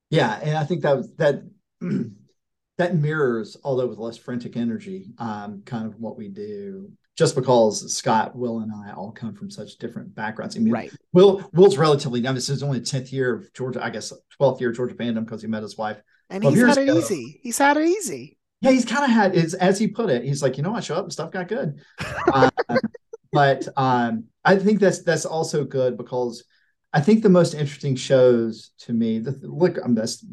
Yeah, 0.10 0.40
and 0.42 0.58
I 0.58 0.66
think 0.66 0.82
that 0.82 0.98
was 0.98 1.10
that 1.18 1.44
that 2.78 2.96
mirrors, 2.96 3.56
although 3.64 3.88
with 3.88 4.00
less 4.00 4.18
frantic 4.18 4.58
energy, 4.58 5.12
um, 5.20 5.62
kind 5.66 5.86
of 5.86 6.00
what 6.00 6.18
we 6.18 6.28
do. 6.28 6.92
Just 7.16 7.36
because 7.36 7.94
Scott, 7.96 8.36
Will, 8.36 8.60
and 8.60 8.72
I 8.74 8.92
all 8.92 9.12
come 9.12 9.34
from 9.34 9.50
such 9.50 9.78
different 9.78 10.14
backgrounds. 10.14 10.58
I 10.58 10.60
mean, 10.60 10.74
Right. 10.74 10.92
Will 11.14 11.50
Will's 11.54 11.78
relatively 11.78 12.20
young. 12.20 12.36
This 12.36 12.50
is 12.50 12.62
only 12.62 12.80
the 12.80 12.86
tenth 12.86 13.14
year 13.14 13.34
of 13.34 13.54
Georgia, 13.54 13.84
I 13.84 13.90
guess, 13.90 14.12
twelfth 14.38 14.60
year 14.60 14.72
of 14.72 14.76
Georgia 14.76 14.96
fandom 14.96 15.24
because 15.24 15.42
he 15.42 15.48
met 15.48 15.64
his 15.64 15.78
wife. 15.78 16.02
And 16.30 16.44
he's 16.44 16.60
had 16.60 16.78
it 16.78 16.90
ago- 16.90 16.98
easy. 16.98 17.40
He's 17.42 17.58
had 17.58 17.78
it 17.78 17.88
easy. 17.88 18.38
Yeah, 18.62 18.72
he's 18.72 18.86
kind 18.86 19.04
of 19.04 19.12
had 19.12 19.36
is 19.36 19.54
as 19.54 19.80
he 19.80 19.88
put 19.88 20.10
it. 20.10 20.24
He's 20.24 20.42
like, 20.42 20.58
you 20.58 20.64
know, 20.64 20.76
I 20.76 20.80
show 20.80 20.96
up 20.96 21.04
and 21.04 21.14
stuff 21.14 21.32
got 21.32 21.48
good. 21.48 21.80
Uh, 22.28 22.50
but 23.32 23.68
um, 23.78 24.26
I 24.44 24.58
think 24.58 24.80
that's 24.80 25.04
that's 25.04 25.26
also 25.26 25.64
good 25.64 25.98
because 25.98 26.44
I 26.92 27.02
think 27.02 27.22
the 27.22 27.30
most 27.30 27.54
interesting 27.54 27.96
shows 27.96 28.72
to 28.80 28.94
me. 28.94 29.20
The, 29.20 29.38
look, 29.44 29.78
I'm 29.84 29.96
that's 29.96 30.26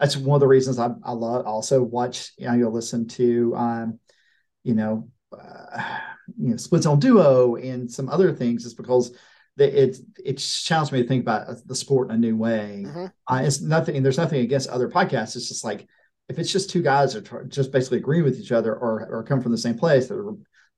that's 0.00 0.16
one 0.16 0.36
of 0.36 0.40
the 0.40 0.48
reasons 0.48 0.78
I, 0.78 0.90
I 1.02 1.12
love 1.12 1.46
also 1.46 1.82
watch. 1.82 2.32
You 2.36 2.48
know, 2.48 2.54
you'll 2.54 2.72
listen 2.72 3.06
to 3.08 3.54
um, 3.56 4.00
you 4.64 4.74
know, 4.74 5.08
uh, 5.32 5.98
you 6.38 6.50
know, 6.50 6.56
Split 6.56 6.82
Zone 6.82 6.98
Duo 6.98 7.56
and 7.56 7.90
some 7.90 8.08
other 8.08 8.32
things, 8.32 8.64
is 8.64 8.74
because 8.74 9.12
it 9.58 9.98
it 10.24 10.34
challenged 10.34 10.92
me 10.92 11.02
to 11.02 11.08
think 11.08 11.22
about 11.22 11.46
the 11.66 11.74
sport 11.74 12.10
in 12.10 12.16
a 12.16 12.18
new 12.18 12.36
way. 12.36 12.84
Mhm. 12.86 13.12
Uh, 13.26 13.40
it's 13.44 13.60
nothing. 13.60 14.02
There's 14.02 14.18
nothing 14.18 14.40
against 14.42 14.68
other 14.68 14.88
podcasts. 14.88 15.34
It's 15.36 15.48
just 15.48 15.64
like 15.64 15.86
if 16.28 16.38
it's 16.38 16.52
just 16.52 16.68
two 16.70 16.82
guys 16.82 17.14
that 17.14 17.32
are 17.32 17.44
just 17.44 17.72
basically 17.72 17.98
agreeing 17.98 18.24
with 18.24 18.38
each 18.38 18.52
other 18.52 18.74
or 18.74 19.06
or 19.10 19.22
come 19.22 19.40
from 19.40 19.52
the 19.52 19.58
same 19.58 19.78
place, 19.78 20.08
they're 20.08 20.24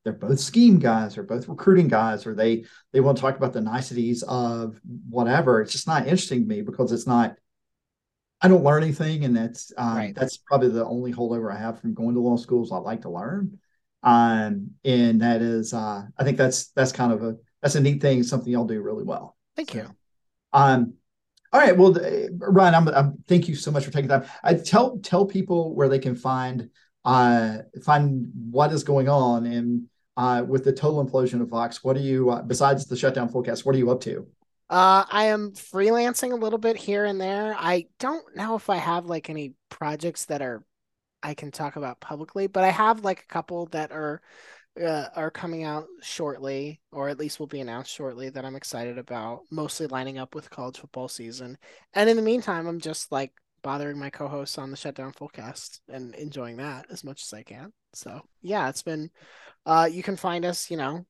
they're 0.05 0.13
both 0.13 0.39
scheme 0.39 0.79
guys 0.79 1.17
or 1.17 1.23
both 1.23 1.49
recruiting 1.49 1.89
guys 1.89 2.25
or 2.25 2.33
they 2.33 2.63
they 2.93 3.01
want 3.01 3.17
to 3.17 3.21
talk 3.21 3.35
about 3.35 3.51
the 3.51 3.59
niceties 3.61 4.23
of 4.23 4.79
whatever. 5.09 5.59
It's 5.61 5.73
just 5.73 5.87
not 5.87 6.03
interesting 6.03 6.43
to 6.43 6.47
me 6.47 6.61
because 6.61 6.91
it's 6.93 7.07
not. 7.07 7.35
I 8.41 8.47
don't 8.47 8.63
learn 8.63 8.83
anything, 8.83 9.25
and 9.25 9.35
that's 9.35 9.73
um, 9.77 9.97
Right. 9.97 10.15
that's 10.15 10.37
probably 10.37 10.69
the 10.69 10.85
only 10.85 11.11
holdover 11.11 11.53
I 11.53 11.57
have 11.59 11.81
from 11.81 11.93
going 11.93 12.15
to 12.15 12.21
law 12.21 12.37
schools. 12.37 12.71
I 12.71 12.77
like 12.77 13.01
to 13.01 13.09
learn, 13.09 13.59
um, 14.03 14.71
and 14.83 15.21
that 15.21 15.41
is 15.41 15.73
uh, 15.73 16.03
I 16.17 16.23
think 16.23 16.37
that's 16.37 16.67
that's 16.67 16.91
kind 16.91 17.11
of 17.11 17.23
a 17.23 17.37
that's 17.61 17.75
a 17.75 17.81
neat 17.81 18.01
thing, 18.01 18.23
something 18.23 18.51
y'all 18.51 18.65
do 18.65 18.81
really 18.81 19.03
well. 19.03 19.35
Thank 19.55 19.73
you. 19.73 19.89
Um, 20.53 20.93
all 21.51 21.59
right. 21.59 21.75
Well, 21.75 21.95
Ryan, 22.37 22.75
I'm, 22.75 22.87
I'm 22.89 23.23
thank 23.27 23.47
you 23.47 23.55
so 23.55 23.71
much 23.71 23.83
for 23.83 23.91
taking 23.91 24.09
time. 24.09 24.25
I 24.43 24.53
tell 24.53 24.99
tell 24.99 25.25
people 25.25 25.75
where 25.75 25.89
they 25.89 25.99
can 25.99 26.15
find 26.15 26.69
uh 27.05 27.59
find 27.83 28.29
what 28.51 28.71
is 28.71 28.83
going 28.83 29.07
on 29.07 29.45
and 29.45 29.85
uh 30.17 30.43
with 30.47 30.63
the 30.63 30.73
total 30.73 31.03
implosion 31.03 31.41
of 31.41 31.49
Vox. 31.49 31.83
What 31.83 31.97
are 31.97 32.01
you 32.01 32.29
uh, 32.29 32.41
besides 32.43 32.85
the 32.85 32.95
Shutdown 32.95 33.29
Fullcast? 33.29 33.65
What 33.65 33.75
are 33.75 33.79
you 33.79 33.89
up 33.91 34.01
to? 34.01 34.27
Uh, 34.69 35.03
I 35.09 35.25
am 35.25 35.53
freelancing 35.53 36.31
a 36.31 36.35
little 36.35 36.59
bit 36.59 36.77
here 36.77 37.03
and 37.03 37.19
there. 37.19 37.55
I 37.57 37.87
don't 37.97 38.35
know 38.35 38.55
if 38.55 38.69
I 38.69 38.75
have 38.75 39.07
like 39.07 39.27
any 39.27 39.53
projects 39.69 40.25
that 40.25 40.43
are 40.43 40.63
I 41.21 41.33
can 41.33 41.51
talk 41.51 41.75
about 41.75 41.99
publicly, 41.99 42.47
but 42.47 42.63
I 42.63 42.69
have 42.69 43.03
like 43.03 43.21
a 43.23 43.33
couple 43.33 43.67
that 43.67 43.91
are 43.91 44.21
uh, 44.81 45.07
are 45.15 45.31
coming 45.31 45.63
out 45.63 45.87
shortly, 46.01 46.79
or 46.91 47.09
at 47.09 47.19
least 47.19 47.39
will 47.39 47.47
be 47.47 47.59
announced 47.59 47.91
shortly 47.91 48.29
that 48.29 48.45
I'm 48.45 48.55
excited 48.55 48.97
about, 48.97 49.41
mostly 49.51 49.87
lining 49.87 50.17
up 50.17 50.35
with 50.35 50.49
college 50.49 50.77
football 50.77 51.07
season. 51.07 51.57
And 51.93 52.09
in 52.09 52.15
the 52.15 52.21
meantime, 52.21 52.67
I'm 52.67 52.79
just 52.79 53.11
like 53.11 53.33
bothering 53.61 53.99
my 53.99 54.09
co-hosts 54.09 54.57
on 54.57 54.71
the 54.71 54.77
Shutdown 54.77 55.11
Fullcast 55.11 55.81
and 55.89 56.15
enjoying 56.15 56.57
that 56.57 56.85
as 56.89 57.03
much 57.03 57.23
as 57.23 57.33
I 57.33 57.43
can. 57.43 57.73
So 57.93 58.21
yeah, 58.41 58.69
it's 58.69 58.83
been 58.83 59.09
uh 59.65 59.89
you 59.91 60.03
can 60.03 60.15
find 60.15 60.45
us, 60.45 60.71
you 60.71 60.77
know, 60.77 61.05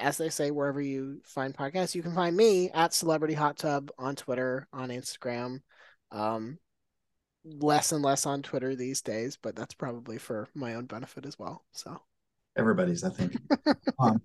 as 0.00 0.16
they 0.16 0.28
say, 0.28 0.50
wherever 0.50 0.80
you 0.80 1.20
find 1.24 1.54
podcasts, 1.54 1.94
you 1.94 2.02
can 2.02 2.14
find 2.14 2.36
me 2.36 2.70
at 2.70 2.94
Celebrity 2.94 3.34
Hot 3.34 3.56
Tub 3.56 3.90
on 3.98 4.16
Twitter, 4.16 4.66
on 4.72 4.88
Instagram. 4.88 5.60
Um, 6.10 6.58
less 7.44 7.92
and 7.92 8.02
less 8.02 8.26
on 8.26 8.42
Twitter 8.42 8.74
these 8.74 9.00
days, 9.02 9.38
but 9.40 9.56
that's 9.56 9.74
probably 9.74 10.18
for 10.18 10.48
my 10.54 10.74
own 10.74 10.86
benefit 10.86 11.26
as 11.26 11.38
well. 11.38 11.64
So, 11.72 12.00
Everybody's, 12.56 13.04
I 13.04 13.10
think. 13.10 13.36
um, 13.98 14.22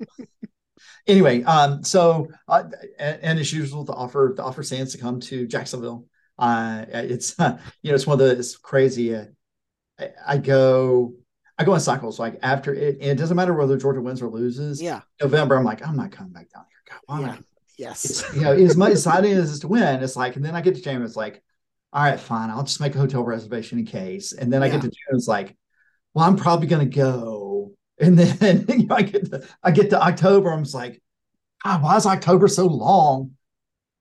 anyway, 1.07 1.43
um, 1.43 1.83
so 1.83 2.27
uh, 2.47 2.63
and, 2.97 3.19
and 3.21 3.39
as 3.39 3.51
usual, 3.51 3.83
the 3.83 3.93
offer 3.93 4.33
the 4.35 4.43
offer 4.43 4.63
stands 4.63 4.91
to 4.93 4.97
come 4.97 5.19
to 5.21 5.47
Jacksonville. 5.47 6.05
Uh, 6.37 6.85
it's 6.89 7.39
uh, 7.39 7.57
you 7.81 7.91
know 7.91 7.95
it's 7.95 8.07
one 8.07 8.19
of 8.19 8.27
the 8.27 8.37
it's 8.37 8.55
crazy. 8.55 9.15
Uh, 9.15 9.25
I, 9.99 10.09
I 10.27 10.37
go 10.37 11.13
I 11.57 11.63
go 11.63 11.73
in 11.73 11.79
cycles. 11.79 12.19
Like 12.19 12.39
after 12.41 12.73
it, 12.73 12.97
it 13.01 13.15
doesn't 13.15 13.35
matter 13.35 13.53
whether 13.53 13.77
Georgia 13.77 14.01
wins 14.01 14.21
or 14.21 14.29
loses. 14.29 14.81
yeah, 14.81 15.01
November, 15.21 15.57
I'm 15.57 15.65
like 15.65 15.85
I'm 15.85 15.95
not 15.95 16.11
coming 16.11 16.33
back 16.33 16.49
down 16.49 16.65
here. 16.69 16.95
God, 16.95 17.01
why 17.05 17.21
yeah, 17.21 17.37
Yes. 17.79 18.03
It's, 18.03 18.35
you 18.35 18.41
know, 18.41 18.51
as 18.51 18.75
much 18.75 18.91
exciting 18.91 19.31
as 19.31 19.49
it's 19.49 19.61
to 19.61 19.69
win, 19.69 20.03
it's 20.03 20.17
like, 20.17 20.35
and 20.35 20.43
then 20.43 20.53
I 20.53 20.59
get 20.59 20.75
to 20.75 20.81
James, 20.81 21.05
it's 21.05 21.15
like, 21.15 21.41
all 21.91 22.03
right, 22.03 22.19
fine, 22.19 22.49
I'll 22.49 22.63
just 22.63 22.81
make 22.81 22.95
a 22.95 22.99
hotel 22.99 23.23
reservation 23.23 23.79
in 23.79 23.85
case. 23.85 24.33
And 24.33 24.53
then 24.53 24.61
I 24.61 24.69
get 24.69 24.81
to 24.81 24.87
June, 24.87 24.93
it's 25.11 25.27
like, 25.27 25.55
well, 26.13 26.25
I'm 26.25 26.35
probably 26.35 26.67
gonna 26.67 26.85
go. 26.85 27.45
And 28.01 28.17
then 28.17 28.65
you 28.69 28.87
know, 28.87 28.95
I 28.95 29.01
get 29.01 29.29
to 29.29 29.45
I 29.61 29.71
get 29.71 29.89
to 29.89 30.01
October, 30.01 30.53
I'm 30.53 30.63
just 30.63 30.73
like, 30.73 31.01
God, 31.65 31.83
why 31.83 31.97
is 31.97 32.05
October 32.05 32.47
so 32.47 32.65
long? 32.65 33.31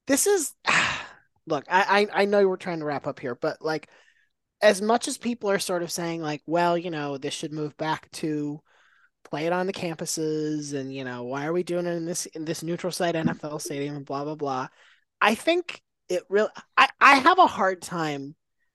This 0.07 0.29
is 0.29 0.55
look, 1.47 1.65
I, 1.69 2.07
I 2.15 2.23
I 2.23 2.25
know 2.27 2.47
we're 2.47 2.59
trying 2.59 2.79
to 2.79 2.85
wrap 2.85 3.09
up 3.09 3.19
here, 3.19 3.35
but 3.35 3.61
like 3.61 3.89
as 4.63 4.81
much 4.81 5.09
as 5.09 5.19
people 5.19 5.51
are 5.51 5.59
sort 5.59 5.83
of 5.83 5.91
saying 5.91 6.23
like, 6.23 6.43
well, 6.47 6.79
you 6.79 6.93
know, 6.93 7.19
this 7.19 7.35
should 7.35 7.53
move 7.53 7.77
back 7.77 8.09
to 8.13 8.61
play 9.25 9.47
it 9.47 9.53
on 9.53 9.67
the 9.67 9.73
campuses 9.73 10.75
and 10.75 10.95
you 10.95 11.05
know, 11.05 11.25
why 11.25 11.47
are 11.47 11.53
we 11.53 11.65
doing 11.65 11.87
it 11.87 11.97
in 11.97 12.05
this 12.05 12.27
in 12.27 12.45
this 12.45 12.63
neutral 12.63 12.93
site 12.93 13.17
NFL 13.17 13.61
stadium 13.61 13.97
and 13.97 14.07
blah 14.07 14.23
blah 14.23 14.37
blah. 14.37 14.69
I 15.21 15.35
think 15.35 15.83
it 16.09 16.23
really 16.29 16.51
I, 16.77 16.89
I 17.01 17.15
have 17.17 17.39
a 17.39 17.47
hard 17.47 17.83
time 17.83 18.35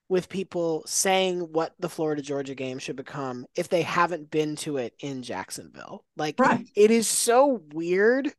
with 0.09 0.29
people 0.29 0.83
saying 0.85 1.39
what 1.39 1.73
the 1.79 1.89
Florida 1.89 2.21
Georgia 2.21 2.55
game 2.55 2.77
should 2.77 2.95
become 2.95 3.45
if 3.55 3.69
they 3.69 3.81
haven't 3.81 4.29
been 4.29 4.55
to 4.57 4.77
it 4.77 4.93
in 4.99 5.23
Jacksonville. 5.23 6.05
Like 6.17 6.39
right. 6.39 6.67
it 6.75 6.91
is 6.91 7.07
so 7.07 7.61
weird 7.73 8.31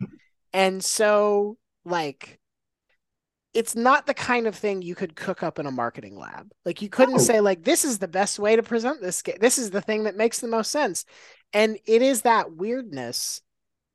and 0.53 0.85
so 0.85 1.59
like 1.85 2.39
it's 3.55 3.77
not 3.77 4.07
the 4.07 4.15
kind 4.15 4.47
of 4.47 4.55
thing 4.55 4.83
you 4.83 4.97
could 4.97 5.15
cook 5.15 5.43
up 5.43 5.59
in 5.59 5.67
a 5.67 5.71
marketing 5.71 6.19
lab. 6.19 6.51
Like 6.65 6.83
you 6.83 6.89
couldn't 6.89 7.21
say 7.21 7.41
like 7.41 7.65
this 7.65 7.85
is 7.85 7.99
the 7.99 8.09
best 8.09 8.39
way 8.39 8.57
to 8.57 8.63
present 8.63 9.01
this 9.01 9.23
game. 9.23 9.37
This 9.41 9.59
is 9.59 9.71
the 9.71 9.81
thing 9.81 10.05
that 10.05 10.17
makes 10.17 10.41
the 10.41 10.49
most 10.49 10.73
sense. 10.73 11.05
And 11.53 11.79
it 11.87 12.03
is 12.03 12.23
that 12.23 12.53
weirdness 12.53 13.43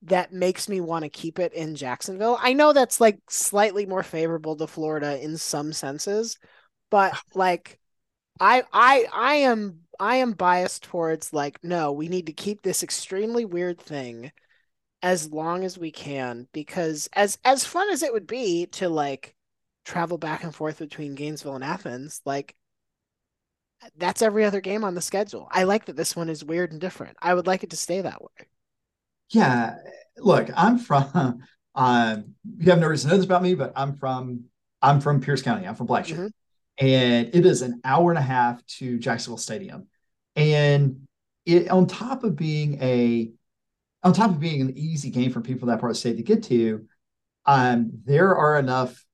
that 0.04 0.32
makes 0.32 0.70
me 0.70 0.82
want 0.82 1.04
to 1.04 1.10
keep 1.10 1.40
it 1.40 1.54
in 1.54 1.76
Jacksonville. 1.76 2.38
I 2.42 2.54
know 2.54 2.74
that's 2.74 3.02
like 3.02 3.20
slightly 3.30 3.86
more 3.86 4.04
favorable 4.04 4.56
to 4.56 4.68
Florida 4.68 5.22
in 5.22 5.38
some 5.38 5.74
senses, 5.74 6.38
but 6.90 7.14
like 7.36 7.80
I 8.40 8.64
I 8.74 9.06
I 9.14 9.36
am 9.36 9.82
I 10.00 10.18
am 10.18 10.34
biased 10.34 10.84
towards 10.84 11.34
like 11.34 11.60
no, 11.64 11.92
we 11.92 12.08
need 12.08 12.28
to 12.28 12.34
keep 12.34 12.62
this 12.62 12.84
extremely 12.84 13.46
weird 13.46 13.80
thing 13.82 14.32
as 15.02 15.32
long 15.32 15.64
as 15.64 15.78
we 15.78 15.92
can 15.92 16.48
because 16.54 17.10
as 17.14 17.38
as 17.46 17.66
fun 17.66 17.90
as 17.90 18.04
it 18.04 18.14
would 18.14 18.28
be 18.28 18.66
to 18.68 18.90
like 18.90 19.36
travel 19.86 20.18
back 20.18 20.44
and 20.44 20.56
forth 20.56 20.80
between 20.80 21.16
Gainesville 21.16 21.56
and 21.56 21.64
Athens, 21.64 22.22
like 22.26 22.56
that's 23.98 24.22
every 24.22 24.46
other 24.46 24.62
game 24.62 24.84
on 24.84 24.96
the 24.96 25.02
schedule. 25.02 25.48
I 25.52 25.64
like 25.64 25.86
that 25.86 25.96
this 25.96 26.16
one 26.16 26.30
is 26.30 26.44
weird 26.44 26.72
and 26.72 26.82
different. 26.82 27.18
I 27.22 27.34
would 27.34 27.48
like 27.48 27.64
it 27.64 27.70
to 27.72 27.78
stay 27.78 28.02
that 28.02 28.22
way. 28.22 28.48
Yeah, 29.32 29.76
look, 30.18 30.50
I'm 30.56 30.78
from. 30.78 31.44
Um, 31.76 32.36
you 32.58 32.72
have 32.72 32.80
no 32.80 32.88
reason 32.88 33.10
to 33.10 33.14
know 33.14 33.18
this 33.20 33.26
about 33.26 33.44
me, 33.44 33.54
but 33.54 33.72
I'm 33.74 33.96
from. 33.96 34.46
I'm 34.82 35.00
from 35.00 35.22
Pierce 35.22 35.42
County. 35.42 35.66
I'm 35.66 35.76
from 35.76 35.88
Blackshear, 35.88 36.16
mm-hmm. 36.18 36.86
and 36.86 37.30
it 37.34 37.46
is 37.46 37.62
an 37.62 37.80
hour 37.86 38.12
and 38.12 38.18
a 38.18 38.24
half 38.24 38.66
to 38.80 38.98
Jacksonville 38.98 39.38
Stadium, 39.38 39.88
and 40.36 41.08
it 41.46 41.70
on 41.70 41.88
top 41.88 42.26
of 42.26 42.36
being 42.36 42.82
a, 42.82 43.32
on 44.04 44.12
top 44.12 44.32
of 44.32 44.40
being 44.40 44.62
an 44.62 44.78
easy 44.78 45.10
game 45.10 45.32
for 45.32 45.40
people 45.40 45.68
that 45.68 45.80
part 45.80 45.92
of 45.92 45.96
the 45.96 46.00
state 46.00 46.18
to 46.18 46.24
get 46.24 46.44
to, 46.46 46.86
um, 47.46 47.92
there 48.04 48.36
are 48.36 48.60
enough 48.60 49.06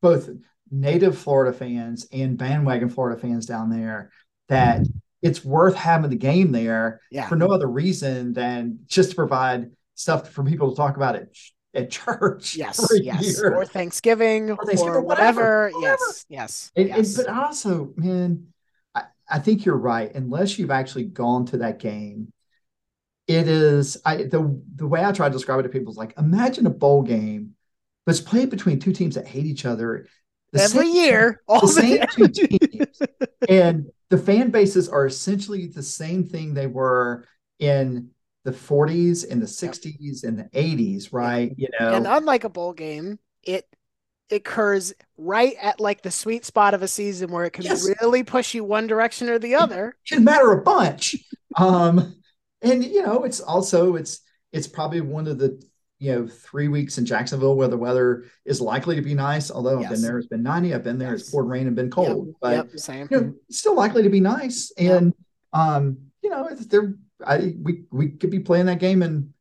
both 0.00 0.30
native 0.70 1.18
Florida 1.18 1.56
fans 1.56 2.06
and 2.12 2.38
bandwagon 2.38 2.88
Florida 2.88 3.20
fans 3.20 3.46
down 3.46 3.68
there 3.68 4.10
that 4.48 4.86
it's 5.22 5.44
worth 5.44 5.74
having 5.74 6.10
the 6.10 6.16
game 6.16 6.52
there 6.52 7.00
yeah. 7.10 7.28
for 7.28 7.36
no 7.36 7.48
other 7.48 7.66
reason 7.66 8.32
than 8.32 8.80
just 8.86 9.10
to 9.10 9.16
provide 9.16 9.70
stuff 9.94 10.30
for 10.30 10.44
people 10.44 10.70
to 10.70 10.76
talk 10.76 10.96
about 10.96 11.16
at 11.16 11.28
at 11.74 11.90
church. 11.90 12.56
Yes, 12.56 12.86
yes, 13.02 13.40
or 13.40 13.64
Thanksgiving, 13.64 14.50
or, 14.50 14.56
Thanksgiving, 14.56 14.94
or 14.94 15.00
whatever. 15.02 15.70
whatever. 15.72 15.80
Yes, 15.80 16.24
yes, 16.28 16.72
and, 16.76 16.88
yes. 16.88 17.18
And, 17.18 17.26
but 17.26 17.34
also, 17.34 17.92
man, 17.96 18.46
I, 18.94 19.04
I 19.28 19.38
think 19.38 19.64
you're 19.64 19.76
right. 19.76 20.12
Unless 20.14 20.58
you've 20.58 20.70
actually 20.70 21.04
gone 21.04 21.46
to 21.46 21.58
that 21.58 21.78
game, 21.78 22.32
it 23.26 23.48
is 23.48 23.98
I 24.04 24.16
the 24.24 24.60
the 24.74 24.86
way 24.86 25.04
I 25.04 25.12
try 25.12 25.28
to 25.28 25.32
describe 25.32 25.60
it 25.60 25.64
to 25.64 25.68
people 25.68 25.92
is 25.92 25.98
like 25.98 26.14
imagine 26.18 26.66
a 26.66 26.70
bowl 26.70 27.02
game, 27.02 27.54
but 28.04 28.14
it's 28.14 28.20
played 28.20 28.50
between 28.50 28.78
two 28.78 28.92
teams 28.92 29.14
that 29.16 29.26
hate 29.26 29.46
each 29.46 29.64
other 29.64 30.06
every 30.54 30.86
same, 30.86 30.94
year, 30.94 31.42
all 31.48 31.60
the 31.60 31.68
same 31.68 32.04
two 32.12 32.28
teams, 32.28 33.02
and 33.48 33.86
the 34.10 34.18
fan 34.18 34.50
bases 34.50 34.88
are 34.88 35.06
essentially 35.06 35.66
the 35.66 35.82
same 35.82 36.24
thing 36.24 36.54
they 36.54 36.66
were 36.66 37.24
in 37.58 38.10
the 38.44 38.52
40s 38.52 39.28
and 39.28 39.42
the 39.42 39.46
60s 39.46 40.22
and 40.22 40.38
the 40.38 40.44
80s, 40.44 41.12
right? 41.12 41.52
You 41.56 41.68
know, 41.80 41.94
and 41.94 42.06
unlike 42.06 42.44
a 42.44 42.48
bowl 42.48 42.72
game, 42.72 43.18
it 43.42 43.66
occurs 44.30 44.92
right 45.16 45.54
at 45.60 45.80
like 45.80 46.02
the 46.02 46.10
sweet 46.10 46.44
spot 46.44 46.74
of 46.74 46.82
a 46.82 46.88
season 46.88 47.30
where 47.30 47.44
it 47.44 47.52
can 47.52 47.64
yes. 47.64 47.88
really 48.00 48.22
push 48.22 48.54
you 48.54 48.64
one 48.64 48.86
direction 48.86 49.28
or 49.28 49.38
the 49.38 49.54
other. 49.54 49.96
It 50.06 50.14
can 50.14 50.24
matter 50.24 50.52
a 50.52 50.62
bunch. 50.62 51.16
Um, 51.56 52.16
and 52.62 52.84
you 52.84 53.02
know, 53.02 53.24
it's 53.24 53.40
also 53.40 53.96
it's 53.96 54.20
it's 54.52 54.66
probably 54.66 55.00
one 55.00 55.26
of 55.26 55.38
the 55.38 55.62
you 55.98 56.12
know 56.12 56.26
three 56.26 56.68
weeks 56.68 56.98
in 56.98 57.06
Jacksonville 57.06 57.56
where 57.56 57.68
the 57.68 57.76
weather 57.76 58.26
is 58.44 58.60
likely 58.60 58.96
to 58.96 59.02
be 59.02 59.14
nice. 59.14 59.50
Although 59.50 59.80
yes. 59.80 59.84
I've 59.84 59.90
been 59.92 60.02
there, 60.02 60.18
it's 60.18 60.26
been 60.26 60.42
90. 60.42 60.74
I've 60.74 60.84
been 60.84 60.98
there, 60.98 61.12
yes. 61.12 61.22
it's 61.22 61.30
poured 61.30 61.48
rain 61.48 61.66
and 61.66 61.74
been 61.74 61.90
cold, 61.90 62.26
yep. 62.26 62.36
but 62.40 62.52
yep. 62.52 62.78
Same. 62.78 63.08
You 63.10 63.20
know, 63.20 63.34
still 63.50 63.74
likely 63.74 64.02
to 64.02 64.10
be 64.10 64.20
nice. 64.20 64.72
And 64.76 65.14
yep. 65.54 65.62
um, 65.62 65.98
you 66.22 66.30
know, 66.30 66.48
there 66.54 66.94
I 67.24 67.54
we 67.60 67.84
we 67.90 68.10
could 68.10 68.30
be 68.30 68.40
playing 68.40 68.66
that 68.66 68.78
game 68.78 69.02
in 69.02 69.32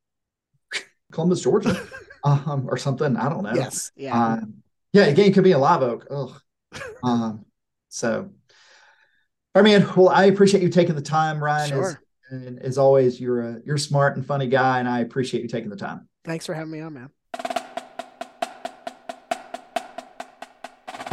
Columbus, 1.12 1.41
Georgia, 1.41 1.78
um, 2.24 2.68
or 2.70 2.78
something. 2.78 3.18
I 3.18 3.30
don't 3.30 3.43
know. 3.43 3.53
Yes. 3.53 3.91
Yeah. 3.95 4.18
Uh, 4.18 4.41
yeah. 4.93 5.06
A 5.06 5.14
game 5.14 5.34
could 5.34 5.43
be 5.43 5.51
a 5.51 5.58
live 5.58 5.82
oak. 5.82 6.08
Ugh. 6.10 6.41
um. 7.03 7.45
So. 7.89 8.32
I 9.53 9.62
mean, 9.62 9.88
well, 9.95 10.10
I 10.10 10.26
appreciate 10.26 10.64
you 10.64 10.68
taking 10.68 10.95
the 10.95 11.01
time, 11.01 11.41
Ryan. 11.41 11.70
Sure. 11.70 11.89
As, 11.89 11.97
and 12.30 12.60
as 12.60 12.78
always, 12.78 13.22
you're 13.22 13.41
a 13.41 13.62
you're 13.66 13.78
a 13.78 13.80
smart 13.80 14.18
and 14.18 14.26
funny 14.26 14.47
guy, 14.47 14.80
and 14.80 14.88
I 14.88 14.99
appreciate 14.99 15.43
you 15.43 15.47
taking 15.47 15.70
the 15.70 15.78
time. 15.78 16.10
Thanks 16.26 16.45
for 16.45 16.53
having 16.53 16.71
me 16.71 16.82
on, 16.82 16.93
man. 16.93 17.09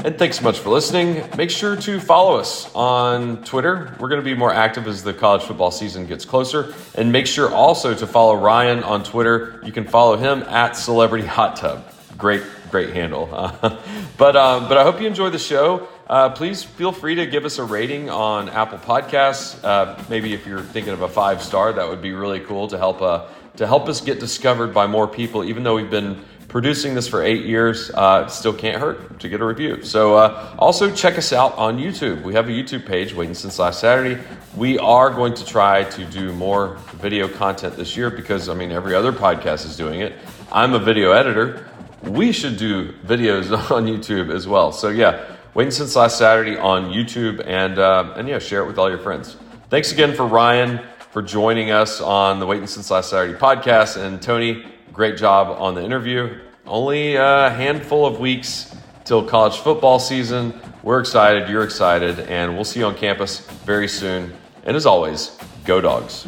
And 0.04 0.18
thanks 0.18 0.38
so 0.38 0.42
much 0.42 0.58
for 0.58 0.70
listening. 0.70 1.22
Make 1.36 1.50
sure 1.50 1.76
to 1.76 2.00
follow 2.00 2.36
us 2.36 2.68
on 2.74 3.44
Twitter. 3.44 3.96
We're 4.00 4.08
going 4.08 4.20
to 4.20 4.24
be 4.24 4.34
more 4.34 4.52
active 4.52 4.88
as 4.88 5.04
the 5.04 5.14
college 5.14 5.42
football 5.42 5.70
season 5.70 6.06
gets 6.06 6.24
closer. 6.24 6.74
And 6.96 7.12
make 7.12 7.28
sure 7.28 7.54
also 7.54 7.94
to 7.94 8.04
follow 8.04 8.34
Ryan 8.34 8.82
on 8.82 9.04
Twitter. 9.04 9.60
You 9.64 9.70
can 9.70 9.86
follow 9.86 10.16
him 10.16 10.42
at 10.42 10.72
Celebrity 10.72 11.24
Hot 11.28 11.54
Tub. 11.54 11.84
Great, 12.18 12.42
great 12.70 12.90
handle. 12.90 13.28
Uh, 13.62 13.80
but 14.18 14.34
um, 14.34 14.68
but 14.68 14.76
I 14.76 14.82
hope 14.82 15.00
you 15.00 15.06
enjoy 15.06 15.30
the 15.30 15.38
show. 15.38 15.86
Uh, 16.08 16.30
please 16.30 16.64
feel 16.64 16.90
free 16.90 17.14
to 17.14 17.26
give 17.26 17.44
us 17.44 17.58
a 17.58 17.64
rating 17.64 18.10
on 18.10 18.48
Apple 18.48 18.78
Podcasts. 18.78 19.62
Uh, 19.62 20.02
maybe 20.08 20.34
if 20.34 20.46
you're 20.46 20.62
thinking 20.62 20.92
of 20.92 21.02
a 21.02 21.08
five 21.08 21.42
star, 21.42 21.72
that 21.72 21.88
would 21.88 22.02
be 22.02 22.12
really 22.12 22.40
cool 22.40 22.66
to 22.68 22.76
help 22.76 23.00
uh, 23.00 23.26
to 23.57 23.66
help 23.66 23.88
us 23.88 24.00
get 24.00 24.20
discovered 24.20 24.72
by 24.72 24.86
more 24.86 25.07
people. 25.07 25.44
Even 25.44 25.62
though 25.62 25.76
we've 25.76 25.90
been 25.90 26.22
producing 26.48 26.94
this 26.94 27.09
for 27.09 27.22
eight 27.22 27.46
years, 27.46 27.90
uh, 27.90 28.26
still 28.28 28.53
can't 28.53 28.78
hurt 28.78 29.18
to 29.20 29.28
get 29.28 29.40
a 29.40 29.44
review. 29.44 29.82
So 29.82 30.16
uh, 30.16 30.55
also 30.59 30.94
check 30.94 31.16
us 31.16 31.32
out 31.32 31.57
on 31.57 31.78
YouTube. 31.78 32.22
We 32.22 32.34
have 32.34 32.48
a 32.48 32.53
YouTube 32.53 32.84
page 32.86 33.14
waiting 33.14 33.34
since 33.34 33.59
last 33.59 33.80
Saturday. 33.80 34.22
We 34.55 34.78
are 34.78 35.09
going 35.09 35.32
to 35.34 35.46
try 35.46 35.84
to 35.84 36.05
do 36.05 36.32
more 36.34 36.76
video 36.96 37.26
content 37.26 37.76
this 37.76 37.96
year 37.96 38.11
because 38.11 38.50
I 38.50 38.55
mean 38.55 38.70
every 38.70 38.94
other 38.94 39.12
podcast 39.12 39.64
is 39.64 39.76
doing 39.78 40.00
it. 40.00 40.12
I'm 40.53 40.74
a 40.74 40.78
video 40.78 41.12
editor. 41.12 41.70
We 42.03 42.32
should 42.32 42.59
do 42.59 42.92
videos 43.07 43.50
on 43.70 43.86
YouTube 43.86 44.30
as 44.30 44.46
well. 44.46 44.72
So 44.72 44.88
yeah, 44.90 45.36
waiting 45.55 45.70
since 45.70 45.96
last 45.96 46.18
Saturday 46.18 46.59
on 46.59 46.90
YouTube 46.92 47.42
and 47.46 47.78
uh, 47.78 48.12
and 48.16 48.28
yeah, 48.28 48.38
share 48.38 48.62
it 48.62 48.66
with 48.66 48.78
all 48.78 48.90
your 48.90 48.98
friends. 48.98 49.36
Thanks 49.70 49.90
again 49.90 50.14
for 50.14 50.26
Ryan 50.26 50.80
for 51.12 51.20
joining 51.20 51.70
us 51.70 52.00
on 52.00 52.40
the 52.40 52.46
Waiting 52.46 52.66
Since 52.66 52.90
Last 52.90 53.10
Saturday 53.10 53.38
podcast 53.38 54.02
and 54.02 54.20
Tony 54.20 54.64
Great 54.94 55.18
job 55.18 55.54
on 55.60 55.74
the 55.74 55.84
interview. 55.84 56.38
Only 56.66 57.16
a 57.16 57.50
handful 57.50 58.06
of 58.06 58.18
weeks 58.18 58.74
till 59.04 59.22
college 59.22 59.58
football 59.58 59.98
season. 59.98 60.58
We're 60.82 61.00
excited, 61.00 61.50
you're 61.50 61.64
excited, 61.64 62.20
and 62.20 62.54
we'll 62.54 62.64
see 62.64 62.80
you 62.80 62.86
on 62.86 62.94
campus 62.94 63.40
very 63.66 63.88
soon. 63.88 64.32
And 64.64 64.74
as 64.74 64.86
always, 64.86 65.36
go 65.66 65.82
dogs. 65.82 66.26